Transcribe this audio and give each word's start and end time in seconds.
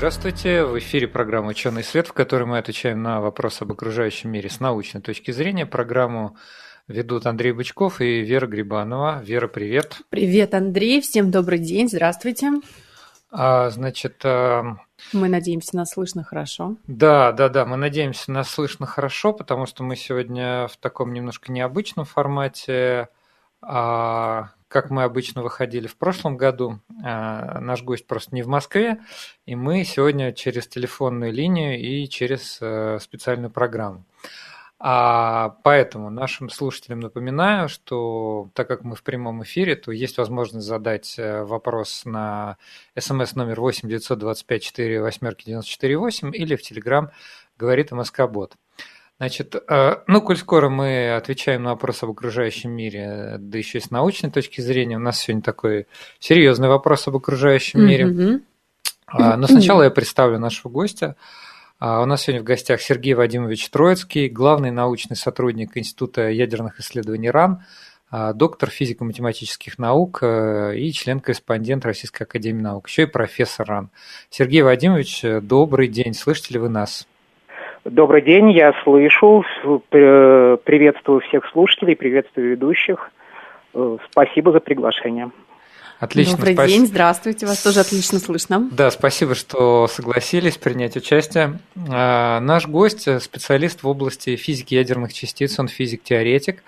Здравствуйте, 0.00 0.64
в 0.64 0.78
эфире 0.78 1.06
программа 1.06 1.48
«Ученый 1.48 1.84
свет», 1.84 2.08
в 2.08 2.14
которой 2.14 2.44
мы 2.44 2.56
отвечаем 2.56 3.02
на 3.02 3.20
вопросы 3.20 3.64
об 3.64 3.72
окружающем 3.72 4.30
мире 4.30 4.48
с 4.48 4.58
научной 4.58 5.02
точки 5.02 5.30
зрения. 5.30 5.66
Программу 5.66 6.38
ведут 6.88 7.26
Андрей 7.26 7.52
Бычков 7.52 8.00
и 8.00 8.22
Вера 8.22 8.46
Грибанова. 8.46 9.20
Вера, 9.22 9.46
привет. 9.46 10.00
Привет, 10.08 10.54
Андрей, 10.54 11.02
всем 11.02 11.30
добрый 11.30 11.58
день, 11.58 11.86
здравствуйте. 11.86 12.50
А, 13.30 13.68
значит... 13.68 14.22
А... 14.24 14.78
Мы 15.12 15.28
надеемся, 15.28 15.76
нас 15.76 15.90
слышно 15.90 16.24
хорошо. 16.24 16.76
Да, 16.86 17.32
да, 17.32 17.50
да, 17.50 17.66
мы 17.66 17.76
надеемся, 17.76 18.32
нас 18.32 18.48
слышно 18.48 18.86
хорошо, 18.86 19.34
потому 19.34 19.66
что 19.66 19.82
мы 19.82 19.96
сегодня 19.96 20.66
в 20.68 20.78
таком 20.78 21.12
немножко 21.12 21.52
необычном 21.52 22.06
формате. 22.06 23.10
А 23.60 24.48
как 24.70 24.88
мы 24.88 25.02
обычно 25.02 25.42
выходили 25.42 25.88
в 25.88 25.96
прошлом 25.96 26.36
году. 26.36 26.78
А, 27.04 27.58
наш 27.58 27.82
гость 27.82 28.06
просто 28.06 28.34
не 28.34 28.42
в 28.42 28.46
Москве, 28.46 29.00
и 29.44 29.56
мы 29.56 29.84
сегодня 29.84 30.32
через 30.32 30.68
телефонную 30.68 31.32
линию 31.32 31.78
и 31.78 32.08
через 32.08 32.58
э, 32.60 32.98
специальную 33.00 33.50
программу. 33.50 34.04
А 34.78 35.56
поэтому 35.64 36.08
нашим 36.08 36.48
слушателям 36.48 37.00
напоминаю, 37.00 37.68
что 37.68 38.48
так 38.54 38.68
как 38.68 38.84
мы 38.84 38.94
в 38.94 39.02
прямом 39.02 39.42
эфире, 39.42 39.74
то 39.74 39.90
есть 39.90 40.16
возможность 40.16 40.66
задать 40.66 41.18
э, 41.18 41.42
вопрос 41.42 42.04
на 42.04 42.56
смс 42.96 43.34
номер 43.34 43.60
8 43.60 43.88
925 43.88 44.62
4 44.62 45.02
восьмерки 45.02 45.46
94 45.46 45.98
8 45.98 46.34
или 46.34 46.54
в 46.54 46.62
Телеграм 46.62 47.10
говорит 47.58 47.90
МСК 47.90 48.22
Бот. 48.28 48.54
Значит, 49.20 49.54
э, 49.54 49.96
ну, 50.06 50.22
коль 50.22 50.38
скоро 50.38 50.70
мы 50.70 51.14
отвечаем 51.14 51.64
на 51.64 51.70
вопрос 51.72 52.02
об 52.02 52.08
окружающем 52.08 52.70
мире, 52.70 53.36
да 53.38 53.58
еще 53.58 53.76
и 53.76 53.82
с 53.82 53.90
научной 53.90 54.30
точки 54.30 54.62
зрения, 54.62 54.96
у 54.96 55.00
нас 55.00 55.18
сегодня 55.18 55.42
такой 55.42 55.86
серьезный 56.18 56.68
вопрос 56.68 57.06
об 57.06 57.16
окружающем 57.16 57.84
мире. 57.86 58.06
Mm-hmm. 58.06 59.36
Но 59.36 59.46
сначала 59.46 59.82
я 59.82 59.90
представлю 59.90 60.38
нашего 60.38 60.72
гостя. 60.72 61.16
А, 61.78 62.00
у 62.00 62.06
нас 62.06 62.22
сегодня 62.22 62.40
в 62.40 62.44
гостях 62.44 62.80
Сергей 62.80 63.12
Вадимович 63.12 63.68
Троицкий, 63.68 64.28
главный 64.28 64.70
научный 64.70 65.16
сотрудник 65.16 65.76
Института 65.76 66.30
ядерных 66.30 66.80
исследований 66.80 67.28
РАН, 67.28 67.62
а, 68.10 68.32
доктор 68.32 68.70
физико-математических 68.70 69.78
наук 69.78 70.20
э, 70.22 70.78
и 70.78 70.90
член-корреспондент 70.92 71.84
Российской 71.84 72.22
Академии 72.22 72.62
Наук, 72.62 72.88
еще 72.88 73.02
и 73.02 73.06
профессор 73.06 73.66
РАН. 73.68 73.90
Сергей 74.30 74.62
Вадимович, 74.62 75.22
добрый 75.42 75.88
день, 75.88 76.14
слышите 76.14 76.54
ли 76.54 76.58
вы 76.58 76.70
нас? 76.70 77.06
Добрый 77.84 78.20
день, 78.20 78.50
я 78.52 78.74
слышу. 78.84 79.44
Приветствую 79.90 81.20
всех 81.20 81.46
слушателей, 81.50 81.96
приветствую 81.96 82.50
ведущих. 82.50 83.10
Э, 83.72 83.96
спасибо 84.10 84.52
за 84.52 84.60
приглашение. 84.60 85.30
Отлично. 85.98 86.36
Добрый 86.36 86.54
спасибо. 86.54 86.78
день, 86.78 86.86
здравствуйте, 86.86 87.46
вас 87.46 87.62
тоже 87.62 87.80
отлично 87.80 88.18
слышно. 88.18 88.68
Да, 88.70 88.90
спасибо, 88.90 89.34
что 89.34 89.86
согласились 89.86 90.56
принять 90.58 90.96
участие. 90.96 91.58
А, 91.90 92.40
наш 92.40 92.66
гость– 92.66 93.22
специалист 93.22 93.82
в 93.82 93.88
области 93.88 94.36
физики 94.36 94.74
ядерных 94.74 95.12
частиц, 95.12 95.58
он 95.58 95.68
физик-теоретик. 95.68 96.62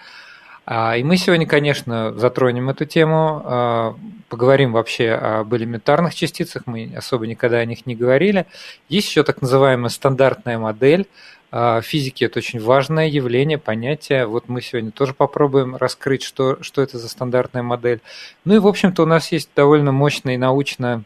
А, 0.64 0.96
и 0.96 1.02
мы 1.02 1.16
сегодня, 1.16 1.46
конечно, 1.46 2.12
затронем 2.16 2.70
эту 2.70 2.84
тему, 2.84 3.42
а, 3.44 3.96
поговорим 4.28 4.72
вообще 4.72 5.10
об 5.10 5.54
элементарных 5.54 6.14
частицах, 6.14 6.62
мы 6.66 6.92
особо 6.96 7.26
никогда 7.26 7.58
о 7.58 7.64
них 7.64 7.84
не 7.84 7.96
говорили. 7.96 8.46
Есть 8.88 9.08
еще 9.08 9.24
так 9.24 9.42
называемая 9.42 9.88
стандартная 9.88 10.58
модель. 10.58 11.06
А, 11.50 11.80
физики 11.82 12.24
это 12.24 12.38
очень 12.38 12.60
важное 12.60 13.08
явление, 13.08 13.58
понятие. 13.58 14.26
Вот 14.26 14.48
мы 14.48 14.62
сегодня 14.62 14.92
тоже 14.92 15.14
попробуем 15.14 15.74
раскрыть, 15.76 16.22
что, 16.22 16.62
что 16.62 16.80
это 16.80 16.98
за 16.98 17.08
стандартная 17.08 17.62
модель. 17.62 18.00
Ну 18.44 18.54
и, 18.54 18.58
в 18.58 18.66
общем-то, 18.68 19.02
у 19.02 19.06
нас 19.06 19.32
есть 19.32 19.50
довольно 19.56 19.90
мощный 19.90 20.36
научно, 20.36 21.02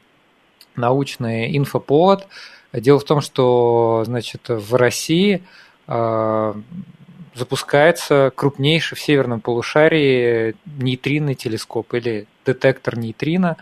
научный 0.76 1.56
инфоповод. 1.56 2.28
Дело 2.74 3.00
в 3.00 3.04
том, 3.04 3.22
что, 3.22 4.02
значит, 4.04 4.48
в 4.48 4.74
России 4.74 5.42
запускается 7.36 8.32
крупнейший 8.34 8.96
в 8.96 9.00
северном 9.00 9.40
полушарии 9.40 10.56
нейтринный 10.64 11.34
телескоп 11.34 11.94
или 11.94 12.26
детектор 12.44 12.98
нейтрино. 12.98 13.56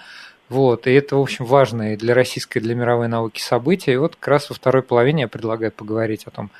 Вот, 0.48 0.86
и 0.86 0.92
это, 0.92 1.16
в 1.16 1.20
общем, 1.20 1.44
важное 1.44 1.96
для 1.96 2.14
российской, 2.14 2.60
для 2.60 2.74
мировой 2.74 3.08
науки 3.08 3.40
событие. 3.40 3.94
И 3.94 3.98
вот 3.98 4.16
как 4.16 4.28
раз 4.28 4.50
во 4.50 4.54
второй 4.54 4.82
половине 4.82 5.22
я 5.22 5.28
предлагаю 5.28 5.72
поговорить 5.72 6.24
о 6.26 6.30
том, 6.30 6.50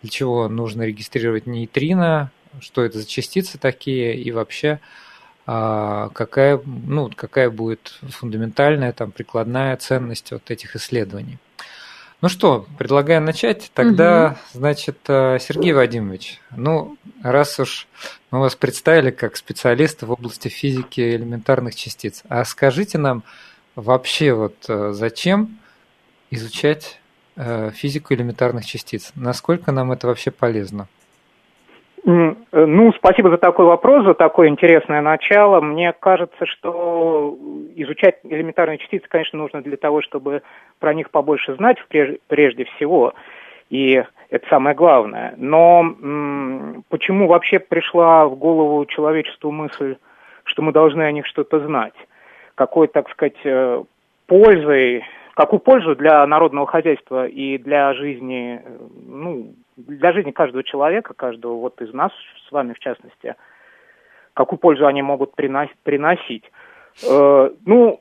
для 0.00 0.10
чего 0.10 0.48
нужно 0.48 0.82
регистрировать 0.82 1.46
нейтрино, 1.46 2.30
что 2.60 2.82
это 2.82 2.98
за 2.98 3.06
частицы 3.06 3.58
такие, 3.58 4.14
и 4.16 4.30
вообще 4.30 4.80
а, 5.44 6.08
какая, 6.10 6.60
ну, 6.64 7.10
какая 7.14 7.50
будет 7.50 7.98
фундаментальная, 8.08 8.92
там, 8.92 9.10
прикладная 9.10 9.76
ценность 9.76 10.30
вот 10.30 10.50
этих 10.50 10.76
исследований. 10.76 11.38
Ну 12.22 12.28
что, 12.28 12.66
предлагаю 12.78 13.20
начать. 13.20 13.72
Тогда, 13.74 14.26
угу. 14.26 14.60
значит, 14.60 14.98
э, 15.08 15.38
Сергей 15.40 15.72
Вадимович, 15.72 16.40
ну, 16.54 16.96
раз 17.20 17.58
уж 17.58 17.88
мы 18.30 18.38
вас 18.38 18.54
представили 18.54 19.10
как 19.10 19.36
специалиста 19.36 20.06
в 20.06 20.12
области 20.12 20.46
физики 20.46 21.00
элементарных 21.00 21.74
частиц, 21.74 22.22
а 22.28 22.44
скажите 22.44 22.96
нам 22.96 23.24
вообще 23.74 24.34
вот 24.34 24.54
э, 24.68 24.92
зачем 24.92 25.58
изучать 26.30 27.00
э, 27.34 27.72
физику 27.74 28.14
элементарных 28.14 28.66
частиц? 28.66 29.10
Насколько 29.16 29.72
нам 29.72 29.90
это 29.90 30.06
вообще 30.06 30.30
полезно? 30.30 30.86
Ну, 32.04 32.92
спасибо 32.96 33.30
за 33.30 33.38
такой 33.38 33.66
вопрос, 33.66 34.04
за 34.04 34.14
такое 34.14 34.48
интересное 34.48 35.00
начало. 35.00 35.60
Мне 35.60 35.92
кажется, 35.92 36.46
что 36.46 37.38
изучать 37.76 38.18
элементарные 38.24 38.78
частицы, 38.78 39.06
конечно, 39.08 39.38
нужно 39.38 39.62
для 39.62 39.76
того, 39.76 40.02
чтобы 40.02 40.42
про 40.80 40.94
них 40.94 41.10
побольше 41.10 41.54
знать 41.54 41.76
прежде 42.26 42.64
всего. 42.64 43.14
И 43.70 44.02
это 44.30 44.48
самое 44.48 44.74
главное. 44.74 45.34
Но 45.36 45.94
почему 46.88 47.28
вообще 47.28 47.58
пришла 47.58 48.26
в 48.26 48.36
голову 48.36 48.84
человечеству 48.86 49.52
мысль, 49.52 49.96
что 50.44 50.62
мы 50.62 50.72
должны 50.72 51.02
о 51.02 51.12
них 51.12 51.26
что-то 51.26 51.60
знать? 51.60 51.94
Какой, 52.54 52.88
так 52.88 53.08
сказать, 53.10 53.38
э, 53.44 53.82
пользой, 54.26 55.04
какую 55.34 55.60
пользу 55.60 55.96
для 55.96 56.26
народного 56.26 56.66
хозяйства 56.66 57.26
и 57.26 57.56
для 57.56 57.94
жизни, 57.94 58.60
э, 58.62 58.78
ну, 59.06 59.54
для 59.76 60.12
жизни 60.12 60.30
каждого 60.30 60.62
человека, 60.62 61.14
каждого 61.14 61.56
вот 61.56 61.80
из 61.80 61.92
нас 61.92 62.12
с 62.48 62.52
вами 62.52 62.72
в 62.74 62.78
частности, 62.78 63.36
какую 64.34 64.58
пользу 64.58 64.86
они 64.86 65.02
могут 65.02 65.34
приносить. 65.34 66.44
Э, 67.08 67.50
ну, 67.64 68.00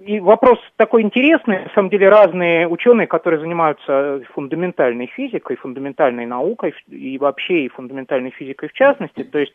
и 0.00 0.18
вопрос 0.20 0.58
такой 0.76 1.02
интересный. 1.02 1.64
На 1.64 1.70
самом 1.74 1.90
деле 1.90 2.08
разные 2.08 2.66
ученые, 2.68 3.06
которые 3.06 3.40
занимаются 3.40 4.22
фундаментальной 4.32 5.06
физикой, 5.06 5.56
фундаментальной 5.56 6.26
наукой 6.26 6.74
и 6.88 7.18
вообще 7.18 7.64
и 7.64 7.68
фундаментальной 7.68 8.30
физикой 8.30 8.68
в 8.68 8.72
частности, 8.72 9.24
то 9.24 9.38
есть 9.38 9.54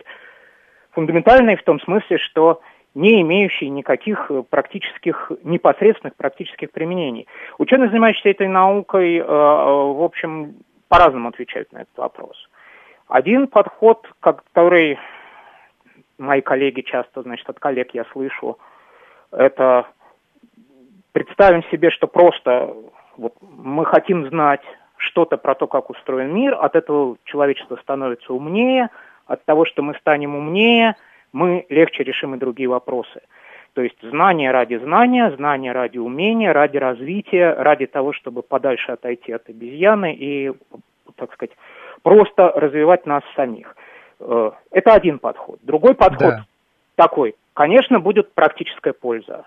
фундаментальной 0.91 1.55
в 1.55 1.63
том 1.63 1.79
смысле, 1.81 2.17
что 2.19 2.61
не 2.93 3.22
имеющие 3.22 3.69
никаких 3.69 4.31
практических, 4.49 5.31
непосредственных 5.43 6.16
практических 6.16 6.72
применений. 6.72 7.27
Ученые, 7.57 7.89
занимающиеся 7.89 8.29
этой 8.29 8.47
наукой, 8.47 9.17
э, 9.17 9.23
в 9.25 10.03
общем, 10.03 10.55
по-разному 10.88 11.29
отвечают 11.29 11.72
на 11.72 11.79
этот 11.79 11.97
вопрос. 11.97 12.38
Один 13.07 13.47
подход, 13.47 14.07
который 14.19 14.97
мои 16.17 16.41
коллеги 16.41 16.82
часто, 16.82 17.22
значит, 17.22 17.49
от 17.49 17.59
коллег 17.59 17.93
я 17.93 18.05
слышу, 18.05 18.58
это 19.32 19.87
представим 21.11 21.64
себе, 21.66 21.91
что 21.91 22.08
просто 22.08 22.73
вот, 23.17 23.34
мы 23.41 23.85
хотим 23.85 24.28
знать 24.29 24.61
что-то 24.97 25.37
про 25.37 25.55
то, 25.55 25.67
как 25.67 25.90
устроен 25.90 26.34
мир, 26.34 26.55
от 26.59 26.76
этого 26.76 27.17
человечество 27.26 27.76
становится 27.78 28.34
умнее, 28.34 28.90
от 29.28 29.43
того, 29.46 29.66
что 29.66 29.81
мы 29.81 29.96
станем 29.96 30.35
умнее, 30.35 30.96
мы 31.35 31.66
легче 31.67 32.03
решим 32.03 32.34
и 32.34 32.37
другие 32.37 32.70
вопросы. 32.70 33.22
То 33.73 33.82
есть 33.82 34.02
знание 34.02 34.52
ради 34.52 34.76
знания, 34.78 35.35
знание 35.35 35.73
ради 35.73 35.97
умения, 35.97 36.53
ради 36.53 36.78
развития, 36.78 37.53
ради 37.53 37.87
того, 37.87 38.14
чтобы 38.14 38.41
подальше 38.41 38.93
отойти 38.93 39.34
от 39.34 39.49
обезьяны 39.49 40.14
и, 40.14 40.53
так 41.17 41.34
сказать, 41.34 41.52
просто 42.03 42.53
развивать 42.55 43.05
нас 43.05 43.22
самих. 43.35 43.76
Э, 44.22 44.52
это 44.72 44.93
один 44.93 45.20
подход. 45.20 45.59
Другой 45.61 45.93
подход 45.93 46.35
да. 46.35 46.46
такой. 46.96 47.35
Конечно, 47.53 47.99
будет 47.99 48.34
практическая 48.34 48.93
польза. 48.93 49.43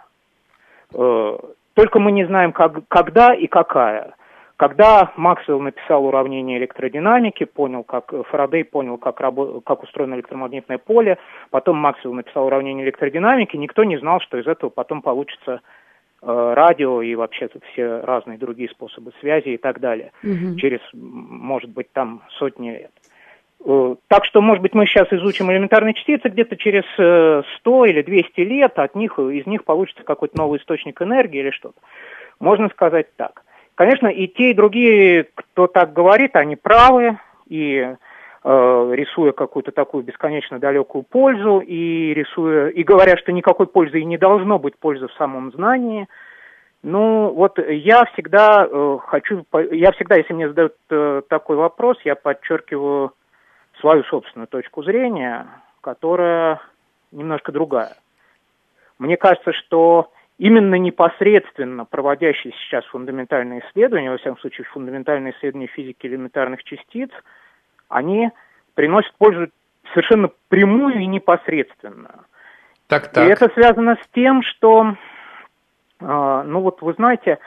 Э, 0.92 1.38
только 1.72 1.98
мы 2.00 2.12
не 2.12 2.26
знаем, 2.26 2.52
как, 2.52 2.86
когда 2.88 3.32
и 3.32 3.46
какая. 3.46 4.14
Когда 4.58 5.12
Максвелл 5.16 5.60
написал 5.60 6.04
уравнение 6.04 6.58
электродинамики, 6.58 7.44
понял, 7.44 7.84
как 7.84 8.12
Фарадей 8.26 8.64
понял, 8.64 8.98
как, 8.98 9.20
рабо- 9.20 9.62
как 9.64 9.84
устроено 9.84 10.16
электромагнитное 10.16 10.78
поле, 10.78 11.18
потом 11.50 11.76
Максвелл 11.76 12.12
написал 12.12 12.46
уравнение 12.46 12.84
электродинамики, 12.84 13.56
никто 13.56 13.84
не 13.84 13.98
знал, 13.98 14.20
что 14.20 14.36
из 14.36 14.48
этого 14.48 14.68
потом 14.68 15.00
получится 15.00 15.60
э, 16.22 16.52
радио 16.54 17.00
и 17.02 17.14
вообще 17.14 17.48
все 17.70 18.00
разные 18.00 18.36
другие 18.36 18.68
способы 18.68 19.12
связи 19.20 19.50
и 19.50 19.58
так 19.58 19.78
далее. 19.78 20.10
Угу. 20.24 20.56
Через, 20.56 20.80
может 20.92 21.70
быть, 21.70 21.92
там 21.92 22.22
сотни 22.30 22.70
лет. 22.70 22.90
Э, 23.64 23.94
так 24.08 24.24
что, 24.24 24.40
может 24.40 24.60
быть, 24.60 24.74
мы 24.74 24.86
сейчас 24.86 25.06
изучим 25.12 25.52
элементарные 25.52 25.94
частицы, 25.94 26.30
где-то 26.30 26.56
через 26.56 26.82
100 27.60 27.86
э, 27.86 27.90
или 27.90 28.02
200 28.02 28.40
лет 28.40 28.76
от 28.80 28.96
них, 28.96 29.20
из 29.20 29.46
них 29.46 29.62
получится 29.62 30.02
какой-то 30.02 30.36
новый 30.36 30.58
источник 30.58 31.00
энергии 31.00 31.38
или 31.38 31.50
что-то. 31.50 31.78
Можно 32.40 32.68
сказать 32.70 33.14
так. 33.14 33.44
Конечно, 33.78 34.08
и 34.08 34.26
те, 34.26 34.50
и 34.50 34.54
другие, 34.54 35.28
кто 35.36 35.68
так 35.68 35.92
говорит, 35.92 36.34
они 36.34 36.56
правы, 36.56 37.16
и 37.46 37.76
э, 37.78 37.94
рисуя 38.42 39.30
какую-то 39.30 39.70
такую 39.70 40.02
бесконечно 40.02 40.58
далекую 40.58 41.04
пользу, 41.04 41.60
и 41.60 42.12
рисуя, 42.12 42.70
и 42.70 42.82
говоря, 42.82 43.16
что 43.16 43.30
никакой 43.30 43.68
пользы 43.68 44.00
и 44.00 44.04
не 44.04 44.18
должно 44.18 44.58
быть 44.58 44.76
пользы 44.76 45.06
в 45.06 45.12
самом 45.12 45.52
знании, 45.52 46.08
ну, 46.82 47.30
вот 47.30 47.60
я 47.60 48.04
всегда 48.06 48.66
э, 48.68 48.98
хочу, 49.06 49.44
я 49.70 49.92
всегда, 49.92 50.16
если 50.16 50.32
мне 50.32 50.48
задают 50.48 50.74
э, 50.90 51.22
такой 51.28 51.54
вопрос, 51.56 51.98
я 52.02 52.16
подчеркиваю 52.16 53.12
свою 53.78 54.02
собственную 54.02 54.48
точку 54.48 54.82
зрения, 54.82 55.46
которая 55.82 56.60
немножко 57.12 57.52
другая. 57.52 57.94
Мне 58.98 59.16
кажется, 59.16 59.52
что 59.52 60.10
именно 60.38 60.76
непосредственно 60.76 61.84
проводящие 61.84 62.52
сейчас 62.52 62.84
фундаментальные 62.86 63.62
исследования, 63.66 64.10
во 64.10 64.18
всяком 64.18 64.38
случае 64.38 64.66
фундаментальные 64.66 65.34
исследования 65.34 65.66
физики 65.66 66.06
элементарных 66.06 66.62
частиц, 66.64 67.10
они 67.88 68.30
приносят 68.74 69.12
пользу 69.18 69.48
совершенно 69.92 70.30
прямую 70.48 71.00
и 71.00 71.06
непосредственную. 71.06 72.24
Так, 72.86 73.08
так. 73.08 73.26
И 73.26 73.30
это 73.30 73.48
связано 73.52 73.96
с 73.96 74.08
тем, 74.14 74.42
что, 74.42 74.94
э, 76.00 76.42
ну 76.46 76.60
вот 76.60 76.80
вы 76.82 76.94
знаете, 76.94 77.38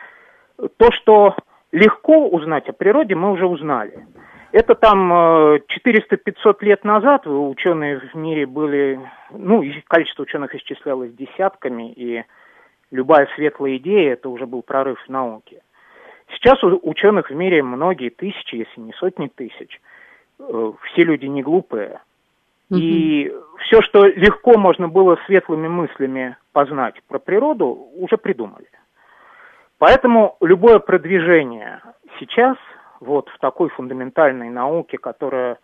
то, 0.78 0.92
что 0.92 1.36
легко 1.72 2.28
узнать 2.28 2.68
о 2.68 2.74
природе, 2.74 3.16
мы 3.16 3.32
уже 3.32 3.46
узнали. 3.46 4.06
Это 4.52 4.76
там 4.76 5.14
400-500 5.14 6.58
лет 6.60 6.84
назад 6.84 7.26
ученые 7.26 8.00
в 8.00 8.16
мире 8.16 8.46
были, 8.46 9.00
ну, 9.30 9.64
количество 9.88 10.24
ученых 10.24 10.54
исчислялось 10.54 11.14
десятками, 11.14 11.94
и 11.94 12.26
любая 12.92 13.28
светлая 13.36 13.78
идея, 13.78 14.14
это 14.14 14.30
уже 14.30 14.46
был 14.46 14.62
прорыв 14.62 15.00
в 15.06 15.10
науке. 15.10 15.62
Сейчас 16.34 16.64
у 16.64 16.80
ученых 16.84 17.30
в 17.30 17.36
мире 17.36 17.64
многие 17.64 18.10
тысячи, 18.10 18.56
если 18.56 18.80
не 18.80 18.94
сотни 18.94 19.28
тысяч. 19.28 19.82
Э, 20.40 20.72
все 20.84 21.04
люди 21.04 21.26
не 21.26 21.44
глупые. 21.44 22.02
И 22.70 23.30
все, 23.60 23.82
что 23.82 24.06
легко 24.06 24.58
можно 24.58 24.88
было 24.88 25.20
светлыми 25.26 25.68
мыслями 25.68 26.38
познать 26.54 26.96
про 27.10 27.20
природу, 27.20 27.68
уже 27.96 28.16
придумали. 28.16 28.70
Поэтому 29.78 30.38
любое 30.40 30.80
продвижение 30.80 31.82
сейчас– 32.18 32.56
вот 33.02 33.28
в 33.30 33.40
такой 33.40 33.70
фундаментальной 33.70 34.50
науке, 34.50 34.98
которая 34.98 35.58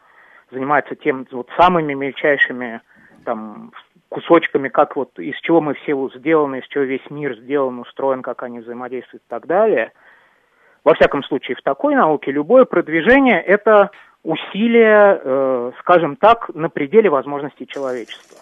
занимается 0.52 0.96
тем 0.96 1.26
вот 1.32 1.50
самыми 1.56 1.94
мельчайшими 1.94 2.82
там 3.24 3.72
кусочками, 4.10 4.70
как 4.70 4.96
вот 4.96 5.18
из 5.20 5.36
чего 5.42 5.62
мы 5.62 5.74
все 5.76 6.10
сделаны, 6.16 6.60
из 6.60 6.68
чего 6.68 6.84
весь 6.84 7.10
мир 7.10 7.36
сделан, 7.38 7.80
устроен, 7.80 8.22
как 8.22 8.44
они 8.44 8.60
взаимодействуют 8.60 9.24
и 9.24 9.30
так 9.30 9.48
далее. 9.48 9.92
Во 10.84 10.94
всяком 10.94 11.24
случае, 11.24 11.56
в 11.56 11.62
такой 11.62 11.96
науке 11.96 12.32
любое 12.32 12.66
продвижение– 12.66 13.42
это 13.48 13.92
усилие, 14.24 15.20
э, 15.22 15.72
скажем 15.80 16.16
так, 16.16 16.50
на 16.54 16.70
пределе 16.70 17.10
возможностей 17.10 17.68
человечества. 17.68 18.40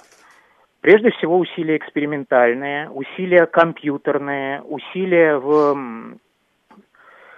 Прежде 0.81 1.09
всего 1.11 1.39
усилия 1.39 1.77
экспериментальные, 1.77 2.89
усилия 2.89 3.47
компьютерные, 3.47 4.61
усилия 4.61 5.37
в 5.37 5.75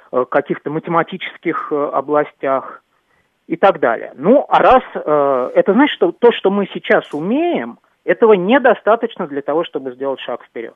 Э, 0.09 0.23
каких-то 0.29 0.69
математических 0.69 1.67
э, 1.71 1.89
областях 1.93 2.81
и 3.47 3.57
так 3.57 3.81
далее. 3.81 4.13
Ну, 4.15 4.45
а 4.47 4.59
раз 4.59 4.83
э, 4.93 5.51
это 5.53 5.73
значит, 5.73 5.95
что 5.95 6.13
то, 6.13 6.31
что 6.31 6.49
мы 6.49 6.65
сейчас 6.73 7.13
умеем, 7.13 7.79
этого 8.07 8.33
недостаточно 8.33 9.27
для 9.27 9.41
того, 9.41 9.65
чтобы 9.65 9.91
сделать 9.91 10.19
шаг 10.21 10.43
вперед. 10.43 10.73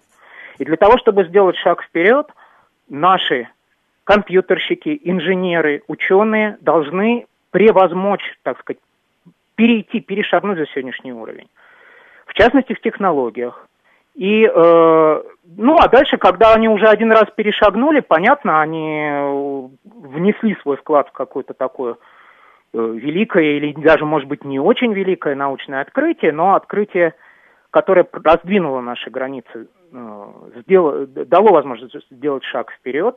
И 0.59 0.65
для 0.65 0.75
того, 0.75 0.97
чтобы 0.97 1.23
сделать 1.23 1.55
шаг 1.55 1.81
вперед, 1.81 2.27
наши 2.89 3.47
компьютерщики, 4.03 4.99
инженеры, 5.03 5.81
ученые 5.87 6.57
должны 6.59 7.25
превозмочь, 7.51 8.37
так 8.43 8.59
сказать, 8.59 8.81
перейти, 9.55 10.01
перешагнуть 10.01 10.57
за 10.57 10.67
сегодняшний 10.67 11.13
уровень. 11.13 11.49
В 12.25 12.33
частности, 12.33 12.73
в 12.73 12.81
технологиях, 12.81 13.67
и, 14.13 14.43
э, 14.43 15.23
ну, 15.57 15.77
а 15.79 15.87
дальше, 15.87 16.17
когда 16.17 16.53
они 16.53 16.67
уже 16.67 16.87
один 16.87 17.13
раз 17.13 17.25
перешагнули, 17.33 18.01
понятно, 18.01 18.61
они 18.61 19.69
внесли 19.85 20.57
свой 20.61 20.75
вклад 20.75 21.07
в 21.07 21.11
какое-то 21.13 21.53
такое 21.53 21.93
э, 21.93 21.97
великое 22.73 23.57
или 23.57 23.73
даже, 23.73 24.05
может 24.05 24.27
быть, 24.27 24.43
не 24.43 24.59
очень 24.59 24.93
великое 24.93 25.35
научное 25.35 25.81
открытие, 25.81 26.31
но 26.31 26.55
открытие, 26.55 27.13
которое 27.69 28.07
раздвинуло 28.11 28.81
наши 28.81 29.09
границы, 29.09 29.67
э, 29.91 30.25
сделало, 30.61 31.05
дало 31.07 31.49
возможность 31.49 31.95
сделать 32.09 32.43
шаг 32.45 32.71
вперед. 32.71 33.15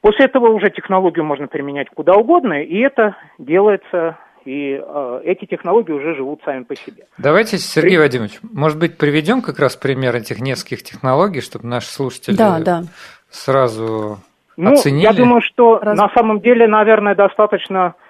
После 0.00 0.26
этого 0.26 0.48
уже 0.50 0.70
технологию 0.70 1.24
можно 1.24 1.48
применять 1.48 1.88
куда 1.90 2.14
угодно, 2.14 2.62
и 2.62 2.78
это 2.78 3.16
делается 3.38 4.18
и 4.44 4.80
э, 4.80 5.20
эти 5.24 5.44
технологии 5.44 5.90
уже 5.90 6.14
живут 6.14 6.40
сами 6.44 6.62
по 6.62 6.76
себе. 6.76 7.06
Давайте, 7.18 7.58
Сергей 7.58 7.96
При... 7.96 7.98
Вадимович, 7.98 8.38
может 8.52 8.78
быть, 8.78 8.96
приведем 8.96 9.42
как 9.42 9.58
раз 9.58 9.74
пример 9.76 10.14
этих 10.14 10.40
нескольких 10.40 10.84
технологий, 10.84 11.40
чтобы 11.40 11.66
наши 11.66 11.88
слушатели 11.88 12.36
да, 12.36 12.60
да. 12.60 12.82
сразу 13.28 14.18
ну, 14.56 14.72
оценили? 14.72 15.02
Я 15.02 15.12
думаю, 15.12 15.40
что 15.42 15.80
Раз... 15.80 15.98
на 15.98 16.08
самом 16.10 16.40
деле, 16.40 16.68
наверное, 16.68 17.16
достаточно 17.16 17.96
э, 17.96 18.05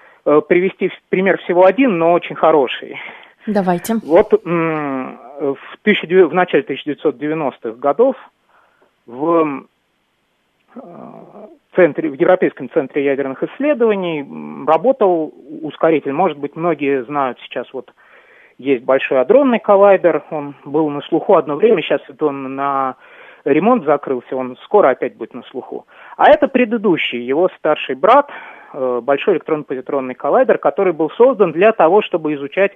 привести 0.49 0.91
пример 1.09 1.39
всего 1.39 1.65
один, 1.65 1.99
но 1.99 2.13
очень 2.13 2.35
хороший. 2.35 2.99
Давайте. 3.47 3.95
Вот 4.05 4.33
в, 5.39 5.57
тысячи, 5.83 6.07
в 6.07 6.35
начале 6.35 6.65
1990-х 6.65 7.73
годов 7.79 8.17
в 9.07 9.67
э, 10.75 10.81
центре, 11.75 12.11
в 12.11 12.15
Европейском 12.15 12.71
центре 12.71 13.05
ядерных 13.05 13.43
исследований 13.43 14.27
работал 14.67 15.33
ускоритель. 15.63 16.13
Может 16.13 16.39
быть, 16.39 16.57
многие 16.57 17.05
знают 17.05 17.39
сейчас 17.41 17.73
вот 17.73 17.93
есть 18.59 18.85
большой 18.85 19.21
адронный 19.21 19.59
коллайдер, 19.59 20.25
он 20.31 20.55
был 20.65 20.89
на 20.89 21.03
слуху 21.03 21.35
одно 21.35 21.57
время, 21.57 21.83
сейчас 21.83 22.01
он 22.21 22.55
на 22.55 22.97
ремонт 23.45 23.85
закрылся, 23.85 24.35
он 24.35 24.57
скоро 24.65 24.89
опять 24.89 25.17
будет 25.17 25.35
на 25.35 25.43
слуху. 25.43 25.87
А 26.17 26.31
это 26.31 26.49
предыдущий, 26.49 27.21
его 27.21 27.51
старший 27.59 27.95
брат, 27.95 28.31
э, 28.31 28.56
большой 29.03 29.35
электронно-позитронный 29.35 30.15
коллайдер, 30.15 30.59
который 30.59 30.93
был 30.93 31.11
создан 31.11 31.53
для 31.53 31.73
того, 31.73 32.03
чтобы 32.03 32.35
изучать 32.35 32.73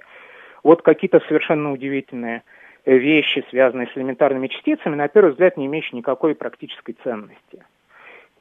вот 0.63 0.81
какие-то 0.81 1.19
совершенно 1.27 1.71
удивительные 1.71 2.43
вещи, 2.85 3.45
связанные 3.49 3.87
с 3.87 3.97
элементарными 3.97 4.47
частицами, 4.47 4.95
на 4.95 5.07
первый 5.07 5.31
взгляд 5.31 5.57
не 5.57 5.67
имеющие 5.67 5.97
никакой 5.97 6.35
практической 6.35 6.95
ценности. 7.03 7.63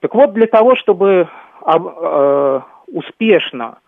Так 0.00 0.14
вот, 0.14 0.32
для 0.32 0.46
того, 0.46 0.76
чтобы 0.76 1.28
э, 1.66 2.60
успешно 2.86 3.78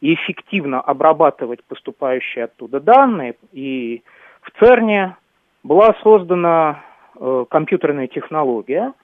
и 0.00 0.14
эффективно 0.14 0.80
обрабатывать 0.80 1.62
поступающие 1.64 2.44
оттуда 2.44 2.80
данные, 2.80 3.36
и 3.52 4.02
в 4.42 4.50
ЦЕРНе 4.58 5.16
была 5.62 5.94
создана 6.02 6.82
э, 7.18 7.44
компьютерная 7.48 8.08
технология, 8.08 8.94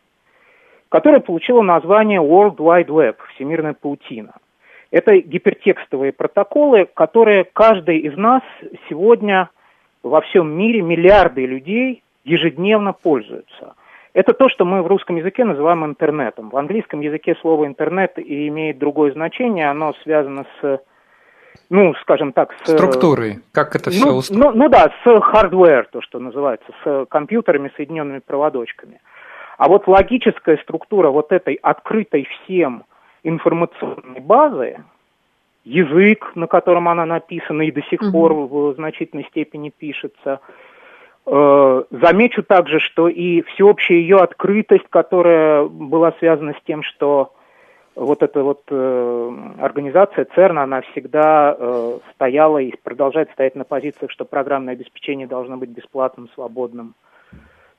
которая 0.88 1.21
получила 1.21 1.62
название 1.62 2.21
World 2.21 2.57
Wide 2.57 2.88
Web, 2.88 3.16
всемирная 3.35 3.75
паутина. 3.75 4.35
Это 4.90 5.19
гипертекстовые 5.19 6.12
протоколы, 6.12 6.88
которые 6.95 7.45
каждый 7.45 7.99
из 7.99 8.16
нас 8.16 8.43
сегодня 8.88 9.50
во 10.02 10.21
всем 10.21 10.50
мире, 10.57 10.83
миллиарды 10.83 11.45
людей 11.45 12.02
ежедневно 12.25 12.93
пользуются– 12.93 13.75
это 14.16 14.33
то, 14.33 14.49
что 14.49 14.64
мы 14.64 14.83
в 14.83 14.87
русском 14.87 15.16
языке 15.16 15.45
называем 15.45 15.85
интернетом. 15.85 16.49
В 16.49 16.57
английском 16.57 17.02
языке 17.02 17.37
слово 17.43 17.66
интернет 17.66 18.14
имеет 18.16 18.78
другое 18.78 19.12
значение, 19.12 19.69
оно 19.69 19.93
связано 20.05 20.47
с, 20.59 20.81
ну, 21.69 21.93
скажем 22.00 22.33
так, 22.33 22.55
с... 22.64 22.73
Структурой, 22.73 23.40
как 23.52 23.76
это 23.76 23.90
все 23.90 24.07
ну, 24.07 24.16
устроено? 24.16 24.52
Ну, 24.52 24.57
ну 24.57 24.69
да, 24.71 24.90
с 25.05 25.07
hardware, 25.07 25.85
то, 25.93 26.00
что 26.00 26.19
называется, 26.19 26.66
с 26.83 27.05
компьютерами, 27.11 27.71
соединенными 27.76 28.21
проводочками. 28.21 29.02
А 29.56 29.68
вот 29.68 29.86
логическая 29.86 30.58
структура 30.58 31.10
вот 31.10 31.32
этой 31.32 31.54
открытой 31.54 32.25
всем 32.25 32.84
информационной 33.22 34.20
базы, 34.20 34.84
язык, 35.64 36.32
на 36.34 36.46
котором 36.46 36.88
она 36.88 37.06
написана 37.06 37.62
и 37.62 37.72
до 37.72 37.82
сих 37.82 38.00
угу. 38.02 38.12
пор 38.12 38.32
в 38.34 38.75
значительной 38.75 39.25
степени 39.25 39.70
пишется, 39.70 40.40
Э, 41.28 41.82
замечу 41.90 42.44
также, 42.44 42.78
что 42.78 43.08
и 43.08 43.42
всеобщая 43.42 43.98
ее 43.98 44.18
открытость, 44.18 44.86
которая 44.88 45.64
была 45.64 46.12
связана 46.20 46.52
с 46.52 46.64
тем, 46.64 46.84
что 46.84 47.32
вот 47.96 48.22
эта 48.22 48.44
вот 48.44 48.62
э, 48.70 49.36
организация 49.58 50.26
ЦЕРН, 50.26 50.58
она 50.58 50.82
всегда 50.82 51.56
э, 51.58 51.98
стояла 52.14 52.58
и 52.58 52.72
продолжает 52.80 53.30
стоять 53.32 53.56
на 53.56 53.64
позициях, 53.64 54.12
что 54.12 54.25
программное 54.25 54.75
обеспечение 54.75 55.26
должно 55.26 55.56
быть 55.56 55.70
бесплатным, 55.70 56.28
свободным, 56.34 56.94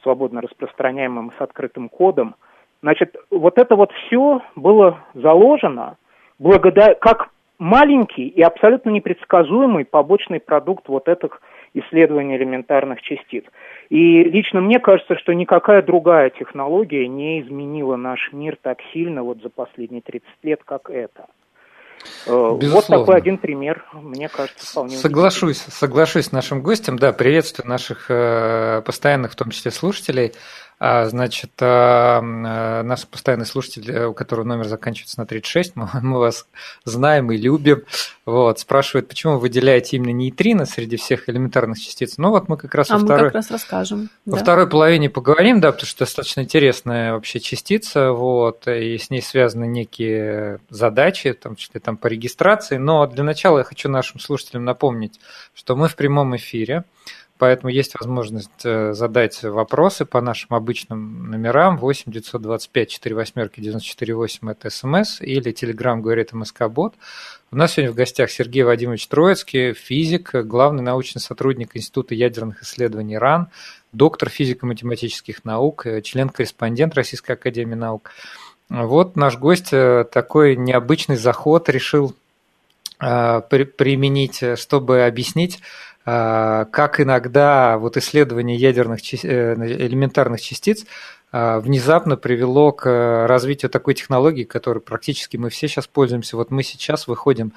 свободно 0.04 0.42
распространяемым 0.42 1.32
с 1.38 1.42
открытым 1.42 1.90
кодом. 1.90 2.36
Значит, 2.82 3.16
вот 3.32 3.58
это 3.58 3.76
вот 3.76 3.92
все 3.92 4.42
было 4.56 5.00
заложено 5.14 5.98
благодаря, 6.40 6.96
как 6.96 7.30
маленький 7.60 8.28
и 8.28 8.42
абсолютно 8.42 8.90
непредсказуемый 8.92 9.86
побочный 9.86 10.40
продукт 10.40 10.88
вот 10.88 11.08
этих 11.08 11.42
исследований 11.74 12.38
элементарных 12.38 13.02
частиц. 13.02 13.44
И 13.90 14.24
лично 14.24 14.62
мне 14.62 14.80
кажется, 14.80 15.18
что 15.18 15.34
никакая 15.34 15.82
другая 15.82 16.30
технология 16.30 17.08
не 17.08 17.42
изменила 17.42 17.96
наш 17.96 18.32
мир 18.32 18.58
так 18.62 18.80
сильно 18.94 19.24
вот 19.24 19.42
за 19.42 19.50
последние 19.50 20.02
30 20.02 20.28
лет, 20.44 20.62
как 20.64 20.90
это. 20.90 21.28
Э, 22.26 22.58
Безусловно. 22.60 22.76
Вот 22.76 22.88
такой 22.88 23.18
один 23.18 23.38
пример, 23.38 23.86
мне 23.94 24.28
кажется, 24.30 24.66
вполне 24.66 24.98
Соглашусь, 24.98 25.58
соглашусь 25.58 26.26
с 26.26 26.32
нашим 26.32 26.62
гостем, 26.62 26.98
да, 27.00 27.14
приветствую 27.14 27.68
наших 27.68 28.08
э, 28.10 28.82
постоянных, 28.86 29.32
в 29.32 29.36
том 29.36 29.52
числе 29.52 29.72
слушателей. 29.72 30.34
А, 30.80 31.06
значит, 31.08 31.52
а, 31.60 32.22
а, 32.22 32.84
наш 32.84 33.08
постоянный 33.08 33.48
слушатель, 33.48 33.90
э, 33.90 34.06
у 34.06 34.14
которого 34.14 34.46
номер 34.46 34.68
заканчивается 34.68 35.20
на 35.20 35.26
36, 35.26 35.76
мы, 35.76 35.90
мы 36.04 36.20
вас 36.20 36.46
знаем 36.86 37.32
и 37.32 37.38
любим, 37.38 37.84
вот, 38.28 38.60
спрашивает, 38.60 39.08
почему 39.08 39.34
вы 39.34 39.40
выделяете 39.40 39.98
именно 39.98 40.12
нейтрино 40.12 40.66
среди 40.68 40.98
всех 40.98 41.30
элементарных 41.30 41.80
частиц. 41.80 42.20
Ну 42.20 42.30
вот 42.30 42.48
мы 42.48 42.58
как 42.58 42.76
раз 42.76 42.92
а 42.92 43.00
во, 43.00 43.06
второй, 43.06 43.26
как 43.26 43.34
раз 43.34 43.50
расскажем, 43.50 44.12
во 44.28 44.38
да? 44.38 44.44
второй 44.44 44.70
половине 44.70 45.10
поговорим, 45.10 45.60
да, 45.62 45.72
потому 45.72 45.88
что 45.88 46.06
достаточно 46.06 46.42
интересная 46.42 47.14
вообще 47.14 47.40
частица, 47.40 48.12
вот, 48.12 48.68
и 48.68 49.00
с 49.00 49.10
ней 49.10 49.24
связаны 49.24 49.66
некие 49.66 50.60
задачи, 50.70 51.32
в 51.32 51.40
том 51.40 51.56
числе 51.56 51.80
там 51.80 51.98
по 51.98 52.06
регистрации, 52.06 52.78
но 52.78 53.08
для 53.08 53.24
начала 53.24 53.60
я 53.60 53.64
хочу 53.64 53.90
нашим 53.90 54.20
слушателям 54.20 54.64
напомнить, 54.64 55.20
что 55.56 55.76
мы 55.76 55.88
в 55.88 55.96
прямом 55.96 56.36
эфире, 56.36 56.84
Поэтому 57.38 57.70
есть 57.70 57.94
возможность 58.00 58.66
э, 58.66 58.94
задать 58.94 59.44
вопросы 59.44 60.06
по 60.06 60.22
нашим 60.22 60.56
обычным 60.56 61.30
номерам 61.30 61.78
8 61.78 62.12
925 62.12 62.90
4 62.90 63.16
восьмерки 63.16 63.62
94 63.62 64.16
8 64.16 64.52
это 64.52 64.70
смс 64.72 65.22
или 65.22 65.52
телеграм 65.52 66.02
говорит 66.02 66.34
МСК 66.34 66.68
Бот. 66.68 66.96
У 67.52 67.56
нас 67.56 67.74
сегодня 67.74 67.92
в 67.92 67.96
гостях 67.96 68.32
Сергей 68.32 68.64
Вадимович 68.64 69.08
Троицкий, 69.08 69.74
физик, 69.74 70.34
главный 70.34 70.82
научный 70.82 71.20
сотрудник 71.20 71.78
Института 71.78 72.16
ядерных 72.16 72.64
исследований 72.64 73.18
РАН, 73.20 73.50
доктор 73.92 74.30
физико-математических 74.30 75.46
наук, 75.46 75.86
э, 75.86 76.02
член-корреспондент 76.02 76.96
Российской 76.96 77.34
Академии 77.34 77.76
Наук. 77.76 78.12
Вот 78.70 79.16
наш 79.16 79.38
гость 79.38 79.74
э, 79.74 80.06
такой 80.12 80.56
необычный 80.56 81.18
заход 81.18 81.70
решил 81.70 82.16
применить, 83.00 84.44
чтобы 84.58 85.04
объяснить 85.04 85.60
как 86.08 87.02
иногда 87.02 87.78
вот 87.78 87.98
исследование 87.98 88.56
ядерных 88.56 89.02
э, 89.14 89.56
элементарных 89.56 90.40
частиц 90.40 90.86
а, 91.34 91.60
внезапно 91.60 92.16
привело 92.16 92.72
к 92.72 93.28
развитию 93.28 93.70
такой 93.70 93.94
технологии, 93.94 94.46
которой 94.46 94.80
практически 94.80 95.36
мы 95.36 95.50
все 95.50 95.68
сейчас 95.68 95.86
пользуемся. 95.86 96.38
Вот 96.38 96.50
мы 96.50 96.64
сейчас 96.64 97.08
выходим 97.08 97.52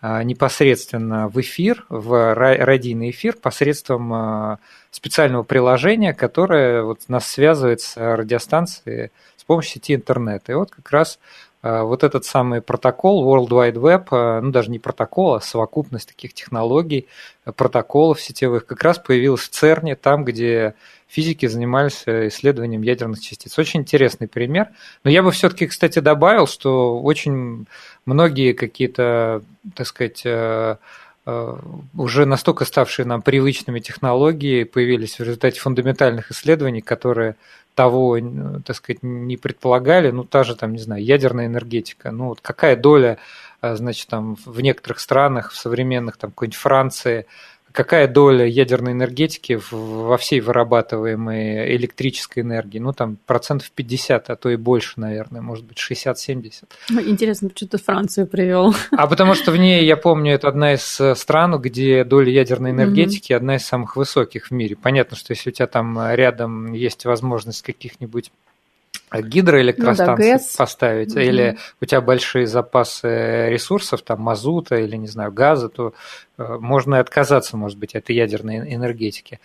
а, 0.00 0.24
непосредственно 0.24 1.28
в 1.28 1.40
эфир, 1.40 1.86
в 1.88 2.34
радийный 2.34 3.10
эфир 3.10 3.36
посредством 3.36 4.58
специального 4.90 5.44
приложения, 5.44 6.12
которое 6.12 6.82
вот 6.82 7.02
нас 7.06 7.28
связывает 7.28 7.82
с 7.82 7.96
радиостанцией 7.96 9.12
с 9.36 9.44
помощью 9.44 9.74
сети 9.74 9.94
интернета. 9.94 10.50
И 10.50 10.54
вот 10.56 10.72
как 10.72 10.90
раз 10.90 11.20
Э, 11.20 11.51
вот 11.62 12.02
этот 12.02 12.24
самый 12.24 12.60
протокол 12.60 13.24
World 13.24 13.48
Wide 13.50 13.74
Web, 13.74 14.08
э, 14.10 14.40
ну 14.40 14.50
даже 14.50 14.70
не 14.70 14.80
протокол, 14.80 15.34
а 15.34 15.40
совокупность 15.40 16.08
таких 16.08 16.34
технологий, 16.34 17.06
э, 17.44 17.52
протоколов 17.52 18.20
сетевых, 18.20 18.66
как 18.66 18.82
раз 18.82 18.98
появился 18.98 19.46
в 19.46 19.50
ЦЕРНе, 19.50 19.94
там, 19.94 20.24
где 20.24 20.74
физики 21.06 21.46
занимались 21.46 22.02
исследованием 22.06 22.82
ядерных 22.82 23.20
частиц. 23.20 23.56
Очень 23.58 23.80
интересный 23.80 24.26
пример. 24.26 24.68
Но 25.04 25.10
я 25.10 25.22
бы 25.22 25.30
все-таки, 25.30 25.66
кстати, 25.66 26.00
добавил, 26.00 26.46
что 26.46 27.00
очень 27.00 27.66
многие 28.06 28.54
какие-то, 28.54 29.42
так 29.76 29.86
сказать, 29.86 30.24
уже 31.24 32.26
настолько 32.26 32.64
ставшие 32.64 33.06
нам 33.06 33.22
привычными 33.22 33.78
технологии 33.78 34.64
появились 34.64 35.18
в 35.18 35.22
результате 35.22 35.60
фундаментальных 35.60 36.32
исследований, 36.32 36.80
которые 36.80 37.36
того, 37.74 38.18
так 38.64 38.76
сказать, 38.76 39.02
не 39.02 39.36
предполагали, 39.36 40.10
ну, 40.10 40.24
та 40.24 40.44
же, 40.44 40.56
там, 40.56 40.72
не 40.72 40.78
знаю, 40.78 41.02
ядерная 41.02 41.46
энергетика, 41.46 42.10
ну, 42.10 42.26
вот 42.26 42.40
какая 42.40 42.76
доля, 42.76 43.18
э, 43.62 43.76
значит, 43.76 44.08
там, 44.08 44.36
в 44.44 44.60
некоторых 44.60 45.00
странах, 45.00 45.52
в 45.52 45.56
современных, 45.56 46.16
там, 46.16 46.30
какой-нибудь 46.30 46.58
Франции, 46.58 47.26
какая 47.72 48.08
доля 48.08 48.46
ядерной 48.46 48.92
энергетики 48.92 49.58
во 49.70 50.16
всей 50.16 50.40
вырабатываемой 50.40 51.74
электрической 51.76 52.42
энергии? 52.42 52.78
Ну, 52.78 52.92
там 52.92 53.16
процентов 53.26 53.70
50, 53.72 54.30
а 54.30 54.36
то 54.36 54.50
и 54.50 54.56
больше, 54.56 55.00
наверное, 55.00 55.40
может 55.40 55.64
быть, 55.64 55.78
60-70. 55.78 56.64
Ну, 56.90 57.00
интересно, 57.00 57.48
почему 57.48 57.68
ты 57.70 57.78
Францию 57.78 58.26
привел? 58.26 58.74
А 58.96 59.06
потому 59.06 59.34
что 59.34 59.52
в 59.52 59.56
ней, 59.56 59.84
я 59.84 59.96
помню, 59.96 60.34
это 60.34 60.48
одна 60.48 60.74
из 60.74 61.00
э, 61.00 61.14
стран, 61.14 61.60
где 61.60 62.04
доля 62.04 62.30
ядерной 62.30 62.70
энергетики 62.70 63.32
mm-hmm. 63.32 63.36
одна 63.36 63.56
из 63.56 63.64
самых 63.64 63.96
высоких 63.96 64.46
в 64.46 64.50
мире. 64.52 64.76
Понятно, 64.76 65.16
что 65.16 65.32
если 65.32 65.50
у 65.50 65.52
тебя 65.52 65.66
там 65.66 65.98
рядом 66.14 66.72
есть 66.72 67.04
возможность 67.04 67.62
каких-нибудь 67.62 68.30
гидроэлектростанции 69.20 70.32
ну, 70.32 70.38
да, 70.38 70.44
поставить, 70.56 71.14
mm-hmm. 71.14 71.24
или 71.24 71.58
у 71.80 71.84
тебя 71.84 72.00
большие 72.00 72.46
запасы 72.46 73.48
ресурсов, 73.50 74.02
там 74.02 74.20
мазута 74.20 74.76
или, 74.76 74.96
не 74.96 75.08
знаю, 75.08 75.32
газа, 75.32 75.68
то 75.68 75.92
э, 76.38 76.56
можно 76.58 76.96
и 76.96 76.98
отказаться, 76.98 77.56
может 77.56 77.78
быть, 77.78 77.94
от 77.94 78.08
ядерной 78.08 78.74
энергетики. 78.74 79.40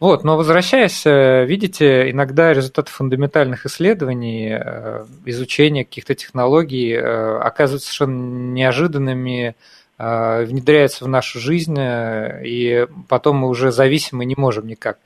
Вот, 0.00 0.24
но 0.24 0.36
возвращаясь, 0.36 1.06
э, 1.06 1.44
видите, 1.44 2.10
иногда 2.10 2.52
результаты 2.52 2.90
фундаментальных 2.90 3.66
исследований, 3.66 4.58
э, 4.58 5.04
изучения 5.26 5.84
каких-то 5.84 6.14
технологий 6.14 6.94
оказываются 6.96 7.88
совершенно 7.88 8.52
неожиданными, 8.52 9.54
внедряются 9.96 11.04
в 11.04 11.08
нашу 11.08 11.38
жизнь, 11.38 11.76
и 11.78 12.88
потом 13.08 13.36
мы 13.36 13.48
уже 13.48 13.70
зависимы 13.70 14.24
не 14.24 14.34
можем 14.36 14.66
никак 14.66 14.98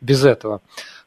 без 0.00 0.24
этого. 0.24 0.60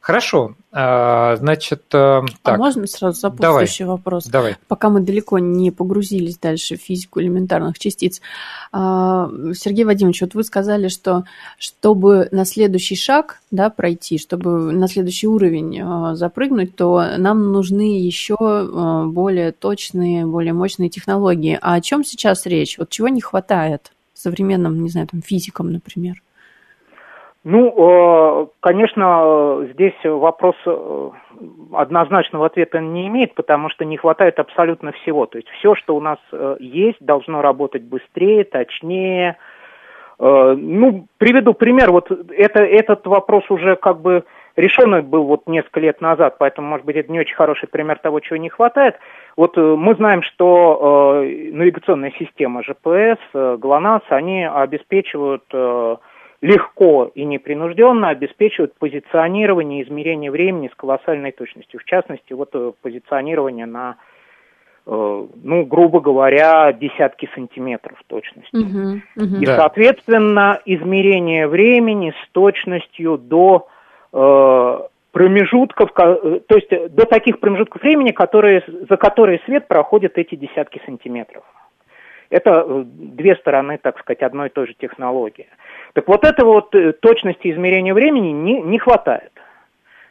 Хорошо, 0.06 0.54
а, 0.70 1.34
значит, 1.34 1.82
э, 1.92 1.98
а 1.98 2.24
так. 2.44 2.54
А 2.54 2.58
можно 2.58 2.86
сразу 2.86 3.18
сопутствующий 3.18 3.84
давай, 3.84 3.96
вопрос? 3.96 4.26
Давай. 4.26 4.56
Пока 4.68 4.88
мы 4.88 5.00
далеко 5.00 5.40
не 5.40 5.72
погрузились 5.72 6.38
дальше 6.38 6.76
в 6.76 6.80
физику 6.80 7.20
элементарных 7.20 7.76
частиц. 7.76 8.20
А, 8.70 9.28
Сергей 9.54 9.84
Вадимович, 9.84 10.20
вот 10.20 10.34
вы 10.34 10.44
сказали, 10.44 10.86
что 10.86 11.24
чтобы 11.58 12.28
на 12.30 12.44
следующий 12.44 12.94
шаг 12.94 13.40
да, 13.50 13.68
пройти, 13.68 14.16
чтобы 14.18 14.70
на 14.70 14.86
следующий 14.86 15.26
уровень 15.26 16.14
запрыгнуть, 16.14 16.76
то 16.76 17.04
нам 17.18 17.50
нужны 17.50 17.98
еще 17.98 18.36
более 19.06 19.50
точные, 19.50 20.24
более 20.24 20.52
мощные 20.52 20.88
технологии. 20.88 21.58
А 21.60 21.74
о 21.74 21.80
чем 21.80 22.04
сейчас 22.04 22.46
речь? 22.46 22.78
Вот 22.78 22.90
чего 22.90 23.08
не 23.08 23.20
хватает 23.20 23.90
современным, 24.14 24.84
не 24.84 24.88
знаю, 24.88 25.08
там, 25.08 25.20
физикам, 25.20 25.72
например? 25.72 26.22
Ну, 27.48 27.72
э, 27.76 28.46
конечно, 28.58 29.68
здесь 29.72 29.94
вопрос 30.02 30.56
э, 30.66 31.10
однозначного 31.74 32.46
ответа 32.46 32.80
не 32.80 33.06
имеет, 33.06 33.36
потому 33.36 33.68
что 33.68 33.84
не 33.84 33.96
хватает 33.96 34.40
абсолютно 34.40 34.90
всего. 34.90 35.26
То 35.26 35.38
есть 35.38 35.48
все, 35.50 35.76
что 35.76 35.94
у 35.94 36.00
нас 36.00 36.18
э, 36.32 36.56
есть, 36.58 36.98
должно 36.98 37.42
работать 37.42 37.84
быстрее, 37.84 38.42
точнее. 38.42 39.36
Ну, 40.18 41.06
приведу 41.18 41.52
пример. 41.52 41.92
Вот 41.92 42.10
это, 42.10 42.64
этот 42.64 43.06
вопрос 43.06 43.44
уже 43.50 43.76
как 43.76 44.00
бы 44.00 44.24
решенный 44.56 45.02
был 45.02 45.24
вот 45.24 45.46
несколько 45.46 45.78
лет 45.78 46.00
назад, 46.00 46.36
поэтому, 46.38 46.68
может 46.68 46.86
быть, 46.86 46.96
это 46.96 47.12
не 47.12 47.20
очень 47.20 47.36
хороший 47.36 47.68
пример 47.68 47.98
того, 47.98 48.20
чего 48.20 48.38
не 48.38 48.48
хватает. 48.48 48.96
Вот 49.36 49.58
мы 49.58 49.94
знаем, 49.94 50.22
что 50.22 51.22
навигационная 51.22 52.14
система 52.18 52.62
GPS, 52.62 53.18
GLONASS, 53.34 54.04
они 54.08 54.46
обеспечивают 54.46 55.44
легко 56.40 57.10
и 57.14 57.24
непринужденно 57.24 58.08
обеспечивают 58.08 58.74
позиционирование 58.78 59.80
и 59.80 59.84
измерение 59.84 60.30
времени 60.30 60.70
с 60.72 60.76
колоссальной 60.76 61.32
точностью. 61.32 61.80
В 61.80 61.84
частности, 61.84 62.32
вот 62.32 62.50
э, 62.54 62.72
позиционирование 62.82 63.66
на, 63.66 63.96
э, 64.86 64.90
ну, 64.90 65.64
грубо 65.64 66.00
говоря, 66.00 66.72
десятки 66.72 67.28
сантиметров 67.34 67.98
точности. 68.06 68.54
Uh-huh, 68.54 69.00
uh-huh. 69.16 69.40
И, 69.40 69.46
соответственно, 69.46 70.60
измерение 70.66 71.48
времени 71.48 72.12
с 72.22 72.30
точностью 72.32 73.16
до 73.18 73.68
э, 74.12 74.78
промежутков, 75.12 75.92
то 75.94 76.42
есть 76.50 76.94
до 76.94 77.06
таких 77.06 77.40
промежутков 77.40 77.80
времени, 77.80 78.10
которые, 78.10 78.62
за 78.66 78.96
которые 78.98 79.40
свет 79.46 79.66
проходит 79.66 80.18
эти 80.18 80.34
десятки 80.34 80.82
сантиметров. 80.84 81.42
Это 82.30 82.84
две 82.84 83.36
стороны, 83.36 83.78
так 83.78 83.98
сказать, 84.00 84.22
одной 84.22 84.48
и 84.48 84.52
той 84.52 84.66
же 84.66 84.74
технологии. 84.74 85.46
Так 85.92 86.08
вот 86.08 86.24
этого 86.24 86.54
вот 86.54 86.74
э, 86.74 86.92
точности 86.92 87.50
измерения 87.52 87.94
времени 87.94 88.30
не, 88.30 88.60
не 88.60 88.78
хватает. 88.78 89.32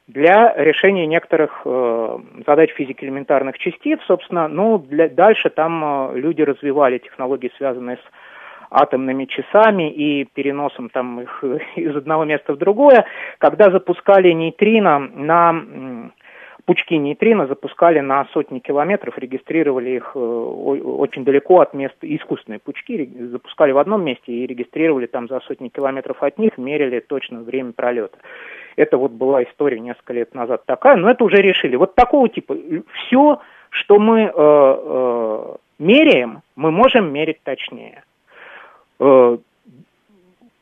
для 0.07 0.53
решения 0.55 1.07
некоторых 1.07 1.62
э, 1.65 2.17
задач 2.45 2.72
физики 2.74 3.03
элементарных 3.03 3.57
частиц. 3.57 4.00
Собственно, 4.07 4.48
ну, 4.48 4.77
для, 4.77 5.10
дальше 5.10 5.50
там 5.50 6.12
э, 6.12 6.19
люди 6.19 6.41
развивали 6.41 7.00
технологии, 7.00 7.51
связанные 7.57 7.98
с 7.98 8.01
атомными 8.72 9.25
часами 9.25 9.91
и 9.91 10.25
переносом 10.25 10.89
там 10.89 11.22
их 11.22 11.43
из 11.75 11.95
одного 11.95 12.25
места 12.25 12.53
в 12.53 12.57
другое, 12.57 13.05
когда 13.39 13.72
запускали 13.72 14.31
нейтрино 14.31 15.00
на 15.00 16.12
пучки 16.65 16.95
нейтрино 16.98 17.48
запускали 17.48 18.00
на 18.00 18.25
сотни 18.34 18.60
километров, 18.60 19.17
регистрировали 19.17 19.91
их 19.91 20.12
э, 20.15 20.19
очень 20.19 21.24
далеко 21.24 21.62
от 21.62 21.74
места, 21.74 21.98
искусственные 22.01 22.60
пучки 22.60 23.10
запускали 23.31 23.72
в 23.72 23.77
одном 23.77 24.03
месте 24.03 24.31
и 24.31 24.45
регистрировали 24.45 25.05
там 25.05 25.27
за 25.27 25.39
сотни 25.41 25.69
километров 25.69 26.22
от 26.22 26.38
них, 26.38 26.57
мерили 26.57 27.00
точно 27.00 27.41
время 27.41 27.72
пролета. 27.72 28.17
Это 28.75 28.98
вот 28.98 29.12
была 29.12 29.43
история 29.43 29.79
несколько 29.79 30.13
лет 30.13 30.34
назад 30.34 30.65
такая, 30.65 30.98
но 30.98 31.10
это 31.10 31.24
уже 31.24 31.38
решили. 31.38 31.75
Вот 31.75 31.95
такого 31.95 32.27
типа 32.27 32.57
все, 32.93 33.39
что 33.69 34.00
мы 34.00 34.22
э, 34.22 34.31
э, 34.36 35.55
меряем, 35.79 36.41
мы 36.55 36.72
можем 36.72 37.13
мерить 37.13 37.41
точнее. 37.43 38.03
Э, 39.00 39.38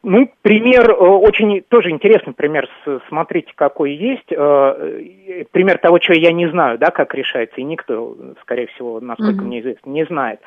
ну, 0.04 0.30
пример 0.42 0.92
э, 0.92 0.94
очень 0.94 1.62
тоже 1.62 1.90
интересный 1.90 2.34
пример. 2.34 2.70
Смотрите, 3.08 3.54
какой 3.56 3.94
есть. 3.94 4.32
Э, 4.32 5.46
пример 5.52 5.78
того, 5.78 5.98
чего 6.00 6.16
я 6.16 6.34
не 6.34 6.50
знаю, 6.50 6.78
да, 6.78 6.92
как 6.92 7.16
решается, 7.16 7.62
и 7.62 7.64
никто, 7.64 8.16
скорее 8.42 8.68
всего, 8.68 9.00
насколько 9.00 9.42
mm-hmm. 9.42 9.48
мне 9.48 9.62
известно, 9.62 9.90
не 9.90 10.06
знает. 10.06 10.42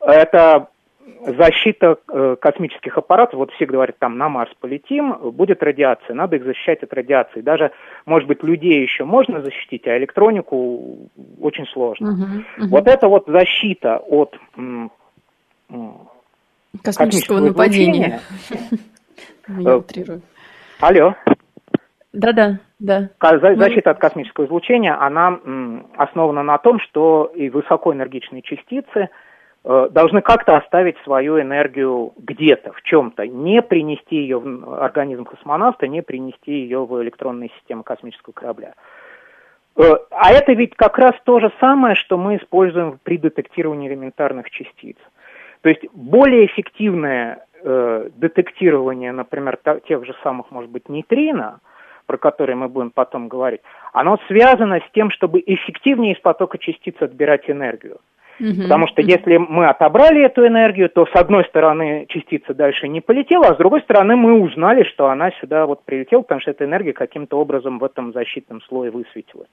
Это 0.00 0.68
защита 1.24 1.98
космических 2.40 2.96
аппаратов, 2.96 3.34
вот 3.34 3.52
все 3.52 3.66
говорят, 3.66 3.98
там 3.98 4.16
на 4.16 4.28
Марс 4.28 4.50
полетим, 4.60 5.12
будет 5.32 5.62
радиация, 5.62 6.14
надо 6.14 6.36
их 6.36 6.44
защищать 6.44 6.82
от 6.82 6.92
радиации. 6.92 7.42
Даже, 7.42 7.72
может 8.06 8.28
быть, 8.28 8.42
людей 8.42 8.82
еще 8.82 9.04
можно 9.04 9.42
защитить, 9.42 9.86
а 9.86 9.98
электронику 9.98 11.10
очень 11.40 11.66
сложно. 11.66 12.08
Uh-huh, 12.08 12.64
uh-huh. 12.64 12.68
Вот 12.68 12.88
это 12.88 13.08
вот 13.08 13.24
защита 13.26 13.98
от 13.98 14.38
Космического 16.82 17.40
нападения. 17.40 18.20
Я 19.48 19.70
э, 19.70 19.76
утрирую. 19.76 20.22
Алло. 20.80 21.14
Да-да, 22.12 22.58
да. 22.78 23.10
Защита 23.20 23.90
от 23.90 23.98
космического 23.98 24.46
излучения, 24.46 25.00
она 25.00 25.38
основана 25.96 26.42
на 26.42 26.58
том, 26.58 26.80
что 26.80 27.30
и 27.34 27.50
высокоэнергичные 27.50 28.42
частицы 28.42 29.10
э, 29.64 29.88
должны 29.90 30.20
как-то 30.20 30.56
оставить 30.56 30.96
свою 31.04 31.40
энергию 31.40 32.12
где-то, 32.16 32.72
в 32.72 32.82
чем-то, 32.82 33.26
не 33.26 33.62
принести 33.62 34.16
ее 34.16 34.38
в 34.40 34.82
организм 34.82 35.24
космонавта, 35.24 35.86
не 35.86 36.02
принести 36.02 36.52
ее 36.52 36.84
в 36.84 37.00
электронные 37.02 37.50
системы 37.58 37.84
космического 37.84 38.32
корабля. 38.32 38.74
Э, 39.76 39.96
а 40.10 40.32
это 40.32 40.52
ведь 40.52 40.74
как 40.74 40.98
раз 40.98 41.12
то 41.24 41.38
же 41.38 41.52
самое, 41.60 41.94
что 41.94 42.16
мы 42.16 42.36
используем 42.36 42.98
при 43.02 43.18
детектировании 43.18 43.88
элементарных 43.88 44.50
частиц. 44.50 44.96
То 45.62 45.68
есть 45.68 45.82
более 45.92 46.46
эффективное 46.46 47.44
э, 47.62 48.08
детектирование, 48.16 49.12
например, 49.12 49.58
тех 49.86 50.04
же 50.04 50.14
самых, 50.22 50.50
может 50.50 50.70
быть, 50.70 50.88
нейтрино, 50.88 51.60
про 52.06 52.16
которые 52.16 52.56
мы 52.56 52.68
будем 52.68 52.90
потом 52.90 53.28
говорить, 53.28 53.60
оно 53.92 54.18
связано 54.26 54.80
с 54.80 54.92
тем, 54.92 55.10
чтобы 55.10 55.42
эффективнее 55.46 56.14
из 56.14 56.20
потока 56.20 56.58
частиц 56.58 56.94
отбирать 57.00 57.48
энергию. 57.48 58.00
Угу. 58.40 58.62
Потому 58.62 58.86
что 58.88 59.02
если 59.02 59.36
мы 59.36 59.68
отобрали 59.68 60.24
эту 60.24 60.46
энергию, 60.46 60.88
то 60.88 61.04
с 61.04 61.14
одной 61.14 61.44
стороны 61.44 62.06
частица 62.08 62.54
дальше 62.54 62.88
не 62.88 63.02
полетела, 63.02 63.48
а 63.48 63.54
с 63.54 63.58
другой 63.58 63.82
стороны 63.82 64.16
мы 64.16 64.40
узнали, 64.40 64.84
что 64.84 65.08
она 65.08 65.30
сюда 65.40 65.66
вот 65.66 65.84
прилетела, 65.84 66.22
потому 66.22 66.40
что 66.40 66.50
эта 66.50 66.64
энергия 66.64 66.94
каким-то 66.94 67.38
образом 67.38 67.78
в 67.78 67.84
этом 67.84 68.12
защитном 68.12 68.62
слое 68.62 68.90
высветилась. 68.90 69.48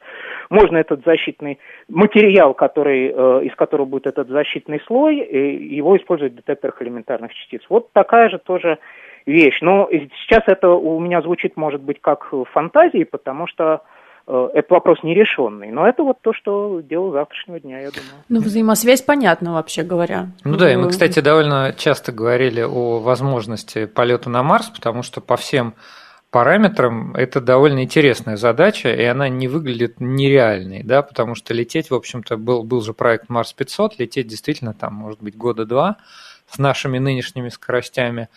Можно 0.50 0.78
этот 0.78 1.04
защитный 1.04 1.60
материал, 1.90 2.54
который, 2.54 3.12
э, 3.14 3.44
из 3.44 3.56
которого 3.56 3.86
будет 3.86 4.08
этот 4.08 4.30
защитный 4.30 4.80
слой, 4.88 5.20
э, 5.20 5.56
его 5.56 5.98
использовать 5.98 6.34
в 6.34 6.38
детекторах 6.38 6.82
элементарных 6.82 7.34
частиц. 7.34 7.62
Вот 7.70 7.92
такая 7.92 8.30
же 8.30 8.38
тоже 8.38 8.78
вещь. 9.26 9.60
Но 9.62 9.90
сейчас 9.92 10.44
это 10.48 10.70
у 10.70 11.00
меня 11.00 11.22
звучит, 11.22 11.58
может 11.58 11.82
быть, 11.82 12.00
как 12.00 12.32
фантазии, 12.54 13.04
потому 13.04 13.48
что 13.48 13.82
это 14.28 14.74
вопрос 14.74 15.00
нерешенный. 15.04 15.72
Но 15.72 15.88
это 15.88 16.04
вот 16.04 16.18
то, 16.22 16.34
что 16.34 16.82
дело 16.82 17.12
завтрашнего 17.14 17.60
дня, 17.60 17.80
я 17.80 17.92
думаю. 17.92 18.24
Ну, 18.28 18.42
взаимосвязь 18.42 19.02
понятна, 19.02 19.54
вообще 19.54 19.84
говоря. 19.84 20.28
Ну 20.44 20.58
да, 20.58 20.72
и 20.72 20.76
мы, 20.76 20.90
кстати, 20.90 21.20
довольно 21.22 21.74
часто 21.78 22.12
говорили 22.12 22.62
о 22.62 23.00
возможности 23.00 23.86
полета 23.86 24.30
на 24.30 24.44
Марс, 24.44 24.70
потому 24.70 25.02
что 25.04 25.22
по 25.22 25.38
всем 25.38 25.76
параметрам 26.30 27.16
это 27.16 27.40
довольно 27.40 27.84
интересная 27.84 28.36
задача, 28.36 28.94
и 28.94 29.04
она 29.04 29.30
не 29.30 29.48
выглядит 29.48 30.02
нереальной, 30.02 30.84
да, 30.84 31.02
потому 31.02 31.36
что 31.36 31.54
лететь, 31.54 31.90
в 31.90 31.96
общем-то, 31.96 32.36
был, 32.38 32.64
был 32.64 32.82
же 32.82 32.94
проект 32.94 33.30
Марс 33.30 33.54
500, 33.54 33.98
лететь 33.98 34.28
действительно 34.28 34.74
там, 34.74 34.94
может 34.94 35.22
быть, 35.22 35.38
года 35.38 35.66
два 35.66 35.98
с 36.50 36.58
нашими 36.58 36.98
нынешними 36.98 37.50
скоростями, 37.50 38.28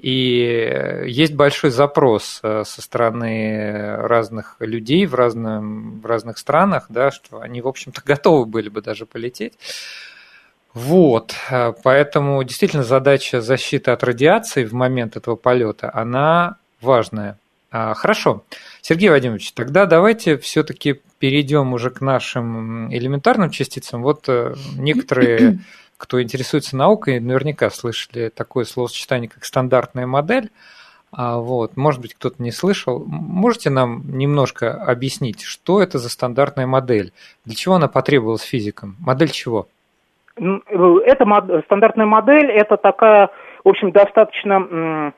и 0.00 1.02
есть 1.06 1.34
большой 1.34 1.70
запрос 1.70 2.38
э, 2.44 2.62
со 2.64 2.82
стороны 2.82 3.96
разных 3.96 4.54
людей 4.60 5.06
в, 5.06 5.14
разном, 5.14 6.00
в 6.00 6.06
разных 6.06 6.38
странах, 6.38 6.86
да, 6.88 7.10
что 7.10 7.40
они, 7.40 7.60
в 7.60 7.66
общем-то, 7.66 8.02
готовы 8.06 8.46
были 8.46 8.68
бы 8.68 8.80
даже 8.80 9.06
полететь. 9.06 9.54
Вот, 10.72 11.34
э, 11.50 11.72
поэтому 11.82 12.44
действительно 12.44 12.84
задача 12.84 13.40
защиты 13.40 13.90
от 13.90 14.04
радиации 14.04 14.64
в 14.64 14.72
момент 14.72 15.16
этого 15.16 15.34
полета, 15.34 15.90
она 15.92 16.58
важная. 16.80 17.36
А, 17.70 17.94
хорошо, 17.94 18.44
Сергей 18.80 19.10
Вадимович, 19.10 19.52
тогда 19.52 19.84
давайте 19.84 20.38
все-таки 20.38 21.00
перейдем 21.18 21.72
уже 21.72 21.90
к 21.90 22.00
нашим 22.00 22.92
элементарным 22.94 23.50
частицам. 23.50 24.02
Вот 24.02 24.28
э, 24.28 24.54
некоторые 24.76 25.58
кто 25.98 26.22
интересуется 26.22 26.76
наукой, 26.76 27.20
наверняка 27.20 27.68
слышали 27.70 28.30
такое 28.30 28.64
словосочетание, 28.64 29.28
как 29.28 29.44
стандартная 29.44 30.06
модель. 30.06 30.50
А 31.10 31.38
вот, 31.38 31.76
может 31.76 32.00
быть, 32.00 32.14
кто-то 32.14 32.42
не 32.42 32.52
слышал. 32.52 33.04
Можете 33.06 33.70
нам 33.70 34.02
немножко 34.06 34.72
объяснить, 34.72 35.42
что 35.42 35.82
это 35.82 35.98
за 35.98 36.08
стандартная 36.08 36.66
модель? 36.66 37.12
Для 37.44 37.54
чего 37.54 37.74
она 37.74 37.88
потребовалась 37.88 38.42
физикам? 38.42 38.96
Модель 39.04 39.30
чего? 39.30 39.66
Эта 40.36 41.24
мод... 41.24 41.64
стандартная 41.64 42.06
модель– 42.06 42.50
это 42.52 42.76
такая, 42.76 43.30
в 43.64 43.68
общем, 43.68 43.90
достаточно 43.90 44.54
э, 44.60 45.12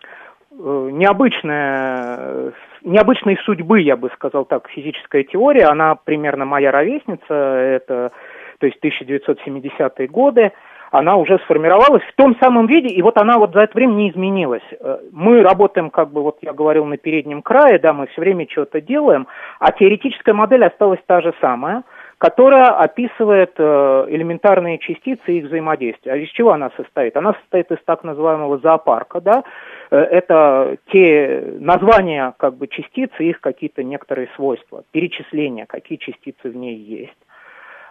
необычная, 0.92 2.52
необычной 2.82 3.36
судьбы, 3.44 3.80
я 3.80 3.96
бы 3.96 4.10
сказал 4.14 4.44
так, 4.44 4.68
физическая 4.68 5.24
теория. 5.24 5.66
Она 5.66 5.96
примерно 5.96 6.46
моя 6.46 6.70
ровесница, 6.70 7.34
это 7.34 8.12
то 8.60 8.66
есть 8.66 8.78
1970-е 8.84 10.06
годы 10.06 10.52
она 10.90 11.16
уже 11.16 11.38
сформировалась 11.40 12.02
в 12.02 12.14
том 12.16 12.36
самом 12.40 12.66
виде, 12.66 12.88
и 12.88 13.00
вот 13.02 13.16
она 13.16 13.38
вот 13.38 13.52
за 13.52 13.60
это 13.60 13.74
время 13.74 13.92
не 13.92 14.10
изменилась. 14.10 14.62
Э, 14.80 14.98
мы 15.12 15.42
работаем, 15.42 15.90
как 15.90 16.10
бы 16.10 16.22
вот 16.22 16.38
я 16.42 16.52
говорил, 16.52 16.84
на 16.84 16.96
переднем 16.96 17.42
крае, 17.42 17.78
да, 17.78 17.92
мы 17.92 18.06
все 18.08 18.20
время 18.20 18.46
что-то 18.50 18.80
делаем, 18.80 19.28
а 19.60 19.70
теоретическая 19.70 20.32
модель 20.32 20.64
осталась 20.64 21.00
та 21.06 21.20
же 21.20 21.32
самая, 21.40 21.84
которая 22.18 22.70
описывает 22.70 23.52
э, 23.56 24.06
элементарные 24.08 24.78
частицы 24.78 25.22
и 25.28 25.38
их 25.38 25.44
взаимодействие. 25.46 26.14
А 26.14 26.18
из 26.18 26.28
чего 26.30 26.52
она 26.52 26.70
состоит? 26.76 27.16
Она 27.16 27.34
состоит 27.34 27.70
из 27.70 27.78
так 27.84 28.02
называемого 28.02 28.58
зоопарка, 28.58 29.20
да, 29.20 29.44
э, 29.90 29.96
это 29.96 30.76
те 30.90 31.54
названия 31.60 32.34
как 32.36 32.56
бы 32.56 32.66
частиц 32.66 33.10
и 33.20 33.30
их 33.30 33.40
какие-то 33.40 33.84
некоторые 33.84 34.28
свойства, 34.34 34.82
перечисления, 34.90 35.66
какие 35.66 35.98
частицы 35.98 36.50
в 36.50 36.56
ней 36.56 36.74
есть. 36.74 37.16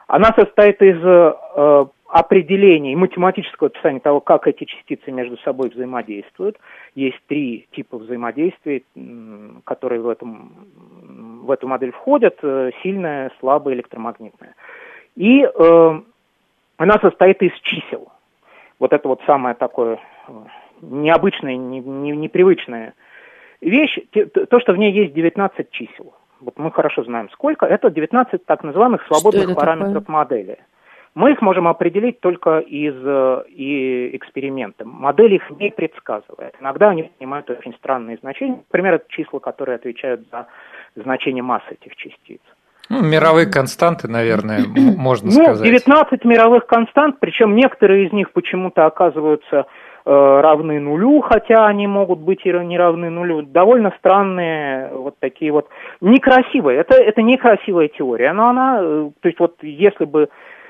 Она 0.08 0.34
состоит 0.36 0.82
из 0.82 0.98
определение 1.06 1.92
и 2.92 2.96
математического 2.96 3.68
описания 3.68 4.00
того, 4.00 4.20
как 4.20 4.48
эти 4.48 4.64
частицы 4.66 5.12
между 5.12 5.38
собой 5.38 5.70
взаимодействуют. 5.70 6.58
Есть 6.96 7.20
три 7.28 7.68
типа 7.72 7.98
взаимодействия, 7.98 8.82
которые 9.64 10.02
в, 10.02 10.10
этом, 10.10 10.52
в 11.44 11.52
эту 11.52 11.68
модель 11.68 11.92
входят. 11.92 12.38
Э, 12.42 12.72
сильная, 12.82 13.32
слабая, 13.40 13.76
электромагнитная. 13.76 14.56
И 15.16 15.44
э, 15.44 16.02
она 16.78 17.00
состоит 17.00 17.42
из 17.42 17.54
чисел. 17.62 18.12
Вот 18.80 18.94
это 18.94 19.08
вот 19.08 19.22
самое 19.26 19.54
такое 19.54 20.00
э, 20.28 20.32
необычное, 20.82 21.58
не, 21.58 21.80
не, 21.80 22.12
непривычная 22.12 22.96
вещь. 23.62 24.00
То, 24.50 24.60
что 24.60 24.74
в 24.74 24.78
ней 24.78 24.92
есть 24.92 25.14
19 25.14 25.70
чисел. 25.72 26.14
Вот 26.40 26.58
мы 26.58 26.72
хорошо 26.72 27.04
знаем, 27.04 27.30
сколько. 27.32 27.66
Это 27.66 27.92
19 27.92 28.46
так 28.46 28.64
называемых 28.64 29.06
свободных 29.06 29.56
параметров 29.56 30.06
такое? 30.06 30.16
модели. 30.16 30.58
Мы 31.20 31.34
их 31.34 31.42
можем 31.42 31.68
определить 31.68 32.22
только 32.22 32.60
из 32.60 32.96
э, 32.96 33.44
и 33.50 34.16
эксперимента. 34.16 34.86
Модель 34.86 35.34
их 35.34 35.50
не 35.60 35.70
предсказывает. 35.70 36.56
Иногда 36.62 36.92
они 36.92 37.12
принимают 37.18 37.50
очень 37.50 37.74
странные 37.74 38.16
значения. 38.22 38.62
Например, 38.72 38.94
это 38.94 39.06
числа, 39.10 39.40
которые 39.40 39.76
отвечают 39.76 40.22
за 40.32 40.48
значение 40.96 41.44
массы 41.44 41.72
этих 41.72 41.98
частиц. 41.98 42.40
Ну, 42.90 43.02
мировые 43.04 43.48
константы, 43.48 44.08
наверное, 44.08 44.60
можно 44.98 45.26
ну, 45.26 45.44
сказать. 45.44 45.68
Ну, 45.68 45.78
19 45.78 46.24
мировых 46.24 46.66
констант, 46.68 47.18
причем 47.20 47.54
некоторые 47.54 48.08
из 48.08 48.14
них 48.14 48.32
почему-то 48.32 48.86
оказываются 48.86 49.58
э, 49.58 49.66
равны 50.06 50.80
нулю, 50.80 51.20
хотя 51.20 51.68
они 51.68 51.86
могут 51.86 52.20
быть 52.20 52.46
и 52.46 52.50
не 52.50 52.78
равны 52.78 53.10
нулю. 53.10 53.42
Довольно 53.42 53.94
странные 54.00 54.90
вот 54.94 55.16
такие 55.20 55.52
вот 55.52 55.68
некрасивые. 56.00 56.80
Это, 56.80 56.96
это 56.96 57.22
некрасивая 57.22 57.90
теория, 57.90 58.32
но 58.32 58.48
она, 58.48 58.78
то 58.80 59.26
есть 59.26 59.40
вот 59.42 59.58
если 59.62 60.06
бы 60.06 60.30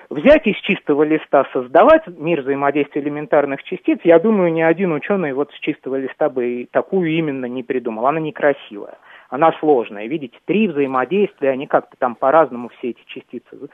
взять 0.09 0.47
из 0.47 0.55
чистого 0.57 1.03
листа 1.03 1.45
создавать 1.53 2.07
мир 2.07 2.41
взаимодействия 2.41 3.01
элементарных 3.01 3.63
частиц, 3.63 3.99
я 4.03 4.19
думаю, 4.19 4.51
ни 4.51 4.61
один 4.61 4.91
ученый 4.91 5.33
вот 5.33 5.51
с 5.51 5.59
чистого 5.59 5.95
листа 5.95 6.29
бы 6.29 6.67
такую 6.71 7.11
именно 7.11 7.45
не 7.45 7.63
придумал. 7.63 8.07
Она 8.07 8.19
некрасивая, 8.19 8.97
она 9.29 9.53
сложная. 9.59 10.07
Видите, 10.07 10.37
три 10.45 10.67
взаимодействия, 10.67 11.51
они 11.51 11.67
как-то 11.67 11.95
там 11.97 12.15
по-разному 12.15 12.69
все 12.69 12.89
эти 12.89 13.03
частицы 13.05 13.69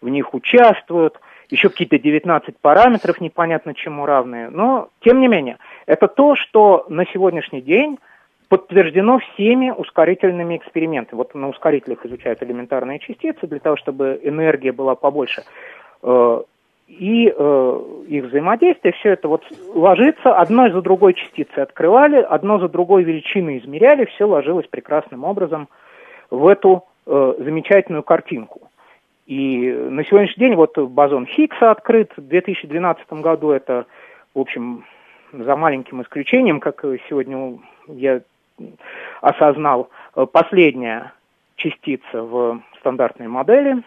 в 0.00 0.08
них 0.08 0.34
участвуют. 0.34 1.18
Еще 1.50 1.68
какие-то 1.68 1.98
19 1.98 2.56
параметров 2.58 3.20
непонятно 3.20 3.74
чему 3.74 4.06
равные. 4.06 4.48
Но, 4.48 4.88
тем 5.00 5.20
не 5.20 5.28
менее, 5.28 5.58
это 5.86 6.08
то, 6.08 6.34
что 6.34 6.86
на 6.88 7.04
сегодняшний 7.06 7.60
день 7.60 7.98
подтверждено 8.52 9.18
всеми 9.18 9.70
ускорительными 9.70 10.58
экспериментами. 10.58 11.16
Вот 11.16 11.34
на 11.34 11.48
ускорителях 11.48 12.04
изучают 12.04 12.42
элементарные 12.42 12.98
частицы 12.98 13.46
для 13.46 13.60
того, 13.60 13.78
чтобы 13.78 14.20
энергия 14.22 14.72
была 14.72 14.94
побольше. 14.94 15.42
Э, 16.02 16.42
и 16.86 17.32
э, 17.34 17.80
их 18.08 18.24
взаимодействие, 18.24 18.92
все 18.92 19.12
это 19.12 19.28
вот 19.28 19.42
ложится, 19.74 20.36
одной 20.36 20.70
за 20.70 20.82
другой 20.82 21.14
частицы 21.14 21.60
открывали, 21.60 22.16
одно 22.16 22.58
за 22.58 22.68
другой 22.68 23.04
величины 23.04 23.56
измеряли, 23.56 24.04
все 24.04 24.26
ложилось 24.26 24.66
прекрасным 24.66 25.24
образом 25.24 25.70
в 26.28 26.46
эту 26.46 26.84
э, 27.06 27.34
замечательную 27.38 28.02
картинку. 28.02 28.68
И 29.26 29.72
на 29.72 30.04
сегодняшний 30.04 30.48
день 30.48 30.56
вот 30.56 30.76
бозон 30.76 31.24
Хиггса 31.24 31.70
открыт 31.70 32.12
в 32.18 32.28
2012 32.28 33.10
году, 33.14 33.50
это, 33.52 33.86
в 34.34 34.40
общем, 34.40 34.84
за 35.32 35.56
маленьким 35.56 36.02
исключением, 36.02 36.60
как 36.60 36.84
сегодня 37.08 37.58
я 37.88 38.20
осознал, 39.20 39.90
э, 40.14 40.26
последняя 40.26 41.12
частица 41.56 42.22
в 42.22 42.60
стандартной 42.80 43.28
модели. 43.28 43.82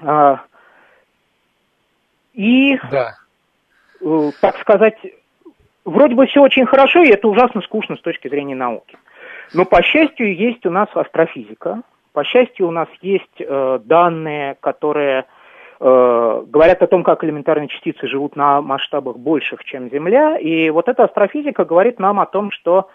А, 0.00 0.40
и, 2.34 2.78
да. 2.90 3.14
Э, 4.00 4.30
так 4.40 4.58
сказать, 4.60 4.96
вроде 5.84 6.14
бы 6.14 6.26
все 6.26 6.40
очень 6.40 6.66
хорошо, 6.66 7.02
и 7.02 7.10
это 7.10 7.28
ужасно 7.28 7.60
скучно 7.62 7.96
с 7.96 8.00
точки 8.00 8.28
зрения 8.28 8.54
науки. 8.54 8.96
Но, 9.54 9.64
по 9.64 9.82
счастью, 9.82 10.34
есть 10.34 10.64
у 10.66 10.70
нас 10.70 10.88
астрофизика, 10.94 11.82
по 12.12 12.24
счастью, 12.24 12.68
у 12.68 12.70
нас 12.70 12.88
есть 13.00 13.40
э, 13.40 13.80
данные, 13.84 14.56
которые 14.60 15.26
говорят 15.80 16.82
о 16.82 16.88
том, 16.88 17.04
как 17.04 17.22
элементарные 17.22 17.68
частицы 17.68 18.08
живут 18.08 18.34
на 18.34 18.60
масштабах 18.60 19.16
больших, 19.16 19.62
чем 19.62 19.88
Земля. 19.90 20.36
И 20.36 20.70
вот 20.70 20.88
эта 20.88 21.04
астрофизика 21.04 21.64
говорит 21.64 22.00
нам 22.00 22.18
о 22.18 22.26
том, 22.26 22.50
что 22.50 22.88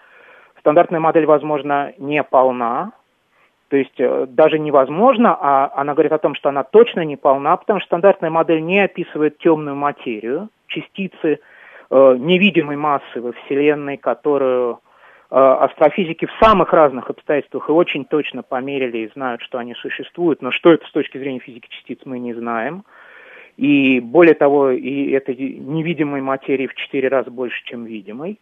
стандартная 0.64 0.98
модель, 0.98 1.26
возможно, 1.26 1.92
не 1.98 2.22
полна, 2.22 2.92
то 3.68 3.76
есть 3.76 4.00
э, 4.00 4.26
даже 4.30 4.58
невозможно, 4.58 5.36
а 5.38 5.70
она 5.76 5.92
говорит 5.92 6.12
о 6.12 6.18
том, 6.18 6.34
что 6.34 6.48
она 6.48 6.62
точно 6.62 7.04
не 7.04 7.16
полна, 7.16 7.54
потому 7.58 7.80
что 7.80 7.88
стандартная 7.88 8.30
модель 8.30 8.62
не 8.62 8.80
описывает 8.80 9.36
темную 9.36 9.76
материю, 9.76 10.48
частицы 10.68 11.40
э, 11.90 12.16
невидимой 12.18 12.76
массы 12.76 13.20
во 13.20 13.32
Вселенной, 13.32 13.98
которую 13.98 14.80
э, 15.30 15.36
астрофизики 15.36 16.24
в 16.24 16.32
самых 16.42 16.72
разных 16.72 17.10
обстоятельствах 17.10 17.68
и 17.68 17.72
очень 17.72 18.06
точно 18.06 18.42
померили 18.42 18.98
и 18.98 19.10
знают, 19.12 19.42
что 19.42 19.58
они 19.58 19.74
существуют, 19.74 20.40
но 20.40 20.50
что 20.50 20.72
это 20.72 20.86
с 20.86 20.92
точки 20.92 21.18
зрения 21.18 21.40
физики 21.40 21.68
частиц 21.68 21.98
мы 22.06 22.18
не 22.18 22.32
знаем. 22.32 22.84
И 23.58 24.00
более 24.00 24.34
того, 24.34 24.70
и 24.70 25.10
этой 25.10 25.36
невидимой 25.36 26.22
материи 26.22 26.66
в 26.66 26.74
четыре 26.74 27.08
раза 27.08 27.30
больше, 27.30 27.62
чем 27.66 27.84
видимой 27.84 28.40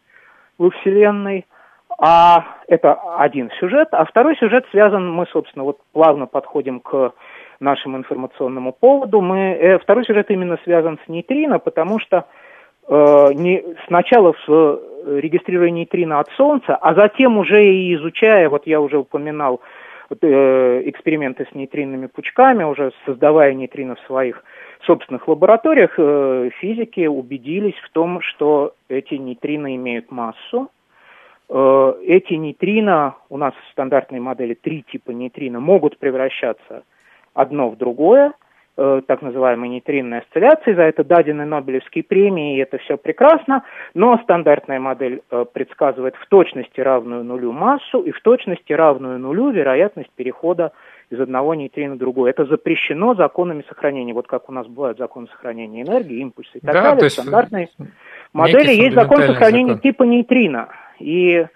во 0.57 0.71
Вселенной– 0.71 1.47
а 1.99 2.45
это 2.69 2.95
один 3.19 3.51
сюжет. 3.59 3.89
А 3.93 4.05
второй 4.05 4.37
сюжет 4.37 4.67
связан, 4.71 5.11
мы, 5.11 5.27
собственно, 5.27 5.65
вот 5.65 5.79
плавно 5.93 6.27
подходим 6.27 6.81
к 6.81 7.13
нашему 7.61 7.99
информационному 7.99 8.73
поводу. 8.73 9.21
Мы, 9.21 9.53
э, 9.53 9.79
второй 9.79 10.05
сюжет 10.05 10.31
именно 10.31 10.59
связан 10.65 10.99
с 11.05 11.09
нейтрино, 11.09 11.59
потому 11.59 11.99
что 12.01 12.27
э, 12.89 13.29
не, 13.35 13.63
сначала 13.87 14.33
с, 14.33 14.49
э, 14.49 14.79
регистрируя 15.21 15.71
нейтрино 15.71 16.19
от 16.19 16.29
Солнца, 16.37 16.77
а 16.77 16.95
затем 16.95 17.39
уже 17.39 17.65
и 17.65 17.95
изучая, 17.95 18.49
вот 18.49 18.67
я 18.67 18.81
уже 18.81 18.99
упоминал, 18.99 19.61
э, 20.21 20.83
эксперименты 20.87 21.47
с 21.51 21.55
нейтринными 21.55 22.07
пучками, 22.07 22.65
уже 22.65 22.93
создавая 23.07 23.55
нейтрино 23.55 23.95
в 23.95 24.01
своих 24.07 24.45
собственных 24.85 25.29
лабораториях, 25.29 25.95
э, 25.97 26.51
физики 26.61 27.07
убедились 27.07 27.77
в 27.85 27.91
том, 27.91 28.21
что 28.21 28.75
эти 28.89 29.15
нейтрино 29.15 29.75
имеют 29.77 30.11
массу, 30.11 30.71
эти 31.53 32.35
нейтрино, 32.35 33.17
у 33.29 33.37
нас 33.37 33.53
в 33.55 33.73
стандартной 33.73 34.21
модели 34.21 34.55
три 34.55 34.83
типа 34.83 35.11
нейтрино, 35.11 35.61
могут 35.61 35.99
превращаться 35.99 36.85
одно 37.35 37.71
в 37.71 37.77
другое, 37.77 38.33
э, 38.77 39.03
так 39.07 39.23
называемые 39.23 39.71
нейтринные 39.71 40.21
осцилляции, 40.21 40.73
за 40.75 40.83
это 40.83 41.05
дадены 41.05 41.45
Нобелевские 41.45 42.05
премии, 42.05 42.57
и 42.57 42.61
это 42.61 42.79
все 42.79 42.97
прекрасно, 42.97 43.65
но 43.95 44.19
стандартная 44.23 44.81
модель 44.81 45.23
э, 45.31 45.45
предсказывает 45.53 46.15
в 46.17 46.27
точности 46.29 46.81
равную 46.81 47.25
нулю 47.25 47.53
массу 47.53 48.01
и 48.01 48.13
в 48.13 48.21
точности 48.23 48.73
равную 48.73 49.19
нулю 49.19 49.51
вероятность 49.51 50.11
перехода 50.15 50.73
из 51.11 51.21
одного 51.21 51.55
нейтрина 51.55 51.95
в 51.95 51.99
другое. 51.99 52.31
Это 52.31 52.47
запрещено 52.47 53.15
законами 53.15 53.63
сохранения. 53.69 54.15
Вот 54.15 54.27
как 54.27 54.49
у 54.49 54.53
нас 54.53 54.67
бывают 54.67 54.97
законы 54.97 55.27
сохранения 55.29 55.83
энергии, 55.83 56.21
импульсы 56.21 56.53
и 56.55 56.61
так 56.61 56.73
да, 56.73 56.83
далее. 56.83 57.09
В 57.11 57.13
стандартной 57.13 57.69
модели 58.33 58.73
есть 58.73 58.95
закон 58.95 59.23
сохранения 59.23 59.75
закон. 59.75 59.83
типа 59.83 60.03
нейтрина. 60.05 60.69
И 60.99 61.47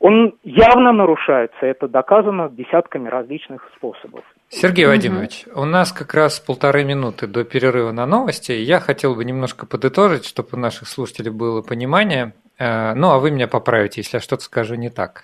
он 0.00 0.34
явно 0.44 0.92
нарушается. 0.92 1.66
Это 1.66 1.88
доказано 1.88 2.48
десятками 2.48 3.08
различных 3.08 3.68
способов. 3.76 4.24
Сергей 4.48 4.84
угу. 4.84 4.92
Вадимович, 4.92 5.44
у 5.54 5.64
нас 5.64 5.92
как 5.92 6.14
раз 6.14 6.40
полторы 6.40 6.84
минуты 6.84 7.26
до 7.26 7.44
перерыва 7.44 7.92
на 7.92 8.06
новости. 8.06 8.52
Я 8.52 8.80
хотел 8.80 9.14
бы 9.14 9.24
немножко 9.24 9.66
подытожить, 9.66 10.24
чтобы 10.24 10.50
у 10.52 10.56
наших 10.56 10.88
слушателей 10.88 11.30
было 11.30 11.62
понимание. 11.62 12.32
Э, 12.58 12.94
ну, 12.94 13.10
а 13.10 13.18
вы 13.18 13.30
меня 13.30 13.48
поправите, 13.48 14.00
если 14.00 14.16
я 14.16 14.20
что-то 14.20 14.44
скажу 14.44 14.76
не 14.76 14.88
так. 14.88 15.22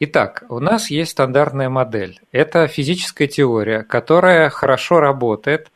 Итак, 0.00 0.44
у 0.48 0.58
нас 0.58 0.90
есть 0.90 1.12
стандартная 1.12 1.68
модель. 1.68 2.18
Это 2.32 2.66
физическая 2.66 3.28
теория, 3.28 3.82
которая 3.82 4.50
хорошо 4.50 4.98
работает, 4.98 5.70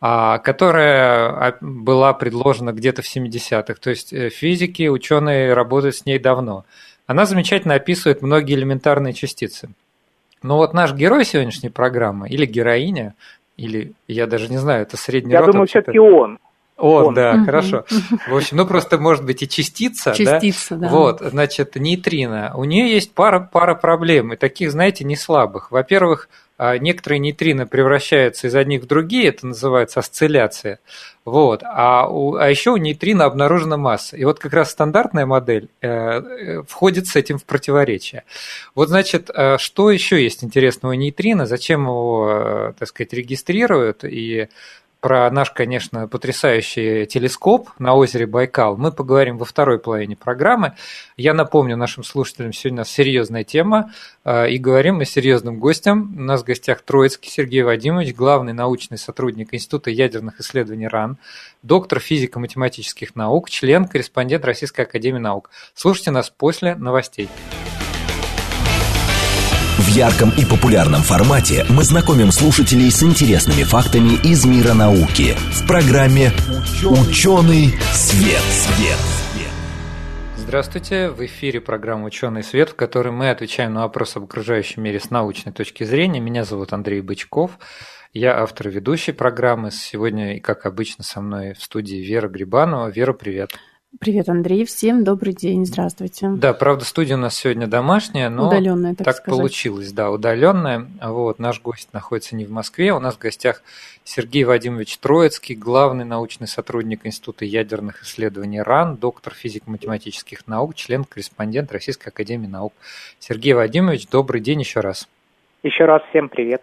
которая 0.00 1.28
а, 1.28 1.56
была 1.60 2.14
предложена 2.14 2.72
где-то 2.72 3.02
в 3.02 3.16
70-х. 3.16 3.74
То 3.74 3.90
есть 3.90 4.12
э, 4.12 4.30
физики, 4.30 4.88
ученые 4.88 5.52
работают 5.52 5.96
с 5.96 6.06
ней 6.06 6.18
давно. 6.18 6.64
Она 7.06 7.26
замечательно 7.26 7.74
описывает 7.74 8.22
многие 8.22 8.54
элементарные 8.54 9.12
частицы. 9.12 9.68
Но 10.42 10.56
вот 10.56 10.72
наш 10.72 10.94
герой 10.94 11.24
сегодняшней 11.24 11.68
программы, 11.68 12.28
или 12.30 12.46
героиня, 12.46 13.14
или 13.58 13.92
я 14.08 14.26
даже 14.26 14.48
не 14.48 14.56
знаю, 14.56 14.82
это 14.82 14.96
средний 14.96 15.32
Я 15.32 15.40
род. 15.40 15.48
Я 15.48 15.52
думаю, 15.52 15.66
все-таки 15.66 15.98
он. 15.98 16.38
Он, 16.78 17.08
он, 17.08 17.14
да, 17.14 17.44
хорошо. 17.44 17.84
В 18.26 18.34
общем, 18.34 18.56
ну 18.56 18.66
просто 18.66 18.96
может 18.96 19.22
быть 19.22 19.42
и 19.42 19.48
частица, 19.48 20.14
частица 20.14 20.76
да? 20.76 20.88
да. 20.88 20.88
Вот, 20.88 21.20
значит, 21.20 21.76
нейтрино. 21.76 22.52
У 22.56 22.64
нее 22.64 22.90
есть 22.90 23.12
пара, 23.12 23.38
пара 23.40 23.74
проблем, 23.74 24.32
и 24.32 24.36
таких, 24.36 24.70
знаете, 24.70 25.04
не 25.04 25.14
слабых. 25.14 25.70
Во-первых, 25.70 26.30
а, 26.30 26.49
некоторые 26.78 27.18
нейтрино 27.18 27.66
превращаются 27.66 28.48
из 28.48 28.54
одних 28.54 28.82
в 28.82 28.86
другие, 28.86 29.28
это 29.28 29.46
называется 29.46 30.00
осцилляция. 30.00 30.78
Вот. 31.24 31.62
А, 31.64 32.08
у, 32.08 32.34
а 32.36 32.48
еще 32.48 32.70
у 32.70 32.76
нейтрино 32.76 33.24
обнаружена 33.24 33.76
масса. 33.76 34.16
И 34.16 34.24
вот 34.24 34.38
как 34.38 34.54
раз 34.54 34.70
стандартная 34.70 35.26
модель 35.26 35.68
э, 35.80 35.88
э, 35.88 36.62
входит 36.66 37.06
с 37.06 37.16
этим 37.16 37.38
в 37.38 37.44
противоречие. 37.44 38.24
Вот 38.74 38.88
значит, 38.88 39.30
э, 39.32 39.58
что 39.58 39.90
еще 39.90 40.22
есть 40.22 40.42
интересного 40.42 40.92
у 40.92 40.94
нейтрина, 40.94 41.46
зачем 41.46 41.82
его, 41.82 42.30
э, 42.30 42.72
так 42.78 42.88
сказать, 42.88 43.12
регистрируют 43.12 44.02
и 44.04 44.48
про 45.00 45.30
наш, 45.30 45.50
конечно, 45.50 46.06
потрясающий 46.08 47.06
телескоп 47.06 47.70
на 47.78 47.94
озере 47.94 48.26
Байкал 48.26 48.76
мы 48.76 48.92
поговорим 48.92 49.38
во 49.38 49.44
второй 49.44 49.78
половине 49.78 50.16
программы. 50.16 50.74
Я 51.16 51.34
напомню 51.34 51.76
нашим 51.76 52.04
слушателям, 52.04 52.52
сегодня 52.52 52.78
у 52.78 52.80
нас 52.80 52.90
серьезная 52.90 53.44
тема, 53.44 53.92
э, 54.24 54.50
и 54.50 54.58
говорим 54.58 54.96
мы 54.96 55.06
с 55.06 55.10
серьезным 55.10 55.58
гостем. 55.58 56.14
У 56.16 56.20
нас 56.20 56.42
в 56.42 56.44
гостях 56.44 56.82
Троицкий 56.82 57.30
Сергей 57.30 57.62
Вадимович, 57.62 58.14
главный 58.14 58.52
научный 58.52 58.98
сотрудник 58.98 59.54
Института 59.54 59.90
ядерных 59.90 60.40
исследований 60.40 60.88
РАН, 60.88 61.16
доктор 61.62 62.00
физико-математических 62.00 63.16
наук, 63.16 63.48
член, 63.48 63.86
корреспондент 63.86 64.44
Российской 64.44 64.82
Академии 64.82 65.18
Наук. 65.18 65.50
Слушайте 65.74 66.10
нас 66.10 66.30
после 66.30 66.74
новостей. 66.74 67.28
В 69.80 69.88
ярком 69.88 70.28
и 70.36 70.44
популярном 70.44 71.00
формате 71.00 71.64
мы 71.70 71.84
знакомим 71.84 72.32
слушателей 72.32 72.90
с 72.90 73.02
интересными 73.02 73.62
фактами 73.62 74.20
из 74.22 74.44
мира 74.44 74.74
науки 74.74 75.34
в 75.54 75.66
программе 75.66 76.32
«Ученый 76.84 77.72
свет». 77.94 78.42
свет. 78.42 78.98
Здравствуйте, 80.36 81.08
в 81.08 81.24
эфире 81.24 81.62
программа 81.62 82.04
«Ученый 82.04 82.42
свет», 82.42 82.68
в 82.68 82.74
которой 82.74 83.10
мы 83.10 83.30
отвечаем 83.30 83.72
на 83.72 83.80
вопросы 83.80 84.18
об 84.18 84.24
окружающем 84.24 84.82
мире 84.82 85.00
с 85.00 85.08
научной 85.08 85.52
точки 85.52 85.84
зрения. 85.84 86.20
Меня 86.20 86.44
зовут 86.44 86.74
Андрей 86.74 87.00
Бычков, 87.00 87.52
я 88.12 88.38
автор 88.38 88.68
и 88.68 88.72
ведущий 88.72 89.12
программы. 89.12 89.70
Сегодня, 89.70 90.42
как 90.42 90.66
обычно, 90.66 91.04
со 91.04 91.22
мной 91.22 91.54
в 91.54 91.62
студии 91.62 92.04
Вера 92.04 92.28
Грибанова. 92.28 92.90
Вера, 92.90 93.14
привет. 93.14 93.52
Привет, 93.98 94.28
Андрей. 94.28 94.64
Всем 94.64 95.02
добрый 95.02 95.34
день. 95.34 95.66
Здравствуйте. 95.66 96.28
Да, 96.28 96.54
правда, 96.54 96.84
студия 96.84 97.16
у 97.16 97.18
нас 97.18 97.34
сегодня 97.34 97.66
домашняя, 97.66 98.28
но 98.28 98.46
удаленная, 98.46 98.94
так, 98.94 99.04
так 99.04 99.16
сказать. 99.16 99.36
получилось, 99.36 99.92
да, 99.92 100.12
удаленная. 100.12 100.86
Вот, 101.02 101.40
наш 101.40 101.60
гость 101.60 101.92
находится 101.92 102.36
не 102.36 102.44
в 102.44 102.52
Москве. 102.52 102.92
У 102.94 103.00
нас 103.00 103.16
в 103.16 103.18
гостях 103.18 103.62
Сергей 104.04 104.44
Вадимович 104.44 104.98
Троицкий, 104.98 105.56
главный 105.56 106.04
научный 106.04 106.46
сотрудник 106.46 107.04
Института 107.04 107.44
ядерных 107.44 108.04
исследований 108.04 108.62
РАН, 108.62 108.96
доктор 108.96 109.34
физико-математических 109.34 110.46
наук, 110.46 110.76
член-корреспондент 110.76 111.72
Российской 111.72 112.08
Академии 112.08 112.46
Наук. 112.46 112.72
Сергей 113.18 113.54
Вадимович, 113.54 114.06
добрый 114.08 114.40
день 114.40 114.60
еще 114.60 114.80
раз. 114.80 115.08
Еще 115.64 115.84
раз 115.84 116.00
всем 116.10 116.28
привет. 116.28 116.62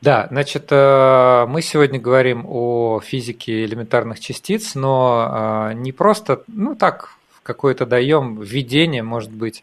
Да, 0.00 0.28
значит, 0.30 0.68
э, 0.70 1.46
мы 1.46 1.60
сегодня 1.60 2.00
говорим 2.00 2.46
о 2.48 3.00
физике 3.00 3.64
элементарных 3.66 4.18
частиц, 4.18 4.74
но 4.74 5.68
э, 5.70 5.74
не 5.74 5.92
просто, 5.92 6.42
ну 6.46 6.74
так, 6.74 7.10
какое-то 7.42 7.84
даем 7.84 8.40
введение, 8.40 9.02
может 9.02 9.30
быть, 9.30 9.62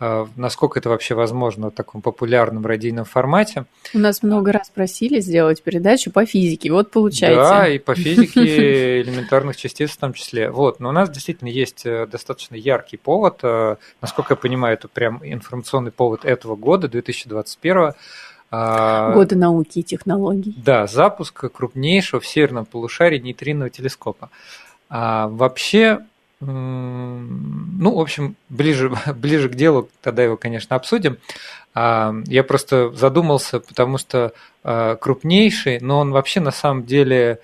э, 0.00 0.26
насколько 0.34 0.80
это 0.80 0.88
вообще 0.88 1.14
возможно 1.14 1.68
в 1.68 1.70
таком 1.70 2.02
популярном 2.02 2.66
радийном 2.66 3.04
формате. 3.04 3.66
У 3.94 4.00
нас 4.00 4.24
много 4.24 4.50
раз 4.50 4.70
просили 4.70 5.20
сделать 5.20 5.62
передачу 5.62 6.10
по 6.10 6.26
физике, 6.26 6.72
вот 6.72 6.90
получается. 6.90 7.48
Да, 7.48 7.68
и 7.68 7.78
по 7.78 7.94
физике 7.94 8.40
элементарных 9.02 9.56
частиц 9.56 9.92
в 9.92 9.98
том 9.98 10.14
числе. 10.14 10.50
Вот, 10.50 10.80
но 10.80 10.88
у 10.88 10.92
нас 10.92 11.10
действительно 11.10 11.48
есть 11.48 11.84
достаточно 11.84 12.56
яркий 12.56 12.96
повод, 12.96 13.40
насколько 14.00 14.32
я 14.32 14.36
понимаю, 14.36 14.74
это 14.74 14.88
прям 14.88 15.20
информационный 15.22 15.92
повод 15.92 16.24
этого 16.24 16.56
года, 16.56 16.88
2021 16.88 17.78
а, 17.78 17.94
Годы 19.14 19.36
науки 19.36 19.80
и 19.80 19.82
технологий. 19.82 20.54
Да, 20.56 20.86
запуск 20.86 21.50
крупнейшего 21.50 22.20
в 22.20 22.26
северном 22.26 22.64
полушарии 22.64 23.18
нейтринового 23.18 23.70
телескопа. 23.70 24.30
А 24.88 25.28
вообще, 25.28 26.00
ну, 26.40 27.96
в 27.96 28.00
общем, 28.00 28.36
ближе, 28.48 28.92
ближе 29.14 29.48
к 29.48 29.54
делу, 29.54 29.88
тогда 30.02 30.22
его, 30.22 30.36
конечно, 30.36 30.76
обсудим. 30.76 31.18
А, 31.74 32.14
я 32.26 32.42
просто 32.42 32.90
задумался, 32.92 33.60
потому 33.60 33.98
что 33.98 34.32
а, 34.64 34.96
крупнейший, 34.96 35.78
но 35.80 35.98
он 35.98 36.10
вообще 36.10 36.40
на 36.40 36.50
самом 36.50 36.84
деле 36.84 37.40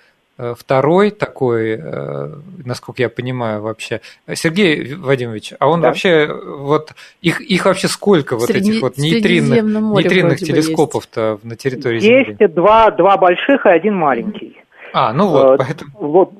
второй 0.57 1.11
такой, 1.11 1.79
э, 1.79 2.29
насколько 2.65 3.01
я 3.01 3.09
понимаю 3.09 3.61
вообще, 3.61 4.01
Сергей 4.33 4.95
Вадимович, 4.95 5.53
а 5.59 5.67
он 5.69 5.81
да. 5.81 5.87
вообще, 5.87 6.27
вот 6.27 6.93
их, 7.21 7.41
их 7.41 7.65
вообще 7.65 7.87
сколько 7.87 8.35
вот 8.35 8.49
Средне... 8.49 8.71
этих 8.71 8.81
вот 8.81 8.97
нейтринных, 8.97 9.63
нейтринных 9.63 10.39
телескопов-то 10.39 11.39
на 11.43 11.55
территории 11.55 11.95
есть 11.95 12.05
Земли? 12.05 12.37
Есть 12.39 12.53
два, 12.53 12.91
два 12.91 13.17
больших 13.17 13.65
и 13.65 13.69
один 13.69 13.95
маленький. 13.95 14.57
А, 14.93 15.11
ну 15.11 15.27
вот, 15.27 15.55
э, 15.55 15.57
поэтому... 15.57 15.91
Вот, 15.95 16.31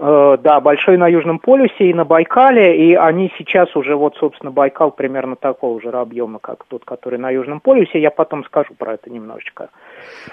э, 0.00 0.38
да, 0.42 0.60
большой 0.60 0.96
на 0.96 1.08
Южном 1.08 1.40
полюсе 1.40 1.90
и 1.90 1.94
на 1.94 2.04
Байкале, 2.04 2.90
и 2.90 2.94
они 2.94 3.32
сейчас 3.36 3.74
уже, 3.74 3.96
вот, 3.96 4.14
собственно, 4.16 4.52
Байкал 4.52 4.92
примерно 4.92 5.34
такого 5.34 5.80
же 5.80 5.90
объема, 5.90 6.38
как 6.38 6.64
тот, 6.68 6.84
который 6.84 7.18
на 7.18 7.30
Южном 7.30 7.58
полюсе, 7.58 8.00
я 8.00 8.12
потом 8.12 8.44
скажу 8.44 8.74
про 8.78 8.94
это 8.94 9.10
немножечко. 9.10 9.70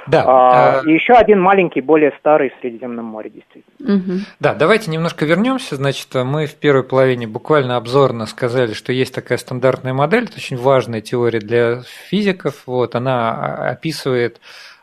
Да. 0.08 0.24
А, 0.26 0.80
а... 0.80 0.90
И 0.90 0.94
еще 0.94 1.14
один 1.14 1.40
маленький, 1.40 1.82
более 1.82 2.12
старый 2.20 2.50
в 2.50 2.62
Средиземном 2.62 3.06
море, 3.06 3.30
действительно. 3.30 3.96
Угу. 3.96 4.20
Да, 4.40 4.54
давайте 4.54 4.92
немножко 4.92 5.26
вернемся, 5.26 5.76
значит, 5.76 6.08
мы 6.14 6.46
в 6.46 6.56
первой 6.56 6.84
половине 6.84 7.28
буквально 7.28 7.78
обзорно 7.78 8.26
сказали, 8.26 8.74
что 8.74 8.92
есть 8.92 9.14
такая 9.14 9.38
стандартная 9.38 9.94
модель, 9.94 10.26
это 10.26 10.36
очень 10.38 10.58
важная 10.58 11.02
теория 11.02 11.40
для 11.40 11.82
физиков, 12.10 12.64
вот, 12.66 12.96
она 12.96 13.70
описывает 13.70 14.40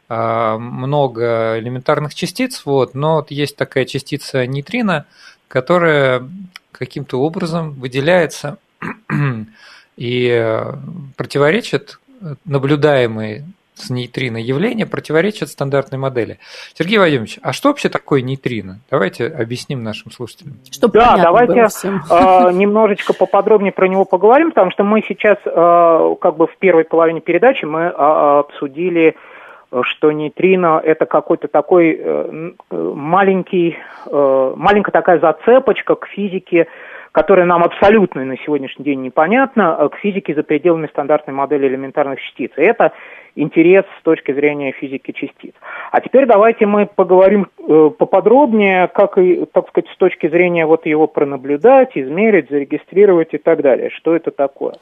а, 0.09 0.59
много 0.59 1.59
элементарных 1.59 2.15
частиц, 2.15 2.63
вот, 2.65 2.95
но 2.95 3.17
вот 3.17 3.31
есть 3.31 3.57
такая 3.57 3.85
частица 3.85 4.47
нейтрино, 4.47 5.07
которая 5.49 6.29
каким-то 6.73 7.21
образом 7.21 7.73
выделяется 7.73 8.59
и 9.97 10.63
противоречит 11.17 12.01
наблюдаемой 12.45 13.45
с 13.75 13.91
нейтрино 13.91 14.37
явления 14.37 14.87
противоречат 14.87 15.49
стандартной 15.49 15.99
модели. 15.99 16.39
Сергей 16.75 16.99
Вадимович, 16.99 17.39
а 17.43 17.53
что 17.53 17.69
вообще 17.69 17.89
такое 17.89 18.23
нейтрино? 18.23 18.81
Давайте 18.91 19.27
объясним 19.27 19.83
нашим 19.83 20.11
слушателям. 20.11 20.55
Чтобы 20.71 20.95
да, 20.95 21.17
давайте 21.17 21.61
э, 21.61 22.53
немножечко 22.53 23.13
поподробнее 23.13 23.73
про 23.73 23.89
него 23.89 24.05
поговорим, 24.05 24.51
потому 24.51 24.71
что 24.71 24.85
мы 24.85 25.03
сейчас, 25.07 25.39
э, 25.45 26.15
как 26.21 26.37
бы 26.37 26.47
в 26.47 26.57
первой 26.59 26.85
половине 26.85 27.21
передачи 27.21 27.65
мы 27.65 27.81
э, 27.81 27.91
обсудили 27.91 29.17
что 29.83 30.11
нейтрино 30.11 30.81
это 30.85 31.07
какой-то 31.07 31.47
такой 31.47 31.97
э, 31.97 32.53
маленький, 32.71 33.79
э, 34.07 34.53
маленькая 34.57 34.91
такая 34.91 35.21
зацепочка 35.21 35.95
к 35.95 36.09
физике, 36.09 36.67
которая 37.13 37.47
нам 37.47 37.63
абсолютно 37.63 38.25
на 38.25 38.37
сегодняшний 38.39 38.85
день 38.85 39.03
непонятна, 39.03 39.89
к 39.91 39.97
физике 39.97 40.35
за 40.35 40.43
пределами 40.43 40.89
стандартной 40.89 41.35
модели 41.35 41.69
элементарных 41.69 42.21
частиц. 42.21 42.53
И 42.57 42.63
это 42.63 42.93
интерес 43.35 43.85
с 43.99 44.03
точки 44.03 44.33
зрения 44.33 44.73
физики 44.73 45.13
частиц. 45.13 45.55
А 45.91 46.01
теперь 46.01 46.27
давайте 46.27 46.67
мы 46.67 46.87
поговорим 46.87 47.47
э, 47.59 47.91
поподробнее, 47.97 48.89
как 48.89 49.19
и, 49.19 49.45
так 49.53 49.69
сказать, 49.69 49.91
с 49.91 49.97
точки 49.97 50.29
зрения 50.29 50.67
вот 50.67 50.87
его 50.87 51.07
пронаблюдать, 51.07 51.91
измерить, 51.95 52.51
зарегистрировать 52.51 53.35
и 53.35 53.39
так 53.39 53.63
далее. 53.63 53.91
Что 53.91 54.15
это 54.15 54.31
такое? 54.31 54.75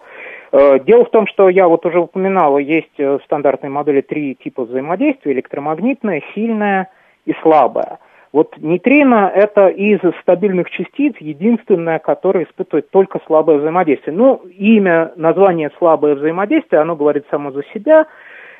Э, 0.53 0.79
дело 0.81 1.05
в 1.05 1.11
том, 1.11 1.27
что 1.27 1.49
я 1.49 1.69
вот 1.69 1.85
уже 1.87 2.01
упоминал, 2.01 2.59
есть 2.59 2.99
э, 2.99 3.19
в 3.19 3.25
стандартной 3.25 3.71
модели 3.71 4.01
три 4.01 4.35
типа 4.35 4.65
взаимодействия, 4.65 5.33
электромагнитное, 5.33 6.23
сильное 6.35 6.91
и 7.27 7.35
слабое. 7.43 7.99
Вот 8.33 8.57
нейтрино– 8.59 9.31
это 9.35 9.69
из 9.69 10.01
стабильных 10.21 10.69
частиц 10.71 11.15
единственное, 11.19 11.99
которое 11.99 12.45
испытывает 12.45 12.91
только 12.91 13.21
слабое 13.27 13.59
взаимодействие. 13.59 14.15
Ну, 14.15 14.43
имя, 14.59 15.13
название 15.17 15.71
слабое 15.79 16.15
взаимодействие, 16.15 16.83
оно 16.83 16.95
говорит 16.95 17.25
само 17.31 17.53
за 17.53 17.63
себя. 17.73 18.07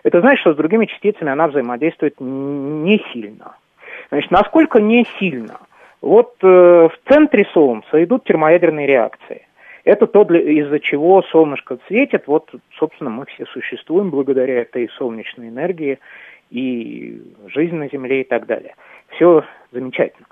Это 0.09 0.21
значит, 0.21 0.41
что 0.41 0.55
с 0.55 0.57
другими 0.57 0.87
частицами 0.87 1.31
она 1.31 1.49
взаимодействует 1.49 2.15
не 2.19 2.99
сильно. 3.13 3.57
Значит, 4.09 4.31
насколько 4.31 4.81
не 4.81 5.07
сильно? 5.19 5.59
Вот 6.01 6.33
э, 6.43 6.47
в 6.47 6.93
центре 7.07 7.47
Солнца 7.53 8.03
идут 8.03 8.25
термоядерные 8.25 8.87
реакции. 8.87 9.47
Это 9.85 10.07
то, 10.07 10.23
из-за 10.23 10.81
чего 10.81 11.23
солнышко 11.25 11.77
светит. 11.89 12.27
Вот, 12.27 12.51
собственно, 12.79 13.11
мы 13.11 13.27
все 13.27 13.45
существуем 13.45 14.09
благодаря 14.09 14.63
этой 14.63 14.89
солнечной 14.97 15.49
энергии 15.49 15.99
и 16.49 17.21
жизнь 17.49 17.77
на 17.77 17.91
Земле 17.91 18.23
и 18.23 18.25
так 18.25 18.47
далее. 18.47 18.77
Все 19.09 19.45
замечательно. 19.73 20.29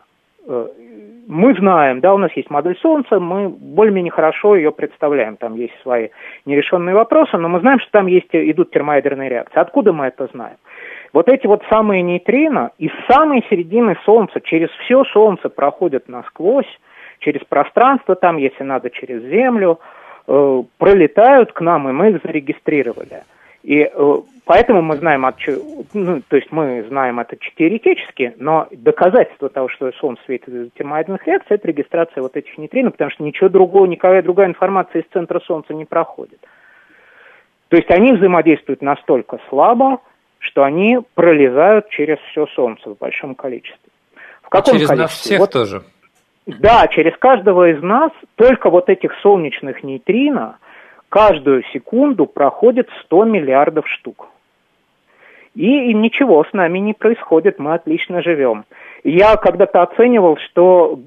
Мы 0.47 1.55
знаем, 1.57 2.01
да, 2.01 2.15
у 2.15 2.19
нас 2.19 2.31
есть 2.37 2.51
модель 2.51 2.79
Солнца, 2.81 3.19
мы 3.19 3.49
более-менее 3.49 4.13
хорошо 4.13 4.55
ее 4.55 4.71
представляем. 4.71 5.37
Там 5.37 5.57
есть 5.57 5.75
свои 5.83 6.11
нерешенные 6.45 6.95
вопросы, 6.95 7.37
но 7.37 7.49
мы 7.49 7.59
знаем, 7.61 7.81
что 7.81 7.91
там 7.91 8.07
есть, 8.07 8.29
идут 8.33 8.71
термоядерные 8.71 9.29
реакции. 9.29 9.59
Откуда 9.59 9.93
мы 9.93 10.07
это 10.07 10.29
знаем? 10.33 10.57
Вот 11.13 11.29
эти 11.29 11.47
вот 11.47 11.65
самые 11.69 12.03
нейтрино 12.03 12.71
из 12.79 12.93
самой 13.11 13.45
середины 13.51 13.97
Солнца 14.05 14.41
через 14.41 14.69
все 14.85 15.03
Солнце 15.05 15.49
проходят 15.49 16.09
насквозь, 16.09 16.69
через 17.19 17.43
пространство 17.45 18.15
там, 18.15 18.37
если 18.37 18.63
надо, 18.63 18.91
через 18.91 19.23
Землю, 19.23 19.81
э, 20.29 20.63
пролетают 20.79 21.53
к 21.53 21.61
нам, 21.61 21.89
и 21.89 21.93
мы 21.93 22.11
их 22.11 22.23
зарегистрировали. 22.23 23.23
И 23.67 23.81
э, 23.93 24.17
поэтому 24.45 24.81
мы 24.81 24.97
знаем, 24.97 25.27
от, 25.27 25.35
ну, 25.93 26.23
то 26.29 26.37
есть 26.37 26.53
мы 26.53 26.85
знаем 26.89 27.19
это 27.19 27.37
теоретически, 27.57 28.33
но 28.39 28.69
доказательство 28.71 29.49
того, 29.49 29.69
что 29.69 29.91
Солнце 29.99 30.23
светит 30.25 30.49
из 30.49 30.71
термоядерных 30.79 31.27
реакций, 31.27 31.57
это 31.57 31.67
регистрация 31.67 32.23
вот 32.23 32.37
этих 32.37 32.57
нейтрино, 32.59 32.93
потому 32.93 33.11
что 33.11 33.25
ничего 33.25 33.49
другого, 33.49 33.87
никакая 33.87 34.23
другая 34.23 34.47
информация 34.47 35.03
из 35.03 35.09
центра 35.13 35.41
Солнца 35.41 35.75
не 35.75 35.85
проходит. 35.85 36.39
То 37.67 37.77
есть 37.77 37.91
они 37.91 38.13
взаимодействуют 38.13 38.83
настолько 38.83 39.41
слабо, 39.49 40.01
что 40.39 40.63
они 40.63 41.01
пролезают 41.15 41.89
через 41.89 42.19
все 42.31 42.47
Солнце 42.55 42.91
в 42.91 42.99
большом 42.99 43.35
количестве. 43.35 43.91
В 44.43 44.49
каком 44.49 44.75
через 44.75 44.87
количестве? 44.87 45.03
нас 45.03 45.11
всех 45.11 45.41
вот, 45.41 45.51
тоже. 45.51 45.83
Да, 46.47 46.87
через 46.87 47.17
каждого 47.19 47.69
из 47.73 47.83
нас 47.83 48.13
только 48.37 48.71
вот 48.71 48.89
этих 48.91 49.13
солнечных 49.23 49.83
нейтрино 49.83 50.59
каждую 51.17 51.63
секунду 51.73 52.27
проходит 52.27 52.91
100 53.05 53.25
миллиардов 53.25 53.89
штук. 53.89 54.29
И, 55.55 55.91
и 55.91 55.95
ничего 55.95 56.45
с 56.45 56.53
нами 56.53 56.79
не 56.79 56.93
происходит, 56.93 57.59
мы 57.59 57.73
отлично 57.73 58.21
живем. 58.21 58.67
Я 59.03 59.37
когда-то 59.37 59.83
оценивал, 59.83 60.37
что 60.37 61.01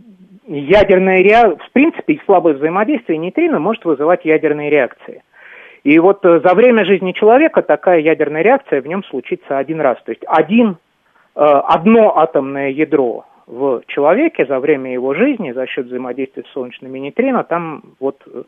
ядерная 0.47 1.21
реакция, 1.21 1.63
в 1.63 1.71
принципе, 1.73 2.19
слабое 2.25 2.55
взаимодействие 2.55 3.19
нейтрино 3.19 3.59
может 3.59 3.85
вызывать 3.85 4.25
ядерные 4.25 4.71
реакции. 4.71 5.21
И 5.83 5.99
вот 5.99 6.25
э, 6.25 6.39
за 6.43 6.55
время 6.55 6.85
жизни 6.85 7.11
человека 7.11 7.61
такая 7.61 7.99
ядерная 7.99 8.41
реакция 8.41 8.81
в 8.81 8.87
нем 8.87 9.03
случится 9.03 9.59
один 9.59 9.79
раз. 9.79 10.01
То 10.05 10.11
есть 10.11 10.23
один, 10.25 10.77
э, 11.35 11.39
одно 11.39 12.17
атомное 12.17 12.69
ядро 12.69 13.25
в 13.49 13.81
человеке 13.87 14.45
за 14.45 14.59
время 14.59 14.93
его 14.93 15.15
жизни 15.15 15.51
за 15.51 15.65
счет 15.65 15.87
взаимодействия 15.87 16.43
с 16.43 16.53
солнечными 16.53 16.99
нейтрино, 16.99 17.43
там 17.43 17.81
вот 17.99 18.21
э, 18.27 18.43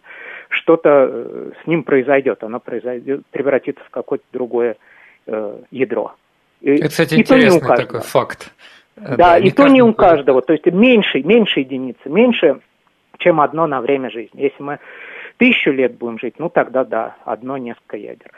что-то 0.49 1.09
э, 1.09 1.51
с 1.61 1.67
ним 1.67 1.83
произойдет, 1.83 2.43
оно 2.43 2.59
произойдет, 2.59 3.25
превратится 3.31 3.83
в 3.83 3.89
какое-то 3.89 4.25
другое 4.31 4.77
э, 5.25 5.57
ядро. 5.71 6.13
Это, 6.61 6.89
кстати, 6.89 7.15
и 7.15 7.21
интересный 7.21 7.75
такой 7.75 8.01
факт. 8.01 8.53
Да, 8.95 9.15
да 9.15 9.37
и 9.39 9.49
то 9.49 9.67
не 9.67 9.81
у 9.81 9.91
каждого, 9.93 10.43
то 10.43 10.53
есть 10.53 10.67
меньше, 10.67 11.23
меньше 11.23 11.61
единицы, 11.61 12.07
меньше 12.07 12.59
чем 13.17 13.41
одно 13.41 13.65
на 13.65 13.81
время 13.81 14.11
жизни. 14.11 14.39
Если 14.39 14.61
мы 14.61 14.79
тысячу 15.37 15.71
лет 15.71 15.97
будем 15.97 16.19
жить, 16.19 16.35
ну 16.37 16.49
тогда 16.49 16.83
да, 16.83 17.15
одно 17.25 17.57
несколько 17.57 17.97
ядер. 17.97 18.31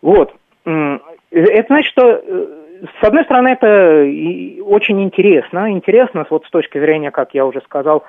Вот. 0.00 0.32
Это 0.64 1.66
значит, 1.66 1.90
что 1.90 2.22
э, 2.24 2.63
с 3.00 3.04
одной 3.04 3.24
стороны, 3.24 3.48
это 3.48 4.64
очень 4.64 5.02
интересно. 5.02 5.70
Интересно 5.70 6.26
вот 6.28 6.44
с 6.44 6.50
точки 6.50 6.78
зрения, 6.78 7.10
как 7.10 7.34
я 7.34 7.46
уже 7.46 7.60
сказал, 7.62 8.04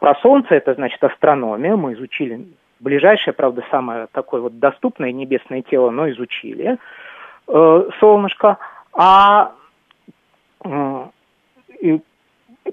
про 0.00 0.14
Солнце, 0.16 0.54
это 0.54 0.74
значит 0.74 1.02
астрономия. 1.02 1.76
Мы 1.76 1.94
изучили 1.94 2.46
ближайшее, 2.80 3.32
правда, 3.32 3.64
самое 3.70 4.08
такое 4.12 4.40
вот 4.40 4.58
доступное 4.58 5.12
небесное 5.12 5.62
тело, 5.62 5.90
но 5.90 6.10
изучили 6.10 6.76
э, 7.48 7.88
солнышко. 7.98 8.58
А 8.92 9.52
э, 10.64 11.04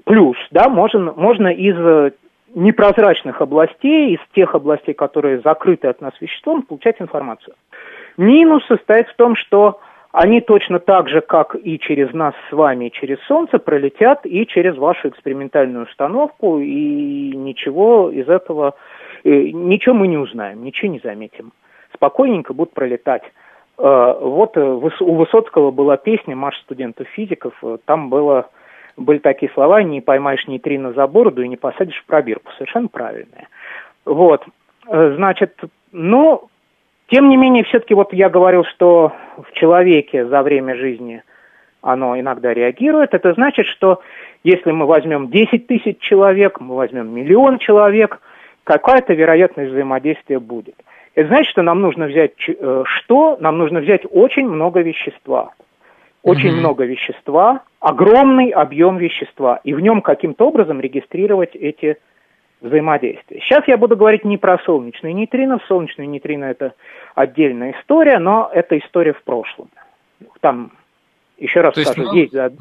плюс, 0.03 0.37
да, 0.51 0.69
можно, 0.69 1.13
можно 1.13 1.47
из 1.47 2.13
непрозрачных 2.53 3.41
областей, 3.41 4.15
из 4.15 4.19
тех 4.33 4.55
областей, 4.55 4.93
которые 4.93 5.39
закрыты 5.39 5.87
от 5.87 6.01
нас 6.01 6.13
веществом, 6.19 6.63
получать 6.63 7.01
информацию. 7.01 7.55
Минус 8.17 8.65
состоит 8.67 9.07
в 9.07 9.15
том, 9.15 9.35
что 9.35 9.79
они 10.11 10.41
точно 10.41 10.79
так 10.79 11.07
же, 11.07 11.21
как 11.21 11.55
и 11.55 11.79
через 11.79 12.13
нас 12.13 12.33
с 12.49 12.51
вами, 12.51 12.89
через 12.89 13.19
Солнце, 13.27 13.59
пролетят 13.59 14.25
и 14.25 14.45
через 14.45 14.75
вашу 14.75 15.07
экспериментальную 15.07 15.85
установку, 15.85 16.59
и 16.59 17.31
ничего 17.35 18.09
из 18.09 18.27
этого, 18.27 18.75
э, 19.23 19.29
ничего 19.29 19.95
мы 19.95 20.07
не 20.07 20.17
узнаем, 20.17 20.63
ничего 20.63 20.91
не 20.91 20.99
заметим. 20.99 21.53
Спокойненько 21.93 22.53
будут 22.53 22.73
пролетать. 22.73 23.23
Э, 23.77 24.17
вот 24.19 24.57
э, 24.57 24.61
у 24.61 25.15
Высоцкого 25.15 25.71
была 25.71 25.95
песня 25.95 26.35
«Марш 26.35 26.59
студентов-физиков», 26.63 27.53
там 27.85 28.09
было, 28.09 28.49
были 28.97 29.19
такие 29.19 29.49
слова 29.53 29.81
«Не 29.81 30.01
поймаешь 30.01 30.45
нейтрино 30.45 30.91
за 30.91 31.07
бороду 31.07 31.41
и 31.41 31.47
не 31.47 31.55
посадишь 31.55 32.01
в 32.01 32.05
пробирку». 32.05 32.51
Совершенно 32.57 32.89
правильные. 32.89 33.47
Вот, 34.03 34.43
значит, 34.89 35.57
ну, 35.93 36.49
тем 37.11 37.27
не 37.27 37.35
менее, 37.35 37.65
все-таки 37.65 37.93
вот 37.93 38.13
я 38.13 38.29
говорил, 38.29 38.63
что 38.63 39.11
в 39.37 39.51
человеке 39.53 40.25
за 40.25 40.41
время 40.41 40.75
жизни 40.75 41.23
оно 41.81 42.17
иногда 42.17 42.53
реагирует. 42.53 43.13
Это 43.13 43.33
значит, 43.33 43.65
что 43.65 43.99
если 44.45 44.71
мы 44.71 44.85
возьмем 44.85 45.29
10 45.29 45.67
тысяч 45.67 45.99
человек, 45.99 46.61
мы 46.61 46.75
возьмем 46.75 47.13
миллион 47.13 47.59
человек, 47.59 48.21
какая-то 48.63 49.13
вероятность 49.13 49.71
взаимодействия 49.71 50.39
будет. 50.39 50.75
Это 51.13 51.27
значит, 51.27 51.51
что 51.51 51.61
нам 51.63 51.81
нужно 51.81 52.05
взять 52.05 52.31
э, 52.47 52.83
что? 52.85 53.35
Нам 53.41 53.57
нужно 53.57 53.81
взять 53.81 54.03
очень 54.09 54.47
много 54.47 54.79
вещества. 54.79 55.51
Очень 56.23 56.51
mm-hmm. 56.51 56.59
много 56.59 56.85
вещества, 56.85 57.63
огромный 57.79 58.49
объем 58.51 58.97
вещества, 58.97 59.59
и 59.63 59.73
в 59.73 59.79
нем 59.79 60.01
каким-то 60.01 60.47
образом 60.47 60.79
регистрировать 60.79 61.55
эти 61.55 61.97
взаимодействия. 62.61 63.41
Сейчас 63.41 63.67
я 63.67 63.77
буду 63.77 63.97
говорить 63.97 64.23
не 64.23 64.37
про 64.37 64.59
солнечные 64.59 65.13
нейтрино. 65.13 65.59
Солнечные 65.67 66.07
нейтрино– 66.07 66.45
это 66.45 66.73
отдельная 67.15 67.73
история, 67.79 68.19
но 68.19 68.49
это 68.53 68.77
история 68.77 69.13
в 69.13 69.23
прошлом. 69.23 69.69
Там, 70.39 70.71
еще 71.37 71.61
раз 71.61 71.73
То 71.73 71.83
скажу, 71.83 72.01
есть, 72.15 72.33
ну, 72.33 72.41
есть, 72.43 72.55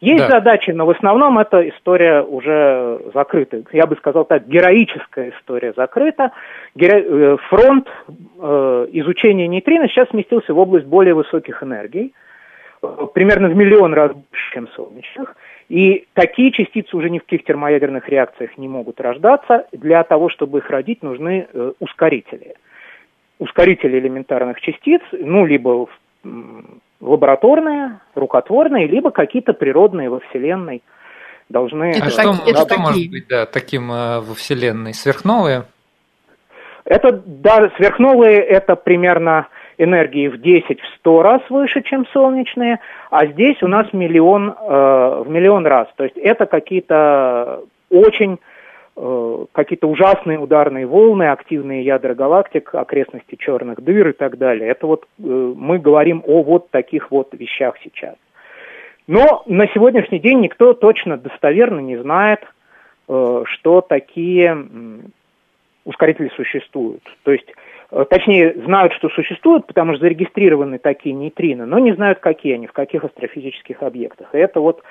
есть 0.00 0.28
да. 0.28 0.38
задачи, 0.38 0.70
но 0.70 0.86
в 0.86 0.90
основном 0.90 1.38
эта 1.38 1.66
история 1.68 2.22
уже 2.22 3.00
закрыта. 3.14 3.62
Я 3.72 3.86
бы 3.86 3.96
сказал 3.96 4.24
так, 4.24 4.46
героическая 4.46 5.30
история 5.30 5.72
закрыта. 5.76 6.32
Геро... 6.74 6.98
Э, 6.98 7.36
фронт 7.48 7.88
э, 8.38 8.86
изучения 8.92 9.46
нейтрино 9.46 9.88
сейчас 9.88 10.08
сместился 10.08 10.52
в 10.52 10.58
область 10.58 10.86
более 10.86 11.14
высоких 11.14 11.62
энергий, 11.62 12.12
э, 12.82 13.06
примерно 13.14 13.48
в 13.48 13.56
миллион 13.56 13.94
раз 13.94 14.12
больше, 14.12 14.52
чем 14.52 14.68
солнечных. 14.68 15.36
И 15.68 16.06
такие 16.12 16.52
частицы 16.52 16.96
уже 16.96 17.08
ни 17.08 17.18
в 17.18 17.22
каких 17.22 17.44
термоядерных 17.44 18.08
реакциях 18.08 18.58
не 18.58 18.68
могут 18.68 19.00
рождаться. 19.00 19.66
Для 19.72 20.02
того, 20.04 20.28
чтобы 20.28 20.58
их 20.58 20.68
родить, 20.70 21.02
нужны 21.02 21.46
э, 21.52 21.72
ускорители. 21.78 22.54
Ускорители 23.38 23.98
элементарных 23.98 24.60
частиц, 24.60 25.00
ну, 25.12 25.46
либо 25.46 25.88
лабораторные, 27.00 28.00
рукотворные, 28.14 28.86
либо 28.86 29.10
какие-то 29.10 29.52
природные 29.52 30.10
во 30.10 30.20
Вселенной 30.20 30.82
должны... 31.48 31.90
Это, 31.90 32.06
а 32.06 32.10
что, 32.10 32.34
это 32.46 32.60
что 32.66 32.78
может 32.78 33.10
быть 33.10 33.26
да, 33.28 33.46
таким 33.46 33.90
э, 33.90 34.20
во 34.20 34.34
Вселенной? 34.34 34.94
Сверхновые? 34.94 35.64
Это, 36.84 37.12
да, 37.12 37.70
сверхновые 37.76 38.40
это 38.40 38.76
примерно 38.76 39.48
энергии 39.78 40.28
в 40.28 40.40
10, 40.40 40.80
в 40.80 40.86
100 40.98 41.22
раз 41.22 41.42
выше, 41.50 41.82
чем 41.82 42.06
солнечные, 42.06 42.80
а 43.10 43.26
здесь 43.26 43.62
у 43.62 43.68
нас 43.68 43.92
миллион, 43.92 44.50
э, 44.50 45.22
в 45.24 45.28
миллион 45.28 45.66
раз. 45.66 45.88
То 45.96 46.04
есть 46.04 46.16
это 46.16 46.46
какие-то 46.46 47.62
очень 47.90 48.38
э, 48.96 49.44
какие-то 49.52 49.88
ужасные 49.88 50.38
ударные 50.38 50.86
волны, 50.86 51.24
активные 51.24 51.84
ядра 51.84 52.14
галактик, 52.14 52.74
окрестности 52.74 53.36
черных 53.36 53.82
дыр 53.82 54.08
и 54.08 54.12
так 54.12 54.38
далее. 54.38 54.68
Это 54.68 54.86
вот 54.86 55.04
э, 55.04 55.22
мы 55.22 55.78
говорим 55.78 56.22
о 56.26 56.42
вот 56.42 56.70
таких 56.70 57.10
вот 57.10 57.32
вещах 57.32 57.76
сейчас. 57.82 58.14
Но 59.06 59.42
на 59.46 59.66
сегодняшний 59.68 60.18
день 60.18 60.40
никто 60.40 60.72
точно 60.72 61.18
достоверно 61.18 61.80
не 61.80 61.96
знает, 61.96 62.40
э, 63.08 63.42
что 63.46 63.80
такие 63.80 64.56
ускорители 65.84 66.30
существуют. 66.36 67.02
То 67.24 67.32
есть 67.32 67.52
точнее, 68.10 68.54
знают, 68.64 68.92
что 68.94 69.08
существуют, 69.10 69.66
потому 69.66 69.92
что 69.92 70.00
зарегистрированы 70.00 70.78
такие 70.78 71.14
нейтрино, 71.14 71.66
но 71.66 71.78
не 71.78 71.94
знают, 71.94 72.18
какие 72.18 72.54
они, 72.54 72.66
в 72.66 72.72
каких 72.72 73.04
астрофизических 73.04 73.82
объектах. 73.82 74.28
И 74.32 74.38
это 74.38 74.60
вот 74.60 74.82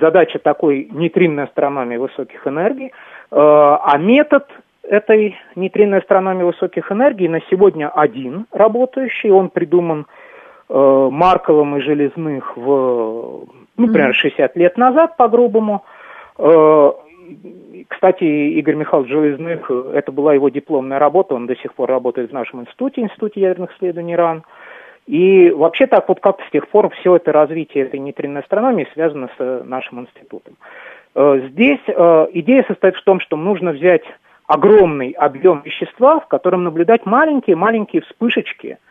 задача 0.00 0.38
такой 0.38 0.88
нейтринной 0.90 1.44
астрономии 1.44 1.96
высоких 1.96 2.46
энергий. 2.46 2.86
Э, 2.86 2.90
а 3.30 3.98
метод 3.98 4.46
этой 4.82 5.36
нейтринной 5.56 5.98
астрономии 5.98 6.44
высоких 6.44 6.90
энергий 6.92 7.28
на 7.28 7.40
сегодня 7.50 7.88
один 7.88 8.46
работающий. 8.52 9.30
Он 9.30 9.48
придуман 9.48 10.06
э, 10.68 11.08
Марковым 11.10 11.76
и 11.76 11.80
Железных 11.80 12.56
в, 12.56 13.46
ну, 13.76 13.86
примерно 13.88 14.14
60 14.14 14.56
лет 14.56 14.76
назад, 14.76 15.16
по-грубому. 15.16 15.84
Кстати, 17.88 18.24
Игорь 18.24 18.74
Михайлович 18.76 19.10
Железных, 19.10 19.70
это 19.70 20.12
была 20.12 20.34
его 20.34 20.48
дипломная 20.48 20.98
работа, 20.98 21.34
он 21.34 21.46
до 21.46 21.56
сих 21.56 21.74
пор 21.74 21.88
работает 21.88 22.30
в 22.30 22.34
нашем 22.34 22.62
институте, 22.62 23.02
Институте 23.02 23.40
ядерных 23.40 23.74
исследований 23.74 24.16
РАН. 24.16 24.44
И 25.06 25.50
вообще 25.50 25.86
так 25.86 26.08
вот 26.08 26.20
как 26.20 26.40
с 26.40 26.50
тех 26.50 26.68
пор 26.68 26.90
все 26.90 27.16
это 27.16 27.30
развитие 27.32 27.84
этой 27.84 28.00
нейтринной 28.00 28.40
астрономии 28.40 28.88
связано 28.94 29.28
с 29.36 29.64
нашим 29.64 30.00
институтом. 30.00 30.54
Э, 31.14 31.40
здесь 31.50 31.80
э, 31.86 32.26
идея 32.32 32.64
состоит 32.66 32.96
в 32.96 33.04
том, 33.04 33.20
что 33.20 33.36
нужно 33.36 33.72
взять 33.72 34.04
огромный 34.46 35.10
объем 35.10 35.62
вещества, 35.62 36.20
в 36.20 36.28
котором 36.28 36.64
наблюдать 36.64 37.04
маленькие-маленькие 37.06 38.02
вспышечки– 38.02 38.78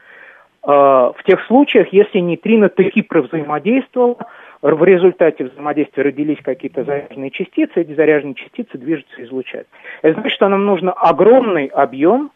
э, 0.64 0.68
в 0.68 1.18
тех 1.26 1.44
случаях, 1.46 1.92
если 1.92 2.20
нейтрино 2.20 2.70
таки 2.70 3.02
провзаимодействовало 3.02 4.18
в 4.64 4.84
результате 4.86 5.44
взаимодействия 5.44 6.04
родились 6.04 6.40
какие-то 6.42 6.86
заряженные 6.86 7.32
частицы, 7.32 7.82
эти 7.82 7.94
заряженные 7.94 8.36
частицы 8.36 8.78
движутся 8.78 9.22
и 9.22 9.26
излучают. 9.26 9.68
Это 10.02 10.14
значит, 10.22 10.36
что 10.36 10.48
нам 10.48 10.66
нужно 10.66 10.94
огромный 10.94 11.66
объем, 11.66 12.32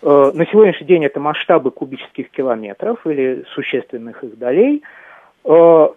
э, 0.00 0.30
на 0.32 0.46
сегодняшний 0.46 0.86
день 0.86 1.04
это 1.04 1.18
масштабы 1.18 1.72
кубических 1.72 2.30
километров 2.30 3.04
или 3.04 3.44
существенных 3.54 4.22
их 4.22 4.38
долей, 4.38 4.84
э, 5.44 5.88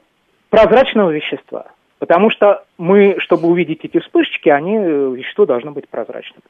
прозрачного 0.50 1.12
вещества. 1.12 1.68
Потому 2.00 2.32
что 2.32 2.64
мы, 2.80 3.18
чтобы 3.20 3.48
увидеть 3.48 3.86
эти 3.86 4.00
вспышечки, 4.00 4.50
они, 4.50 4.78
э, 4.78 5.14
вещество 5.16 5.46
должно 5.46 5.70
быть 5.70 5.88
прозрачным. 5.88 6.42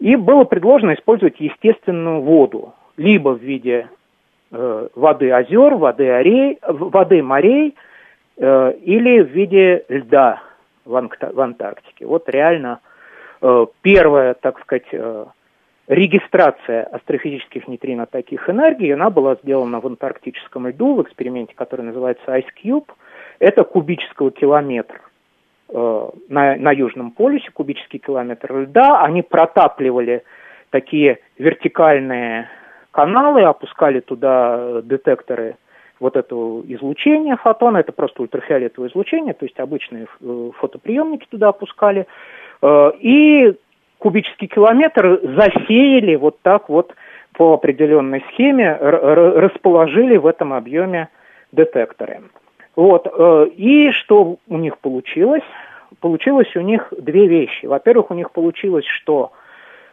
И 0.00 0.16
было 0.16 0.42
предложено 0.42 0.94
использовать 0.94 1.38
естественную 1.38 2.22
воду, 2.22 2.74
либо 2.96 3.30
в 3.30 3.40
виде 3.40 3.88
э, 4.50 4.88
воды 4.96 5.30
озер, 5.30 5.74
воды, 5.76 6.10
орей, 6.10 6.58
воды 6.60 7.22
морей, 7.22 7.76
или 8.36 9.20
в 9.20 9.28
виде 9.28 9.84
льда 9.88 10.42
в, 10.84 11.40
Антарктике. 11.40 12.06
Вот 12.06 12.28
реально 12.28 12.80
э, 13.40 13.66
первая, 13.82 14.34
так 14.34 14.60
сказать, 14.60 14.86
э, 14.92 15.26
регистрация 15.88 16.84
астрофизических 16.84 17.68
нейтрино 17.68 18.06
таких 18.06 18.48
энергий, 18.48 18.92
она 18.92 19.10
была 19.10 19.36
сделана 19.36 19.80
в 19.80 19.86
антарктическом 19.86 20.68
льду 20.68 20.94
в 20.94 21.02
эксперименте, 21.02 21.54
который 21.54 21.82
называется 21.82 22.24
Ice 22.26 22.46
Cube. 22.62 22.90
Это 23.38 23.64
кубического 23.64 24.30
километр 24.30 25.00
на, 25.68 26.56
на 26.56 26.72
Южном 26.72 27.10
полюсе, 27.10 27.50
кубический 27.50 27.98
километр 27.98 28.60
льда. 28.60 29.02
Они 29.02 29.22
протапливали 29.22 30.22
такие 30.70 31.18
вертикальные 31.36 32.48
каналы, 32.92 33.42
опускали 33.42 34.00
туда 34.00 34.82
детекторы 34.82 35.56
вот 36.04 36.16
это 36.16 36.34
излучение 36.68 37.36
фотона, 37.36 37.78
это 37.78 37.90
просто 37.90 38.20
ультрафиолетовое 38.20 38.90
излучение, 38.90 39.32
то 39.32 39.46
есть 39.46 39.58
обычные 39.58 40.06
э, 40.20 40.50
фотоприемники 40.58 41.26
туда 41.30 41.48
опускали, 41.48 42.06
э, 42.60 42.90
и 43.00 43.54
кубический 43.96 44.46
километр 44.46 45.18
засеяли 45.22 46.16
вот 46.16 46.40
так 46.42 46.68
вот 46.68 46.94
по 47.32 47.54
определенной 47.54 48.22
схеме, 48.32 48.76
расположили 48.76 50.18
в 50.18 50.26
этом 50.26 50.52
объеме 50.52 51.08
детекторы. 51.52 52.20
Вот, 52.76 53.06
э, 53.06 53.46
и 53.56 53.90
что 53.92 54.36
у 54.46 54.58
них 54.58 54.76
получилось? 54.80 55.48
Получилось 56.00 56.54
у 56.54 56.60
них 56.60 56.92
две 56.98 57.26
вещи. 57.28 57.64
Во-первых, 57.64 58.10
у 58.10 58.14
них 58.14 58.30
получилось, 58.30 58.84
что 58.84 59.32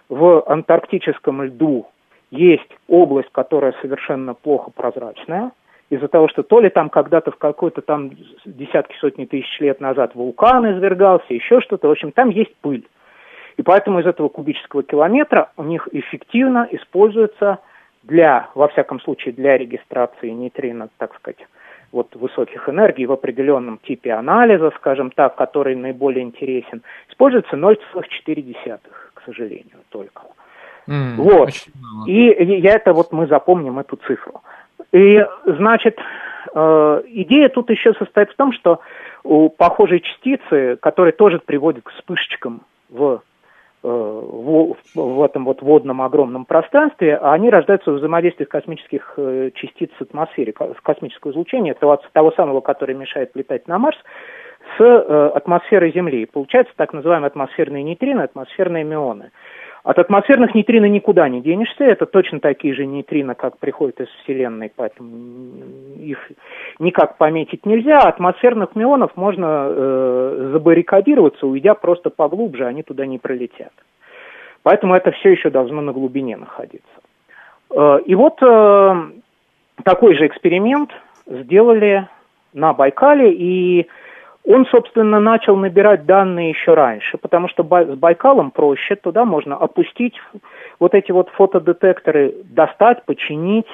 в 0.10 0.44
антарктическом 0.46 1.44
льду 1.44 1.88
есть 2.32 2.70
область, 2.90 3.30
которая 3.32 3.74
совершенно 3.82 4.34
плохо 4.34 4.72
прозрачная, 4.72 5.52
из-за 5.92 6.08
того, 6.08 6.30
что 6.30 6.42
то 6.42 6.62
ли 6.62 6.70
там 6.70 6.90
когда-то 6.90 7.32
в 7.32 7.36
какой-то 7.36 7.82
там 7.82 8.12
десятки, 8.46 8.96
сотни 9.02 9.26
тысяч 9.26 9.60
лет 9.60 9.82
назад 9.82 10.16
вулкан 10.16 10.78
извергался, 10.78 11.26
еще 11.34 11.60
что-то, 11.60 11.90
в 11.90 11.92
общем, 11.92 12.14
там 12.14 12.30
есть 12.30 12.56
пыль. 12.62 12.88
И 13.58 13.62
поэтому 13.62 14.00
из 14.00 14.06
этого 14.06 14.30
кубического 14.30 14.84
километра 14.84 15.52
у 15.58 15.64
них 15.64 15.90
эффективно 15.92 16.66
используется 16.72 17.60
для, 18.04 18.50
во 18.56 18.70
всяком 18.70 19.02
случае, 19.02 19.34
для 19.34 19.58
регистрации 19.58 20.30
нейтрино, 20.30 20.88
так 20.98 21.14
сказать, 21.16 21.46
вот 21.92 22.16
высоких 22.16 22.70
энергий 22.70 23.06
в 23.06 23.12
определенном 23.12 23.78
типе 23.80 24.14
анализа, 24.14 24.72
скажем 24.78 25.12
так, 25.12 25.36
который 25.36 25.76
наиболее 25.76 26.24
интересен, 26.24 26.84
используется 27.10 27.58
0,4, 27.58 28.80
к 29.14 29.22
сожалению, 29.26 29.80
только. 29.90 30.22
Mm, 30.88 31.16
вот. 31.18 31.50
И, 32.08 32.32
и 32.32 32.62
я 32.62 32.76
это 32.76 32.94
вот 32.94 33.12
мы 33.12 33.28
запомним 33.28 33.78
эту 33.78 33.98
цифру. 33.98 34.42
И, 34.92 35.26
значит, 35.46 35.98
э, 36.54 37.02
идея 37.08 37.50
тут 37.50 37.70
еще 37.70 37.94
состоит 37.94 38.32
в 38.32 38.36
том, 38.36 38.54
что 38.54 38.80
у 39.24 39.50
похожей 39.50 40.02
частицы, 40.02 40.78
которые 40.82 41.14
тоже 41.14 41.40
приводят 41.40 41.84
к 41.84 41.92
вспышечкам 41.92 42.62
в 42.90 43.22
Э, 43.84 43.88
в, 43.88 44.76
в 44.94 45.24
этом 45.24 45.46
вот 45.46 45.64
водном 45.64 46.04
огромном 46.04 46.46
пространстве, 46.46 47.18
они 47.18 47.50
рождаются 47.50 47.92
в 47.92 47.96
взаимодействии 47.96 48.46
космических 48.46 49.14
э, 49.18 49.50
частиц 49.56 49.90
с 49.98 50.02
атмосферой, 50.04 50.54
с 50.78 50.82
космического 50.82 51.32
излучения, 51.32 51.74
того, 51.74 52.00
того 52.14 52.32
самого, 52.34 52.62
который 52.62 52.94
мешает 52.94 53.32
летать 53.34 53.68
на 53.68 53.80
Марс, 53.80 53.98
с 54.78 55.32
атмосферой 55.36 55.92
Земли. 55.92 56.28
Получается 56.28 56.74
так 56.78 56.94
называемые 56.94 57.28
атмосферные 57.28 57.82
нейтрино, 57.82 58.24
атмосферные 58.24 58.84
мионы. 58.84 59.32
От 59.84 59.98
атмосферных 59.98 60.54
нейтрино 60.54 60.86
никуда 60.86 61.28
не 61.28 61.42
денешься, 61.42 61.84
это 61.84 62.06
точно 62.06 62.40
такие 62.40 62.76
же 62.76 62.86
нейтрино, 62.86 63.34
как 63.34 63.58
приходят 63.58 64.00
из 64.00 64.08
Вселенной, 64.24 64.72
поэтому 64.76 65.10
их 65.98 66.20
никак 66.78 67.18
пометить 67.18 67.66
нельзя. 67.66 68.00
Атмосферных 68.00 68.76
мионов 68.76 69.12
можно 69.16 69.66
э, 69.68 70.50
забаррикадироваться, 70.54 71.48
уйдя 71.48 71.74
просто 71.74 72.12
поглубже, 72.12 72.68
они 72.68 72.84
туда 72.84 73.08
не 73.08 73.18
пролетят. 73.18 73.74
Поэтому 74.62 74.94
это 74.94 75.12
все 75.12 75.32
еще 75.32 75.50
должно 75.50 75.82
на 75.82 75.94
глубине 75.94 76.38
находиться. 76.38 76.86
Э, 77.76 78.00
и 78.06 78.14
вот 78.14 78.38
э, 78.44 78.96
такой 79.84 80.16
же 80.16 80.28
эксперимент 80.28 80.92
сделали 81.26 82.08
на 82.54 82.74
Байкале, 82.74 83.34
и 83.34 83.88
он, 84.46 84.66
собственно, 84.68 85.20
начал 85.20 85.56
набирать 85.56 86.06
данные 86.06 86.50
еще 86.50 86.74
раньше, 86.74 87.18
потому 87.18 87.48
что 87.48 87.64
с 87.64 87.96
Байкалом 87.96 88.52
проще, 88.52 88.96
туда 88.96 89.24
можно 89.24 89.56
опустить 89.56 90.16
вот 90.80 90.96
эти 90.96 91.12
вот 91.12 91.30
фотодетекторы, 91.30 92.34
достать, 92.46 93.06
починить. 93.06 93.68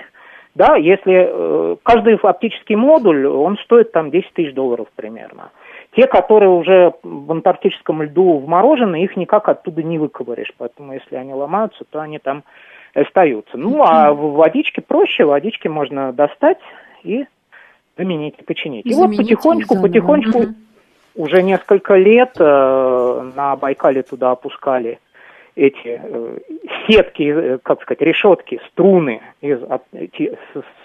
Да, 0.55 0.75
если 0.75 1.29
э, 1.29 1.75
каждый 1.83 2.15
оптический 2.15 2.75
модуль, 2.75 3.27
он 3.27 3.57
стоит 3.59 3.91
там 3.91 4.09
10 4.09 4.33
тысяч 4.33 4.53
долларов 4.53 4.87
примерно. 4.95 5.51
Те, 5.95 6.07
которые 6.07 6.49
уже 6.49 6.93
в 7.03 7.31
антарктическом 7.31 8.01
льду 8.01 8.39
вморожены, 8.39 9.03
их 9.03 9.15
никак 9.15 9.47
оттуда 9.49 9.83
не 9.83 9.99
выковыришь, 9.99 10.51
поэтому 10.57 10.93
если 10.93 11.15
они 11.15 11.33
ломаются, 11.33 11.85
то 11.89 12.01
они 12.01 12.19
там 12.19 12.43
остаются. 12.93 13.57
Ну, 13.57 13.83
а 13.83 14.11
в 14.11 14.33
водичке 14.33 14.81
проще, 14.81 15.25
водички 15.25 15.67
можно 15.67 16.11
достать 16.11 16.57
и 17.03 17.25
заменить 17.97 18.35
и 18.37 18.43
починить. 18.43 18.85
И, 18.85 18.89
и 18.89 18.93
вот 18.93 19.15
потихонечку, 19.15 19.81
потихонечку 19.81 20.39
угу. 20.39 20.53
уже 21.15 21.43
несколько 21.43 21.95
лет 21.95 22.35
э, 22.39 23.31
на 23.35 23.55
Байкале 23.55 24.03
туда 24.03 24.31
опускали 24.31 24.99
эти 25.55 25.99
э, 26.03 26.37
сетки, 26.87 27.23
э, 27.23 27.57
как 27.63 27.81
сказать, 27.81 28.01
решетки, 28.01 28.59
струны, 28.69 29.21
из, 29.41 29.59
эти, 29.93 30.37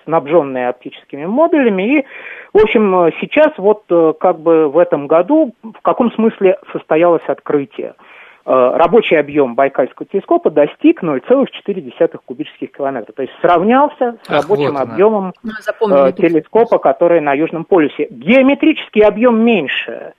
снабженные 0.04 0.68
оптическими 0.68 1.26
модулями. 1.26 1.98
И, 1.98 2.06
в 2.52 2.62
общем, 2.62 2.94
э, 3.06 3.10
сейчас 3.20 3.52
вот 3.58 3.84
э, 3.90 4.14
как 4.18 4.40
бы 4.40 4.68
в 4.68 4.78
этом 4.78 5.06
году 5.06 5.54
в 5.62 5.80
каком 5.82 6.10
смысле 6.12 6.58
состоялось 6.72 7.24
открытие– 7.26 7.94
рабочий 8.44 9.16
объем 9.16 9.54
Байкальского 9.54 10.06
телескопа 10.10 10.50
достиг 10.50 11.02
0,4 11.02 12.20
кубических 12.24 12.72
километра. 12.72 13.12
То 13.12 13.22
есть 13.22 13.34
сравнялся 13.40 14.16
с 14.22 14.30
Ах, 14.30 14.42
рабочим 14.42 14.72
вот 14.72 14.80
объемом 14.80 15.32
ну, 15.42 16.06
э, 16.06 16.12
телескопа, 16.12 16.78
который 16.78 17.20
на 17.20 17.34
Южном 17.34 17.64
полюсе. 17.64 18.08
Геометрический 18.10 19.02
объем 19.02 19.44
меньше, 19.44 20.14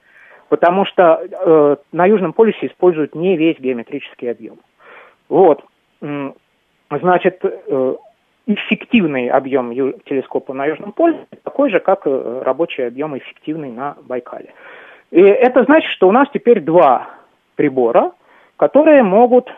потому 0.50 0.86
что 0.86 1.22
э, 1.22 1.76
на 1.92 2.06
Южном 2.06 2.34
полюсе 2.34 2.68
используют 2.68 3.16
не 3.16 3.36
весь 3.36 3.60
геометрический 3.60 4.32
объем. 4.32 4.58
Вот. 5.28 5.64
Значит, 6.90 7.40
э, 7.44 7.96
эффективный 8.46 9.30
объем 9.30 9.74
телескопа 10.06 10.54
на 10.54 10.66
Южном 10.66 10.92
полюсе 10.92 11.26
такой 11.44 11.70
же, 11.70 11.80
как 11.80 12.06
э, 12.06 12.42
рабочий 12.44 12.86
объем 12.86 13.18
эффективный 13.18 13.72
на 13.72 13.96
Байкале. 14.04 14.54
И 15.12 15.22
это 15.22 15.64
значит, 15.64 15.90
что 15.92 16.08
у 16.08 16.12
нас 16.12 16.28
теперь 16.34 16.60
два 16.60 17.10
прибора, 17.56 18.12
которые 18.58 19.04
могут 19.04 19.50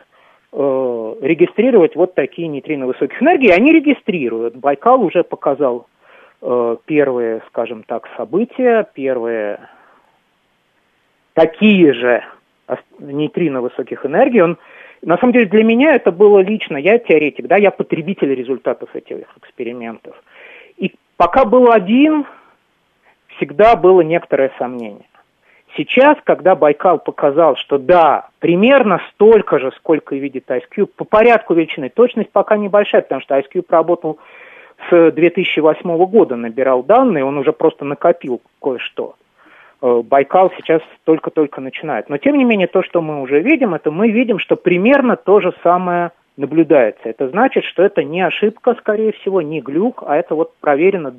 э, 0.51 1.15
регистрировать 1.21 1.95
вот 1.95 2.15
такие 2.15 2.47
нейтрино 2.47 2.87
высоких 2.87 3.21
энергий. 3.21 3.51
Они 3.51 3.71
регистрируют. 3.71 4.55
Байкал 4.55 5.03
уже 5.03 5.23
показал 5.23 5.87
э, 6.41 6.77
первые, 6.85 7.41
скажем 7.47 7.83
так, 7.83 8.07
события, 8.17 8.87
первые 8.93 9.59
такие 11.33 11.93
же 11.93 12.23
нейтрино 12.99 13.61
высоких 13.61 14.05
энергий. 14.05 14.41
Он, 14.41 14.57
на 15.01 15.17
самом 15.17 15.33
деле 15.33 15.45
для 15.45 15.63
меня 15.63 15.93
это 15.93 16.11
было 16.11 16.39
лично, 16.39 16.77
я 16.77 16.97
теоретик, 16.97 17.47
да, 17.47 17.57
я 17.57 17.71
потребитель 17.71 18.33
результатов 18.33 18.95
этих 18.95 19.27
экспериментов. 19.37 20.15
И 20.77 20.95
пока 21.17 21.45
был 21.45 21.71
один, 21.71 22.25
всегда 23.35 23.75
было 23.75 24.01
некоторое 24.01 24.51
сомнение. 24.57 25.05
Сейчас, 25.77 26.17
когда 26.23 26.55
Байкал 26.55 26.99
показал, 26.99 27.57
что 27.57 27.77
да, 27.77 28.29
примерно 28.39 29.01
столько 29.11 29.59
же, 29.59 29.71
сколько 29.77 30.15
и 30.15 30.19
видит 30.19 30.45
IceCube, 30.49 30.91
по 30.95 31.03
порядку 31.03 31.53
величины, 31.53 31.89
точность 31.89 32.31
пока 32.31 32.55
небольшая, 32.55 33.01
потому 33.01 33.21
что 33.21 33.37
IceCube 33.37 33.65
работал 33.69 34.19
с 34.89 35.11
2008 35.11 36.05
года, 36.05 36.35
набирал 36.35 36.83
данные, 36.83 37.25
он 37.25 37.37
уже 37.37 37.51
просто 37.51 37.83
накопил 37.83 38.41
кое-что. 38.61 39.15
Э, 39.81 40.01
Байкал 40.03 40.51
сейчас 40.57 40.81
только-только 41.03 41.59
начинает. 41.59 42.09
Но 42.09 42.17
тем 42.17 42.37
не 42.37 42.45
менее, 42.45 42.67
то, 42.67 42.81
что 42.81 43.01
мы 43.01 43.21
уже 43.21 43.41
видим, 43.41 43.73
это 43.73 43.91
мы 43.91 44.09
видим, 44.09 44.39
что 44.39 44.55
примерно 44.55 45.17
то 45.17 45.41
же 45.41 45.53
самое 45.61 46.11
наблюдается. 46.37 47.09
Это 47.09 47.29
значит, 47.29 47.63
что 47.65 47.83
это 47.83 48.03
не 48.03 48.21
ошибка, 48.21 48.75
скорее 48.75 49.11
всего, 49.13 49.41
не 49.41 49.61
глюк, 49.61 50.03
а 50.05 50.15
это 50.15 50.35
вот 50.35 50.53
проверено, 50.59 51.13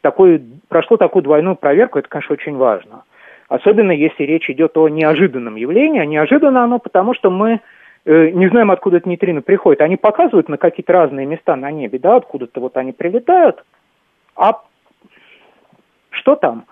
такой, 0.00 0.42
прошло 0.68 0.96
такую 0.96 1.22
двойную 1.22 1.56
проверку, 1.56 1.98
это, 1.98 2.08
конечно, 2.08 2.32
очень 2.34 2.56
важно. 2.56 3.04
Особенно 3.52 3.92
если 3.92 4.22
речь 4.24 4.48
идет 4.48 4.78
о 4.78 4.88
неожиданном 4.88 5.56
явлении. 5.56 6.00
А 6.00 6.06
неожиданно 6.06 6.64
оно 6.64 6.78
потому, 6.78 7.12
что 7.12 7.30
мы 7.30 7.60
э, 8.06 8.30
не 8.30 8.48
знаем, 8.48 8.70
откуда 8.70 8.96
это 8.96 9.08
нейтрино 9.10 9.42
приходит. 9.42 9.82
Они 9.82 9.96
показывают 9.96 10.48
на 10.48 10.56
какие-то 10.56 10.94
разные 10.94 11.26
места 11.26 11.54
на 11.54 11.70
небе, 11.70 11.98
да, 11.98 12.16
откуда-то 12.16 12.60
вот 12.60 12.78
они 12.78 12.92
прилетают. 12.92 13.62
А 14.36 14.62
что 16.08 16.34
там? 16.34 16.64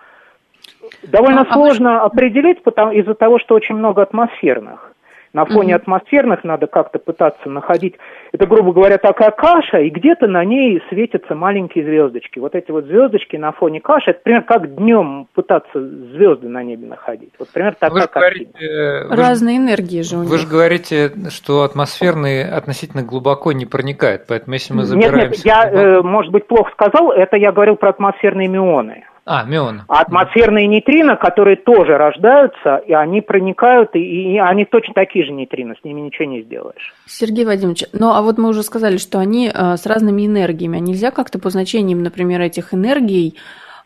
Довольно 1.02 1.42
а, 1.42 1.52
сложно 1.52 2.00
а... 2.00 2.06
определить 2.06 2.62
потому, 2.62 2.92
из-за 2.92 3.12
того, 3.12 3.38
что 3.38 3.56
очень 3.56 3.74
много 3.74 4.00
атмосферных. 4.00 4.89
На 5.32 5.44
фоне 5.44 5.76
атмосферных 5.76 6.42
надо 6.42 6.66
как-то 6.66 6.98
пытаться 6.98 7.48
находить, 7.48 7.94
это, 8.32 8.46
грубо 8.46 8.72
говоря, 8.72 8.98
такая 8.98 9.30
каша, 9.30 9.78
и 9.78 9.88
где-то 9.88 10.26
на 10.26 10.44
ней 10.44 10.82
светятся 10.88 11.36
маленькие 11.36 11.84
звездочки. 11.84 12.40
Вот 12.40 12.56
эти 12.56 12.72
вот 12.72 12.86
звездочки 12.86 13.36
на 13.36 13.52
фоне 13.52 13.80
каши, 13.80 14.10
это 14.10 14.20
примерно 14.24 14.46
как 14.46 14.74
днем 14.74 15.28
пытаться 15.32 15.80
звезды 15.80 16.48
на 16.48 16.64
небе 16.64 16.88
находить. 16.88 17.32
Вот 17.38 17.48
примерно 17.50 17.76
такая 17.78 18.02
вы 18.02 18.08
говорите, 18.12 19.06
вы 19.08 19.16
Разные 19.16 19.58
энергии 19.58 20.02
же 20.02 20.16
у 20.16 20.22
них. 20.22 20.30
Вы 20.30 20.38
же 20.38 20.48
говорите, 20.48 21.12
что 21.30 21.62
атмосферные 21.62 22.44
относительно 22.44 23.04
глубоко 23.04 23.52
не 23.52 23.66
проникают, 23.66 24.24
поэтому 24.26 24.54
если 24.54 24.74
мы 24.74 24.82
забираемся... 24.82 25.20
Нет, 25.20 25.30
нет, 25.30 25.44
я, 25.44 25.70
э, 25.70 26.02
может 26.02 26.32
быть, 26.32 26.48
плохо 26.48 26.72
сказал, 26.72 27.12
это 27.12 27.36
я 27.36 27.52
говорил 27.52 27.76
про 27.76 27.90
атмосферные 27.90 28.48
мионы. 28.48 29.04
А, 29.32 29.44
мион. 29.44 29.82
Атмосферные 29.86 30.66
нейтрино, 30.66 31.14
которые 31.14 31.54
тоже 31.54 31.96
рождаются, 31.96 32.78
и 32.78 32.92
они 32.92 33.20
проникают, 33.20 33.94
и, 33.94 34.00
и 34.34 34.38
они 34.38 34.64
точно 34.64 34.92
такие 34.92 35.24
же 35.24 35.30
нейтрино, 35.30 35.76
с 35.80 35.84
ними 35.84 36.00
ничего 36.00 36.24
не 36.24 36.42
сделаешь. 36.42 36.92
Сергей 37.06 37.44
Вадимович, 37.44 37.84
ну 37.92 38.10
а 38.10 38.22
вот 38.22 38.38
мы 38.38 38.48
уже 38.48 38.64
сказали, 38.64 38.96
что 38.96 39.20
они 39.20 39.46
э, 39.46 39.76
с 39.76 39.86
разными 39.86 40.26
энергиями. 40.26 40.78
А 40.78 40.80
нельзя 40.80 41.12
как-то 41.12 41.38
по 41.38 41.48
значениям, 41.48 42.02
например, 42.02 42.40
этих 42.40 42.74
энергий, 42.74 43.36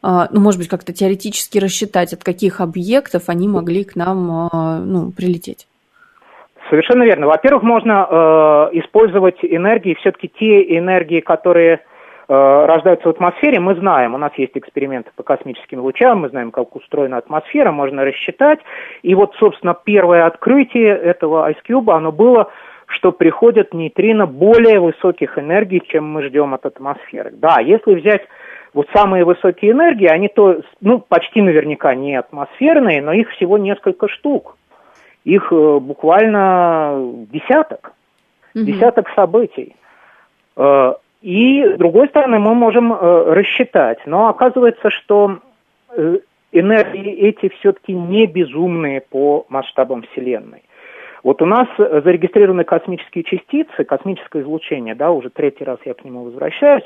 э, 0.03 0.09
ну, 0.31 0.41
может 0.41 0.59
быть, 0.59 0.71
как-то 0.71 0.95
теоретически 0.95 1.59
рассчитать, 1.59 2.15
от 2.15 2.25
каких 2.25 2.63
объектов 2.63 3.25
они 3.29 3.47
могли 3.47 3.85
к 3.85 3.97
нам 3.97 4.49
э, 4.51 4.79
ну, 4.83 5.13
прилететь? 5.13 5.67
Совершенно 6.71 7.03
верно. 7.03 7.27
Во-первых, 7.27 7.63
можно 7.63 8.09
э, 8.09 8.79
использовать 8.79 9.37
энергии, 9.43 9.95
все-таки 10.01 10.33
те 10.41 10.79
энергии, 10.79 11.21
которые 11.21 11.75
Э, 11.77 11.81
рождаются 12.29 13.09
в 13.09 13.11
атмосфере, 13.11 13.61
мы 13.61 13.75
знаем, 13.75 14.15
у 14.15 14.19
нас 14.19 14.33
есть 14.37 14.57
эксперименты 14.57 15.11
по 15.15 15.23
космическим 15.23 15.81
лучам, 15.81 16.21
мы 16.21 16.31
знаем, 16.31 16.51
как 16.51 16.75
устроена 16.75 17.19
атмосфера, 17.19 17.71
можно 17.71 18.05
рассчитать. 18.05 18.61
И 19.03 19.15
вот, 19.15 19.35
собственно, 19.39 19.75
первое 19.75 20.27
открытие 20.27 20.97
этого 20.97 21.51
Ice 21.51 21.59
Cube, 21.69 21.93
оно 21.93 22.13
было 22.13 22.51
что 22.87 23.13
приходят 23.13 23.73
нейтрино 23.75 24.27
более 24.27 24.79
высоких 24.79 25.39
энергий, 25.39 25.81
чем 25.81 26.11
мы 26.11 26.23
ждем 26.23 26.55
от 26.55 26.67
атмосферы. 26.67 27.33
Да, 27.33 27.59
если 27.61 27.95
взять 27.95 28.23
вот 28.73 28.89
самые 28.95 29.25
высокие 29.25 29.73
энергии, 29.73 30.07
они 30.07 30.29
то, 30.29 30.61
ну, 30.81 31.01
почти 31.01 31.41
наверняка 31.41 31.95
не 31.95 32.17
атмосферные, 32.17 33.01
но 33.03 33.13
их 33.13 33.31
всего 33.31 33.57
несколько 33.59 34.09
штук. 34.09 34.57
Их 35.25 35.53
э, 35.53 35.79
буквально 35.79 37.27
десяток, 37.33 37.93
угу. 38.55 38.65
десяток 38.65 39.09
событий. 39.15 39.77
И, 41.25 41.65
с 41.65 41.79
другой 41.79 42.09
стороны, 42.09 42.39
мы 42.39 42.55
можем 42.55 42.93
э, 42.93 42.97
рассчитать, 43.33 43.99
но 44.05 44.29
оказывается, 44.29 44.91
что 44.91 45.39
э, 45.89 46.19
энергии 46.53 47.15
эти 47.15 47.49
все-таки 47.49 47.95
не 47.95 48.27
безумные 48.27 49.01
по 49.01 49.47
масштабам 49.49 50.03
Вселенной. 50.03 50.65
Вот 51.23 51.41
у 51.41 51.47
нас 51.47 51.67
зарегистрированы 51.79 52.65
космические 52.65 53.25
частицы, 53.25 53.85
космическое 53.85 54.43
излучение, 54.43 54.95
да, 54.95 55.13
уже 55.13 55.31
третий 55.31 55.65
раз 55.65 55.79
я 55.87 55.95
к 55.95 56.05
нему 56.05 56.25
возвращаюсь, 56.25 56.85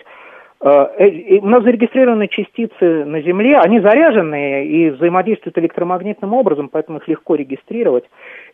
у 0.60 1.46
нас 1.46 1.62
зарегистрированы 1.62 2.26
частицы 2.26 3.04
на 3.04 3.20
Земле, 3.22 3.58
они 3.58 3.78
заряженные 3.78 4.66
и 4.66 4.90
взаимодействуют 4.90 5.56
электромагнитным 5.56 6.32
образом, 6.34 6.68
поэтому 6.68 6.98
их 6.98 7.06
легко 7.06 7.36
регистрировать. 7.36 8.04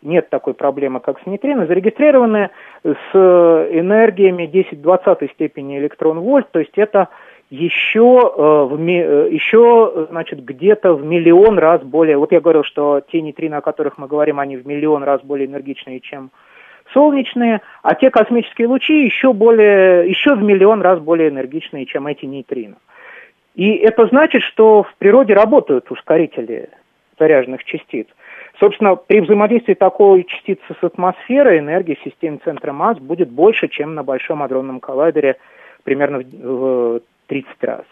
Нет 0.03 0.29
такой 0.29 0.53
проблемы, 0.53 0.99
как 0.99 1.19
с 1.19 1.25
нейтрино. 1.25 1.65
Зарегистрированы 1.65 2.51
с 2.83 3.15
энергиями 3.15 4.43
10-20 4.43 5.31
степени 5.33 5.79
электрон-вольт, 5.79 6.51
то 6.51 6.59
есть 6.59 6.77
это 6.77 7.09
еще, 7.49 8.33
э, 8.37 9.27
еще 9.31 10.07
значит, 10.09 10.43
где-то 10.43 10.93
в 10.93 11.03
миллион 11.03 11.57
раз 11.59 11.81
более, 11.81 12.17
вот 12.17 12.31
я 12.31 12.41
говорил, 12.41 12.63
что 12.63 13.01
те 13.11 13.21
нейтрино, 13.21 13.57
о 13.57 13.61
которых 13.61 13.97
мы 13.97 14.07
говорим, 14.07 14.39
они 14.39 14.57
в 14.57 14.67
миллион 14.67 15.03
раз 15.03 15.21
более 15.21 15.47
энергичные, 15.47 15.99
чем 15.99 16.31
солнечные, 16.95 17.61
а 17.83 17.93
те 17.93 18.09
космические 18.09 18.67
лучи 18.67 19.05
еще, 19.05 19.33
более, 19.33 20.09
еще 20.09 20.33
в 20.33 20.41
миллион 20.41 20.81
раз 20.81 20.99
более 20.99 21.29
энергичные, 21.29 21.85
чем 21.85 22.07
эти 22.07 22.25
нейтрино. 22.25 22.77
И 23.53 23.71
это 23.73 24.07
значит, 24.07 24.41
что 24.41 24.83
в 24.83 24.95
природе 24.95 25.33
работают 25.33 25.91
ускорители 25.91 26.69
заряженных 27.19 27.63
частиц. 27.65 28.07
Собственно, 28.59 28.95
при 28.95 29.19
взаимодействии 29.19 29.73
такой 29.73 30.23
частицы 30.23 30.63
с 30.79 30.83
атмосферой 30.83 31.59
энергия 31.59 31.95
в 31.95 32.03
системе 32.03 32.39
центра 32.43 32.71
масс 32.71 32.97
будет 32.97 33.29
больше, 33.29 33.67
чем 33.67 33.93
на 33.95 34.03
Большом 34.03 34.41
адронном 34.41 34.79
коллайдере 34.79 35.35
примерно 35.83 36.19
в 36.19 37.01
30 37.27 37.49
раз. 37.61 37.83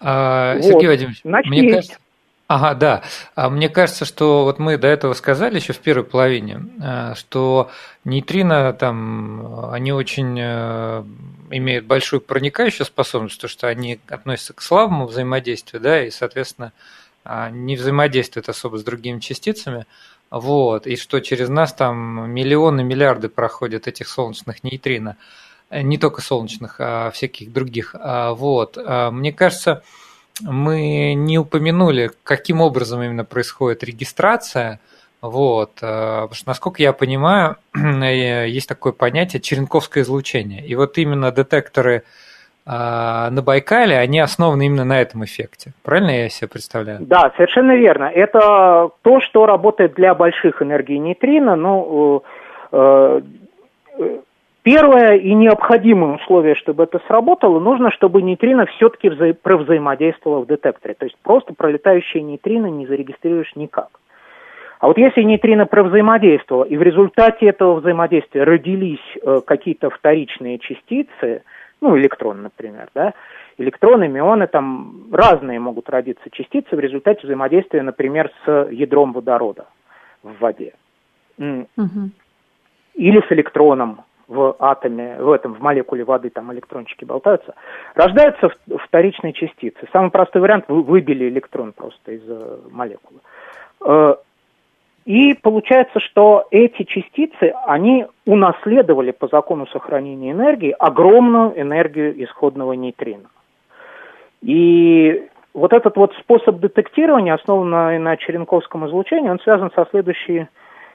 А, 0.00 0.60
Сергей 0.60 0.86
вот. 0.86 0.86
Вадимович, 0.86 1.20
Значит, 1.24 1.50
мне 1.50 1.60
есть. 1.62 1.74
кажется, 1.74 1.98
Ага, 2.46 2.74
да. 2.74 3.02
А 3.34 3.48
мне 3.48 3.70
кажется, 3.70 4.04
что 4.04 4.44
вот 4.44 4.58
мы 4.58 4.76
до 4.76 4.86
этого 4.86 5.14
сказали 5.14 5.56
еще 5.56 5.72
в 5.72 5.78
первой 5.78 6.04
половине, 6.04 6.66
э, 6.82 7.14
что 7.16 7.70
нейтрино 8.04 8.74
там, 8.74 9.70
они 9.72 9.92
очень 9.92 10.38
э, 10.38 11.04
имеют 11.50 11.86
большую 11.86 12.20
проникающую 12.20 12.84
способность, 12.84 13.40
то 13.40 13.48
что 13.48 13.66
они 13.68 13.98
относятся 14.08 14.52
к 14.52 14.60
слабому 14.60 15.06
взаимодействию, 15.06 15.80
да, 15.80 16.04
и, 16.04 16.10
соответственно, 16.10 16.72
а, 17.24 17.48
не 17.48 17.76
взаимодействуют 17.76 18.50
особо 18.50 18.76
с 18.76 18.84
другими 18.84 19.20
частицами. 19.20 19.86
Вот, 20.30 20.86
и 20.86 20.96
что 20.96 21.20
через 21.20 21.48
нас 21.48 21.72
там 21.72 22.30
миллионы, 22.30 22.84
миллиарды 22.84 23.30
проходят 23.30 23.86
этих 23.86 24.06
солнечных 24.08 24.62
нейтрино. 24.62 25.16
Э, 25.70 25.80
не 25.80 25.96
только 25.96 26.20
солнечных, 26.20 26.76
а 26.78 27.10
всяких 27.10 27.50
других. 27.54 27.94
А, 27.98 28.34
вот. 28.34 28.76
Мне 28.76 29.32
кажется, 29.32 29.82
мы 30.42 31.14
не 31.14 31.38
упомянули, 31.38 32.10
каким 32.24 32.60
образом 32.60 33.02
именно 33.02 33.24
происходит 33.24 33.84
регистрация. 33.84 34.80
Вот, 35.20 35.78
э, 35.80 35.86
потому 35.86 36.34
что, 36.34 36.48
насколько 36.48 36.82
я 36.82 36.92
понимаю, 36.92 37.56
э, 37.74 38.48
есть 38.48 38.68
такое 38.68 38.92
понятие 38.92 39.40
черенковское 39.40 40.02
излучение. 40.02 40.66
И 40.66 40.74
вот 40.74 40.98
именно 40.98 41.30
детекторы 41.30 42.02
э, 42.66 42.70
на 42.70 43.42
Байкале, 43.42 43.96
они 43.96 44.20
основаны 44.20 44.66
именно 44.66 44.84
на 44.84 45.00
этом 45.00 45.24
эффекте. 45.24 45.72
Правильно 45.82 46.10
я 46.10 46.28
себе 46.28 46.48
представляю? 46.48 46.98
Да, 47.00 47.32
совершенно 47.36 47.74
верно. 47.76 48.04
Это 48.04 48.90
то, 49.02 49.20
что 49.20 49.46
работает 49.46 49.94
для 49.94 50.14
больших 50.14 50.60
энергий 50.60 50.98
нейтрино. 50.98 51.56
Ну, 51.56 52.22
Первое 54.64 55.16
и 55.16 55.34
необходимое 55.34 56.14
условие, 56.14 56.54
чтобы 56.54 56.84
это 56.84 56.98
сработало, 57.06 57.60
нужно, 57.60 57.90
чтобы 57.90 58.22
нейтрино 58.22 58.64
все-таки 58.64 59.08
вза- 59.08 59.34
провзаимодействовало 59.34 60.40
в 60.40 60.46
детекторе. 60.46 60.94
То 60.94 61.04
есть 61.04 61.18
просто 61.22 61.52
пролетающие 61.52 62.22
нейтрино 62.22 62.68
не 62.68 62.86
зарегистрируешь 62.86 63.54
никак. 63.56 63.88
А 64.80 64.86
вот 64.86 64.96
если 64.96 65.22
нейтрино 65.22 65.66
провзаимодействовало, 65.66 66.64
и 66.64 66.78
в 66.78 66.82
результате 66.82 67.46
этого 67.46 67.74
взаимодействия 67.74 68.44
родились 68.44 69.04
э, 69.22 69.42
какие-то 69.46 69.90
вторичные 69.90 70.58
частицы, 70.58 71.42
ну, 71.82 71.98
электрон, 71.98 72.40
например, 72.40 72.88
да, 72.94 73.12
электроны, 73.58 74.08
мионы, 74.08 74.46
там 74.46 75.08
разные 75.12 75.60
могут 75.60 75.90
родиться 75.90 76.30
частицы 76.32 76.74
в 76.74 76.80
результате 76.80 77.20
взаимодействия, 77.24 77.82
например, 77.82 78.32
с 78.46 78.68
ядром 78.70 79.12
водорода 79.12 79.66
в 80.22 80.38
воде. 80.40 80.72
Угу. 81.36 82.10
Или 82.94 83.20
с 83.20 83.30
электроном 83.30 84.00
в 84.28 84.56
атоме, 84.58 85.16
в 85.18 85.30
этом, 85.30 85.54
в 85.54 85.60
молекуле 85.60 86.04
воды, 86.04 86.30
там 86.30 86.52
электрончики 86.52 87.04
болтаются, 87.04 87.54
рождаются 87.94 88.50
вторичные 88.84 89.32
частицы. 89.32 89.88
Самый 89.92 90.10
простой 90.10 90.42
вариант, 90.42 90.64
вы 90.68 90.82
выбили 90.82 91.28
электрон 91.28 91.72
просто 91.72 92.12
из 92.12 92.22
э, 92.26 92.58
молекулы. 92.70 93.20
Э, 93.84 94.14
и 95.04 95.34
получается, 95.34 96.00
что 96.00 96.46
эти 96.50 96.84
частицы, 96.84 97.52
они 97.66 98.06
унаследовали 98.24 99.10
по 99.10 99.28
закону 99.28 99.66
сохранения 99.66 100.32
энергии 100.32 100.74
огромную 100.78 101.60
энергию 101.60 102.24
исходного 102.24 102.72
нейтрина. 102.72 103.28
И 104.40 105.28
вот 105.52 105.72
этот 105.72 105.96
вот 105.96 106.14
способ 106.20 106.58
детектирования, 106.58 107.34
основанный 107.34 107.98
на 107.98 108.16
черенковском 108.16 108.86
излучении, 108.86 109.28
он 109.28 109.40
связан 109.40 109.70
со 109.74 109.86
следующей 109.90 110.46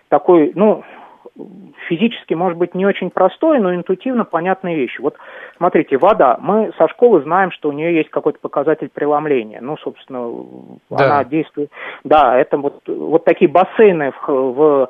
такой, 0.10 0.52
ну, 0.56 0.84
физически, 1.88 2.34
может 2.34 2.58
быть, 2.58 2.76
не 2.76 2.86
очень 2.86 3.10
простой, 3.10 3.60
но 3.60 3.74
интуитивно 3.74 4.26
понятной 4.26 4.76
вещи. 4.76 5.02
Вот 5.02 5.16
смотрите, 5.58 5.98
вода. 5.98 6.38
Мы 6.40 6.72
со 6.78 6.88
школы 6.88 7.22
знаем, 7.22 7.52
что 7.52 7.70
у 7.70 7.72
нее 7.72 7.96
есть 7.96 8.10
какой-то 8.10 8.40
показатель 8.40 8.90
преломления. 8.90 9.60
Ну, 9.62 9.78
собственно, 9.78 10.30
да. 10.90 11.06
она 11.06 11.24
действует. 11.24 11.72
Да, 12.04 12.38
это 12.38 12.58
вот, 12.58 12.82
вот 12.88 13.26
такие 13.26 13.50
бассейны 13.50 14.12
в, 14.12 14.28
в 14.28 14.90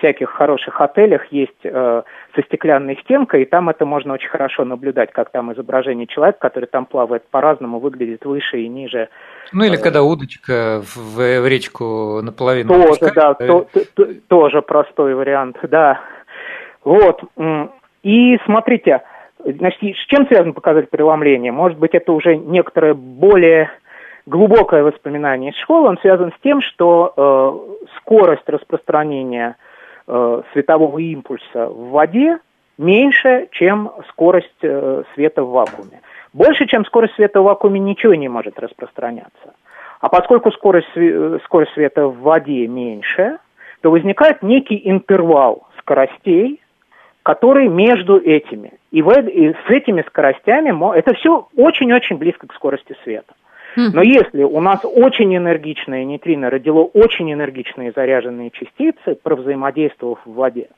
всяких 0.00 0.30
хороших 0.30 0.80
отелях 0.80 1.26
есть 1.30 1.52
э, 1.62 2.02
со 2.34 2.42
стеклянной 2.42 2.98
стенкой, 3.04 3.42
и 3.42 3.44
там 3.44 3.68
это 3.68 3.86
можно 3.86 4.14
очень 4.14 4.28
хорошо 4.28 4.64
наблюдать, 4.64 5.12
как 5.12 5.30
там 5.30 5.52
изображение 5.52 6.06
человека, 6.06 6.38
который 6.40 6.66
там 6.66 6.86
плавает 6.86 7.22
по-разному, 7.30 7.78
выглядит 7.78 8.24
выше 8.24 8.60
и 8.60 8.68
ниже. 8.68 9.08
Ну 9.52 9.64
или 9.64 9.78
э, 9.78 9.82
когда 9.82 10.02
удочка 10.02 10.82
в, 10.82 11.16
в 11.16 11.46
речку 11.46 12.20
наполовину. 12.22 12.70
Тоже, 12.70 12.84
опускает, 12.84 13.14
да, 13.14 13.34
то, 13.34 13.66
то, 13.94 14.06
тоже 14.28 14.62
простой 14.62 15.14
вариант, 15.14 15.58
да. 15.62 16.00
Вот. 16.82 17.22
И 18.02 18.38
смотрите, 18.46 19.02
значит, 19.44 19.80
с 19.80 20.06
чем 20.06 20.26
связан 20.26 20.54
показатель 20.54 20.88
преломления? 20.88 21.52
Может 21.52 21.78
быть, 21.78 21.94
это 21.94 22.12
уже 22.12 22.36
некоторое 22.36 22.94
более 22.94 23.70
глубокое 24.24 24.82
воспоминание 24.82 25.50
из 25.50 25.56
школы. 25.58 25.88
Он 25.88 25.98
связан 25.98 26.32
с 26.32 26.42
тем, 26.42 26.62
что 26.62 27.12
э, 27.16 27.88
скорость 27.98 28.48
распространения 28.48 29.56
э, 29.58 29.69
светового 30.52 30.98
импульса 30.98 31.66
в 31.66 31.90
воде 31.90 32.38
меньше, 32.80 33.48
чем 33.52 33.92
скорость 34.08 34.48
э, 34.62 35.02
света 35.14 35.42
в 35.42 35.50
вакууме. 35.50 36.00
Больше, 36.32 36.66
чем 36.66 36.84
скорость 36.84 37.14
света 37.14 37.40
в 37.40 37.44
вакууме, 37.44 37.78
ничего 37.78 38.14
не 38.14 38.28
может 38.28 38.58
распространяться. 38.58 39.54
А 40.00 40.08
поскольку 40.08 40.50
скорость, 40.50 40.88
э, 40.96 41.38
скорость 41.44 41.72
света 41.74 42.06
в 42.06 42.20
воде 42.20 42.66
меньше, 42.66 43.38
то 43.82 43.90
возникает 43.90 44.42
некий 44.42 44.80
интервал 44.84 45.68
скоростей, 45.78 46.60
который 47.22 47.68
между 47.68 48.18
этими. 48.18 48.72
И, 48.90 49.02
в, 49.02 49.10
и 49.10 49.52
с 49.52 49.70
этими 49.70 50.02
скоростями 50.02 50.70
это 50.96 51.14
все 51.14 51.48
очень-очень 51.56 52.16
близко 52.16 52.46
к 52.46 52.54
скорости 52.54 52.96
света. 53.04 53.34
Но 53.76 54.02
если 54.02 54.42
у 54.42 54.60
нас 54.60 54.80
очень 54.84 55.36
энергичное 55.36 56.04
нейтрино 56.04 56.50
родило 56.50 56.82
очень 56.82 57.32
энергичные 57.32 57.92
заряженные 57.94 58.50
частицы, 58.50 59.16
провзаимодействовав 59.22 60.18
в 60.24 60.32
воде, 60.32 60.68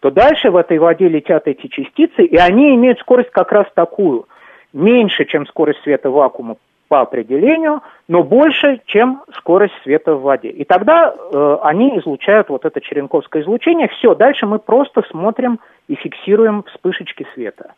то 0.00 0.10
дальше 0.10 0.50
в 0.50 0.56
этой 0.56 0.78
воде 0.78 1.08
летят 1.08 1.48
эти 1.48 1.66
частицы, 1.66 2.24
и 2.24 2.36
они 2.36 2.74
имеют 2.74 3.00
скорость 3.00 3.30
как 3.30 3.52
раз 3.52 3.66
такую, 3.74 4.26
меньше, 4.72 5.24
чем 5.24 5.46
скорость 5.46 5.82
света 5.82 6.10
вакуума 6.10 6.56
по 6.88 7.02
определению, 7.02 7.82
но 8.08 8.22
больше, 8.22 8.80
чем 8.86 9.22
скорость 9.36 9.74
света 9.82 10.14
в 10.14 10.22
воде. 10.22 10.48
И 10.48 10.64
тогда 10.64 11.12
э, 11.12 11.58
они 11.62 11.98
излучают 11.98 12.48
вот 12.48 12.64
это 12.64 12.80
черенковское 12.80 13.42
излучение. 13.42 13.88
Все, 13.88 14.14
дальше 14.14 14.46
мы 14.46 14.58
просто 14.58 15.02
смотрим 15.10 15.60
и 15.86 15.94
фиксируем 15.96 16.62
вспышечки 16.62 17.26
света. 17.34 17.72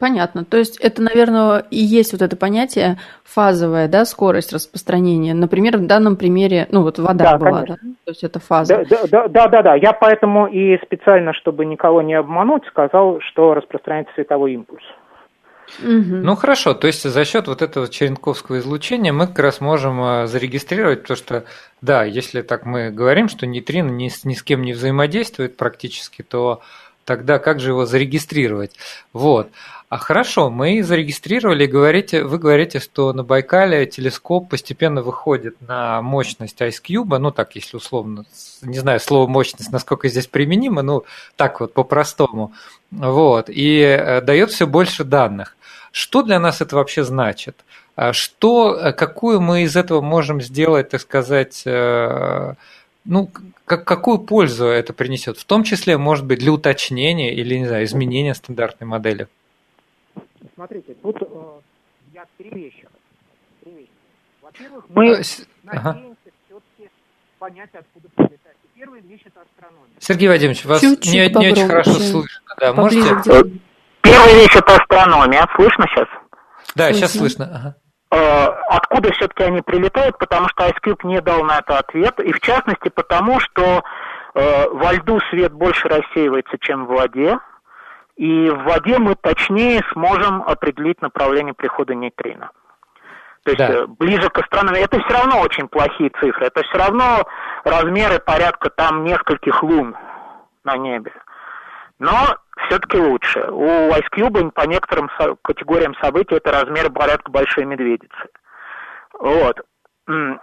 Понятно. 0.00 0.46
То 0.46 0.56
есть 0.56 0.78
это, 0.80 1.02
наверное, 1.02 1.62
и 1.70 1.76
есть 1.76 2.12
вот 2.12 2.22
это 2.22 2.34
понятие 2.34 2.96
фазовая, 3.22 3.86
да, 3.86 4.06
скорость 4.06 4.50
распространения. 4.50 5.34
Например, 5.34 5.76
в 5.76 5.86
данном 5.86 6.16
примере, 6.16 6.66
ну 6.70 6.82
вот 6.82 6.98
вода 6.98 7.32
да, 7.32 7.36
была, 7.36 7.60
да? 7.66 7.74
То 7.74 8.08
есть 8.10 8.24
это 8.24 8.40
фаза. 8.40 8.82
Да, 8.88 9.06
да, 9.10 9.28
да, 9.28 9.48
да, 9.48 9.62
да. 9.62 9.74
Я 9.74 9.92
поэтому 9.92 10.46
и 10.46 10.78
специально, 10.78 11.34
чтобы 11.34 11.66
никого 11.66 12.00
не 12.00 12.14
обмануть, 12.14 12.64
сказал, 12.68 13.20
что 13.20 13.52
распространяется 13.52 14.14
световой 14.14 14.54
импульс. 14.54 14.82
Угу. 15.80 15.86
Ну 15.86 16.34
хорошо, 16.34 16.72
то 16.72 16.86
есть 16.86 17.02
за 17.02 17.24
счет 17.26 17.46
вот 17.46 17.60
этого 17.60 17.86
черенковского 17.86 18.58
излучения 18.58 19.12
мы 19.12 19.26
как 19.26 19.38
раз 19.38 19.60
можем 19.60 20.02
э, 20.02 20.26
зарегистрировать 20.26 21.04
то, 21.04 21.14
что 21.14 21.44
да, 21.82 22.04
если 22.04 22.40
так 22.40 22.64
мы 22.64 22.90
говорим, 22.90 23.28
что 23.28 23.46
нейтрино 23.46 23.90
ни 23.90 24.08
с, 24.08 24.24
ни 24.24 24.32
с 24.32 24.42
кем 24.42 24.62
не 24.62 24.72
взаимодействует 24.72 25.56
практически, 25.58 26.22
то 26.22 26.62
тогда 27.04 27.38
как 27.38 27.60
же 27.60 27.70
его 27.70 27.86
зарегистрировать? 27.86 28.72
Вот. 29.12 29.50
А 29.90 29.98
хорошо, 29.98 30.50
мы 30.50 30.84
зарегистрировали, 30.84 31.66
говорите, 31.66 32.22
вы 32.22 32.38
говорите, 32.38 32.78
что 32.78 33.12
на 33.12 33.24
Байкале 33.24 33.86
телескоп 33.86 34.48
постепенно 34.48 35.02
выходит 35.02 35.56
на 35.66 36.00
мощность 36.00 36.60
Ice 36.60 36.76
Cube, 36.80 37.18
ну 37.18 37.32
так, 37.32 37.56
если 37.56 37.76
условно, 37.76 38.24
не 38.62 38.78
знаю, 38.78 39.00
слово 39.00 39.26
мощность, 39.26 39.72
насколько 39.72 40.08
здесь 40.08 40.28
применимо, 40.28 40.82
ну 40.82 41.02
так 41.34 41.58
вот 41.58 41.74
по-простому, 41.74 42.52
вот, 42.92 43.46
и 43.48 43.80
э, 43.80 44.20
дает 44.20 44.52
все 44.52 44.68
больше 44.68 45.02
данных. 45.02 45.56
Что 45.90 46.22
для 46.22 46.38
нас 46.38 46.60
это 46.60 46.76
вообще 46.76 47.02
значит? 47.02 47.64
А 47.96 48.12
что, 48.12 48.76
э, 48.76 48.92
какую 48.92 49.40
мы 49.40 49.62
из 49.62 49.74
этого 49.74 50.00
можем 50.00 50.40
сделать, 50.40 50.90
так 50.90 51.00
сказать, 51.00 51.62
э, 51.66 52.54
ну, 53.04 53.28
как, 53.64 53.84
какую 53.84 54.18
пользу 54.18 54.66
это 54.66 54.92
принесет? 54.92 55.36
В 55.36 55.44
том 55.44 55.64
числе, 55.64 55.98
может 55.98 56.26
быть, 56.26 56.38
для 56.38 56.52
уточнения 56.52 57.34
или, 57.34 57.56
не 57.56 57.66
знаю, 57.66 57.84
изменения 57.86 58.36
стандартной 58.36 58.86
модели? 58.86 59.26
Смотрите, 60.54 60.94
тут 60.94 61.16
э, 61.20 61.60
я 62.12 62.24
три 62.38 62.50
вещи. 62.50 62.88
Три 63.62 63.72
вещи. 63.72 63.90
Во-первых, 64.42 64.84
мы 64.88 65.22
ага. 65.66 65.92
надеемся 65.92 66.30
все-таки 66.46 66.90
понять, 67.38 67.70
откуда 67.72 68.08
прилетает. 68.16 68.56
Первая 68.74 69.00
вещь 69.02 69.22
это 69.24 69.42
астрономия. 69.42 69.96
Сергей 69.98 70.28
Вадимович, 70.28 70.64
вас 70.64 70.80
Чуть-чуть 70.80 71.12
не, 71.12 71.28
не 71.28 71.52
очень 71.52 71.66
хорошо 71.66 71.92
слышно. 71.92 72.40
Да, 72.58 72.72
можете? 72.72 73.30
Э, 73.30 73.42
первая 74.02 74.34
вещь 74.34 74.56
это 74.56 74.76
астрономия. 74.76 75.46
Слышно 75.56 75.86
сейчас? 75.88 76.08
Да, 76.74 76.84
слышно. 76.86 76.94
сейчас 76.94 77.12
слышно. 77.12 77.44
Ага. 77.44 77.76
Э, 78.12 78.46
откуда 78.68 79.12
все-таки 79.12 79.44
они 79.44 79.60
прилетают, 79.60 80.18
потому 80.18 80.48
что 80.48 80.66
Ice 80.66 80.98
не 81.04 81.20
дал 81.20 81.44
на 81.44 81.58
это 81.58 81.78
ответ, 81.78 82.18
и 82.20 82.32
в 82.32 82.40
частности 82.40 82.88
потому, 82.88 83.38
что 83.38 83.84
э, 84.34 84.68
во 84.68 84.92
льду 84.94 85.20
свет 85.30 85.52
больше 85.52 85.88
рассеивается, 85.88 86.56
чем 86.60 86.86
в 86.86 86.88
воде, 86.88 87.38
и 88.20 88.50
в 88.50 88.64
воде 88.64 88.98
мы 88.98 89.14
точнее 89.14 89.82
сможем 89.94 90.42
определить 90.42 91.00
направление 91.00 91.54
прихода 91.54 91.94
нейтрино. 91.94 92.50
То 93.44 93.52
есть 93.52 93.58
да. 93.58 93.72
Э, 93.72 93.86
ближе 93.86 94.28
к 94.28 94.38
астрономии. 94.38 94.84
Это 94.84 95.00
все 95.00 95.14
равно 95.14 95.40
очень 95.40 95.68
плохие 95.68 96.10
цифры. 96.20 96.44
Это 96.44 96.62
все 96.64 96.76
равно 96.76 97.24
размеры 97.64 98.18
порядка 98.18 98.68
там 98.68 99.04
нескольких 99.04 99.62
лун 99.62 99.96
на 100.64 100.76
небе. 100.76 101.14
Но 101.98 102.12
все-таки 102.66 102.98
лучше. 102.98 103.40
У 103.50 103.64
Ice 103.88 104.10
Cube 104.14 104.50
по 104.50 104.66
некоторым 104.66 105.08
категориям 105.40 105.94
событий 106.02 106.34
это 106.34 106.52
размер 106.52 106.90
порядка 106.90 107.30
большой 107.30 107.64
медведицы. 107.64 108.28
Вот. 109.18 109.62
Ну, 110.06 110.36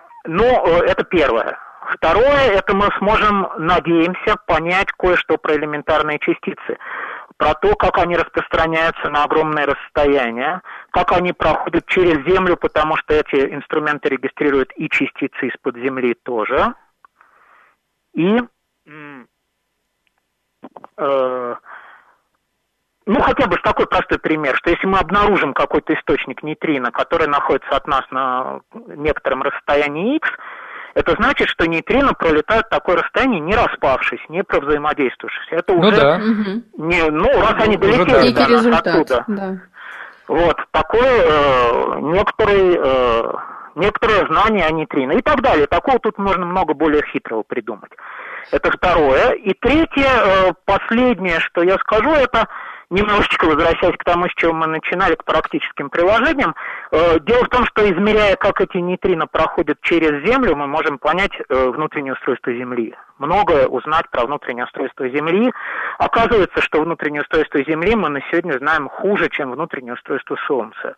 э, 0.44 0.86
это 0.88 1.04
первое. 1.04 1.60
Второе, 1.94 2.50
это 2.54 2.76
мы 2.76 2.90
сможем, 2.98 3.48
надеемся, 3.60 4.36
понять 4.48 4.92
кое-что 4.94 5.38
про 5.38 5.54
элементарные 5.54 6.18
частицы 6.18 6.80
про 7.36 7.54
то, 7.54 7.76
как 7.76 7.98
они 7.98 8.16
распространяются 8.16 9.10
на 9.10 9.24
огромные 9.24 9.66
расстояния, 9.66 10.62
как 10.92 11.12
они 11.12 11.34
проходят 11.34 11.86
через 11.88 12.26
Землю, 12.26 12.58
потому 12.58 12.96
что 12.98 13.14
эти 13.14 13.54
инструменты 13.54 14.10
регистрируют 14.10 14.72
и 14.76 14.90
частицы 14.90 15.48
из-под 15.48 15.76
Земли 15.76 16.16
тоже. 16.24 16.74
И 18.14 18.40
э, 20.98 21.56
ну, 23.08 23.22
хотя 23.22 23.48
бы 23.48 23.58
такой 23.58 23.88
простой 23.88 24.20
пример, 24.20 24.56
что 24.58 24.70
если 24.70 24.86
мы 24.86 25.00
обнаружим 25.00 25.54
какой-то 25.54 25.94
источник 25.94 26.44
нейтрино, 26.44 26.92
который 26.92 27.28
находится 27.28 27.76
от 27.76 27.88
нас 27.88 28.04
на 28.12 28.60
некотором 28.74 29.44
расстоянии 29.44 30.18
x, 30.18 30.30
это 30.98 31.16
значит, 31.20 31.48
что 31.50 31.68
нейтрино 31.68 32.16
пролетают 32.16 32.70
такое 32.70 32.96
расстояние, 32.96 33.40
не 33.40 33.54
распавшись, 33.54 34.20
не 34.30 34.44
провзаимодействовавшись. 34.44 35.48
Это 35.52 35.74
ну, 35.74 35.80
уже 35.80 35.96
да. 35.96 36.18
не, 36.18 37.12
ну, 37.12 37.28
раз 37.40 37.54
они 37.60 37.78
долетели 37.78 38.32
до 38.32 38.48
нас 38.48 38.66
оттуда. 38.66 39.24
Да. 39.28 39.58
Вот, 40.28 40.58
такое 40.72 41.22
э, 41.22 42.00
некоторые, 42.02 42.80
э, 42.84 43.34
некоторое 43.76 44.26
знание 44.26 44.66
о 44.66 44.72
нейтрино 44.72 45.12
и 45.12 45.22
так 45.22 45.42
далее. 45.42 45.68
Такого 45.68 46.00
тут 46.00 46.18
можно 46.18 46.48
много 46.48 46.74
более 46.74 47.04
хитрого 47.14 47.44
придумать. 47.44 47.92
Это 48.52 48.72
второе. 48.72 49.34
И 49.34 49.54
третье, 49.54 50.10
э, 50.10 50.54
последнее, 50.66 51.40
что 51.42 51.62
я 51.62 51.78
скажу, 51.78 52.10
это 52.10 52.48
немножечко 52.90 53.46
возвращаясь 53.46 53.98
к 53.98 54.04
тому, 54.04 54.28
с 54.28 54.34
чего 54.36 54.54
мы 54.54 54.68
начинали, 54.68 55.16
к 55.16 55.24
практическим 55.24 55.90
приложениям, 55.90 56.56
э, 56.92 57.20
дело 57.22 57.46
в 57.46 57.50
том, 57.50 57.66
что 57.66 57.84
измеряя, 57.90 58.36
как 58.36 58.62
эти 58.62 58.78
нейтрино 58.78 59.28
проходят 59.28 59.80
через 59.82 60.26
Землю, 60.26 60.56
мы 60.56 60.68
можем 60.68 60.98
понять 60.98 61.32
э, 61.38 61.70
внутреннее 61.70 62.14
устройство 62.14 62.54
Земли. 62.54 62.96
Многое 63.18 63.68
узнать 63.68 64.10
про 64.10 64.26
внутреннее 64.26 64.66
устройство 64.66 65.10
Земли. 65.10 65.52
Оказывается, 65.98 66.62
что 66.62 66.82
внутреннее 66.82 67.22
устройство 67.22 67.64
Земли 67.64 67.96
мы 67.96 68.10
на 68.10 68.22
сегодня 68.30 68.58
знаем 68.60 68.90
хуже, 68.90 69.30
чем 69.30 69.52
внутреннее 69.52 69.94
устройство 69.94 70.38
Солнца. 70.48 70.96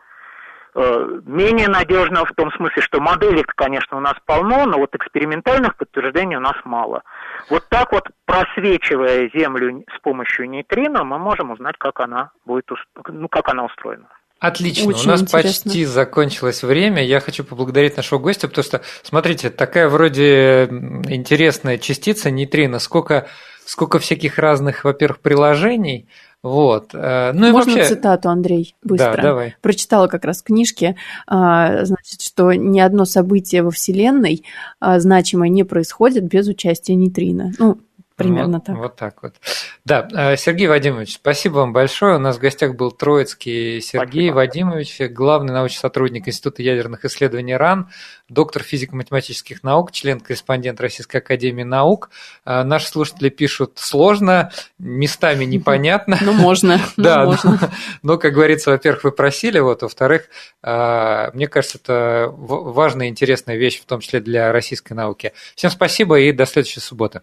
Э, 0.76 1.20
менее 1.26 1.68
надежно 1.68 2.26
в 2.26 2.34
том 2.36 2.52
смысле, 2.52 2.82
что 2.82 3.00
моделей, 3.00 3.44
конечно, 3.56 3.98
у 3.98 4.00
нас 4.00 4.14
полно, 4.26 4.66
но 4.66 4.78
вот 4.78 4.94
экспериментальных 4.94 5.76
подтверждений 5.76 6.38
у 6.38 6.42
нас 6.42 6.56
мало. 6.64 7.02
Вот 7.50 7.64
так 7.70 7.92
вот, 7.92 8.08
просвечивая 8.26 9.30
Землю 9.34 9.84
с 9.96 10.00
помощью 10.02 10.48
нейтрино, 10.50 11.04
мы 11.04 11.18
можем 11.18 11.52
узнать, 11.52 11.76
как 11.80 12.00
она 12.00 12.32
будет, 12.46 12.66
ну, 13.08 13.28
как 13.30 13.50
она 13.50 13.66
устроена. 13.66 14.08
Отлично, 14.40 14.88
Очень 14.88 15.10
у 15.10 15.12
нас 15.12 15.22
интересно. 15.22 15.50
почти 15.64 15.86
закончилось 15.86 16.64
время. 16.64 17.04
Я 17.04 17.20
хочу 17.20 17.44
поблагодарить 17.44 17.98
нашего 17.98 18.20
гостя, 18.20 18.48
потому 18.48 18.64
что, 18.64 18.82
смотрите, 19.04 19.50
такая 19.50 19.90
вроде 19.90 20.66
интересная 21.10 21.78
частица 21.78 22.32
нейтрино, 22.32 22.80
сколько, 22.80 23.28
сколько 23.66 24.00
всяких 24.00 24.38
разных, 24.38 24.86
во-первых, 24.86 25.20
приложений, 25.20 26.08
вот. 26.42 26.92
Э, 26.94 27.32
ну, 27.34 27.52
Можно 27.52 27.74
вообще... 27.74 27.90
цитату, 27.90 28.30
Андрей, 28.30 28.76
быстро? 28.82 29.16
Да, 29.16 29.22
давай. 29.22 29.56
Прочитала 29.62 30.08
как 30.08 30.24
раз 30.24 30.40
в 30.40 30.44
книжке, 30.44 30.96
а, 31.28 31.84
значит, 31.84 32.22
что 32.22 32.54
ни 32.54 32.80
одно 32.80 33.06
событие 33.06 33.62
во 33.62 33.72
Вселенной 33.72 34.46
а, 34.80 35.00
значимое 35.00 35.50
не 35.50 35.64
происходит 35.64 36.24
без 36.26 36.48
участия 36.48 36.96
нейтрино. 36.96 37.52
Ну, 37.60 37.80
Примерно 38.20 38.58
вот, 38.58 38.66
так. 38.66 38.78
Вот 38.78 38.96
так 38.96 39.24
вот. 39.24 39.36
Да, 39.86 40.08
э, 40.14 40.36
Сергей 40.38 40.68
Вадимович, 40.68 41.16
спасибо 41.16 41.56
вам 41.56 41.74
большое. 41.74 42.18
У 42.18 42.20
нас 42.20 42.38
в 42.38 42.40
гостях 42.40 42.76
был 42.76 42.92
Троицкий 42.92 43.82
Сергей 43.82 44.30
спасибо. 44.30 44.36
Вадимович, 44.36 45.00
главный 45.12 45.54
научный 45.54 45.80
сотрудник 45.80 46.28
Института 46.28 46.62
ядерных 46.62 47.06
исследований 47.06 47.56
РАН, 47.56 47.90
доктор 48.28 48.64
физико-математических 48.64 49.64
наук, 49.64 49.92
член-корреспондент 49.92 50.82
Российской 50.82 51.18
Академии 51.18 51.64
Наук. 51.64 52.10
Э, 52.46 52.64
наши 52.64 52.88
слушатели 52.88 53.30
пишут 53.30 53.74
сложно, 53.76 54.52
местами 54.78 55.46
непонятно. 55.46 56.18
Ну, 56.22 56.34
можно. 56.34 56.80
Да, 56.98 57.38
но, 58.04 58.18
как 58.18 58.34
говорится, 58.34 58.72
во-первых, 58.72 59.06
вы 59.06 59.12
просили, 59.12 59.60
вот, 59.60 59.82
во-вторых, 59.82 60.24
э, 60.62 61.32
мне 61.34 61.48
кажется, 61.48 61.78
это 61.78 62.30
важная 62.36 63.08
и 63.08 63.10
интересная 63.10 63.56
вещь, 63.56 63.80
в 63.80 63.86
том 63.86 64.02
числе 64.02 64.20
для 64.20 64.52
российской 64.52 64.94
науки. 64.94 65.32
Всем 65.56 65.70
спасибо 65.70 66.20
и 66.20 66.32
до 66.32 66.46
следующей 66.46 66.82
субботы. 66.82 67.22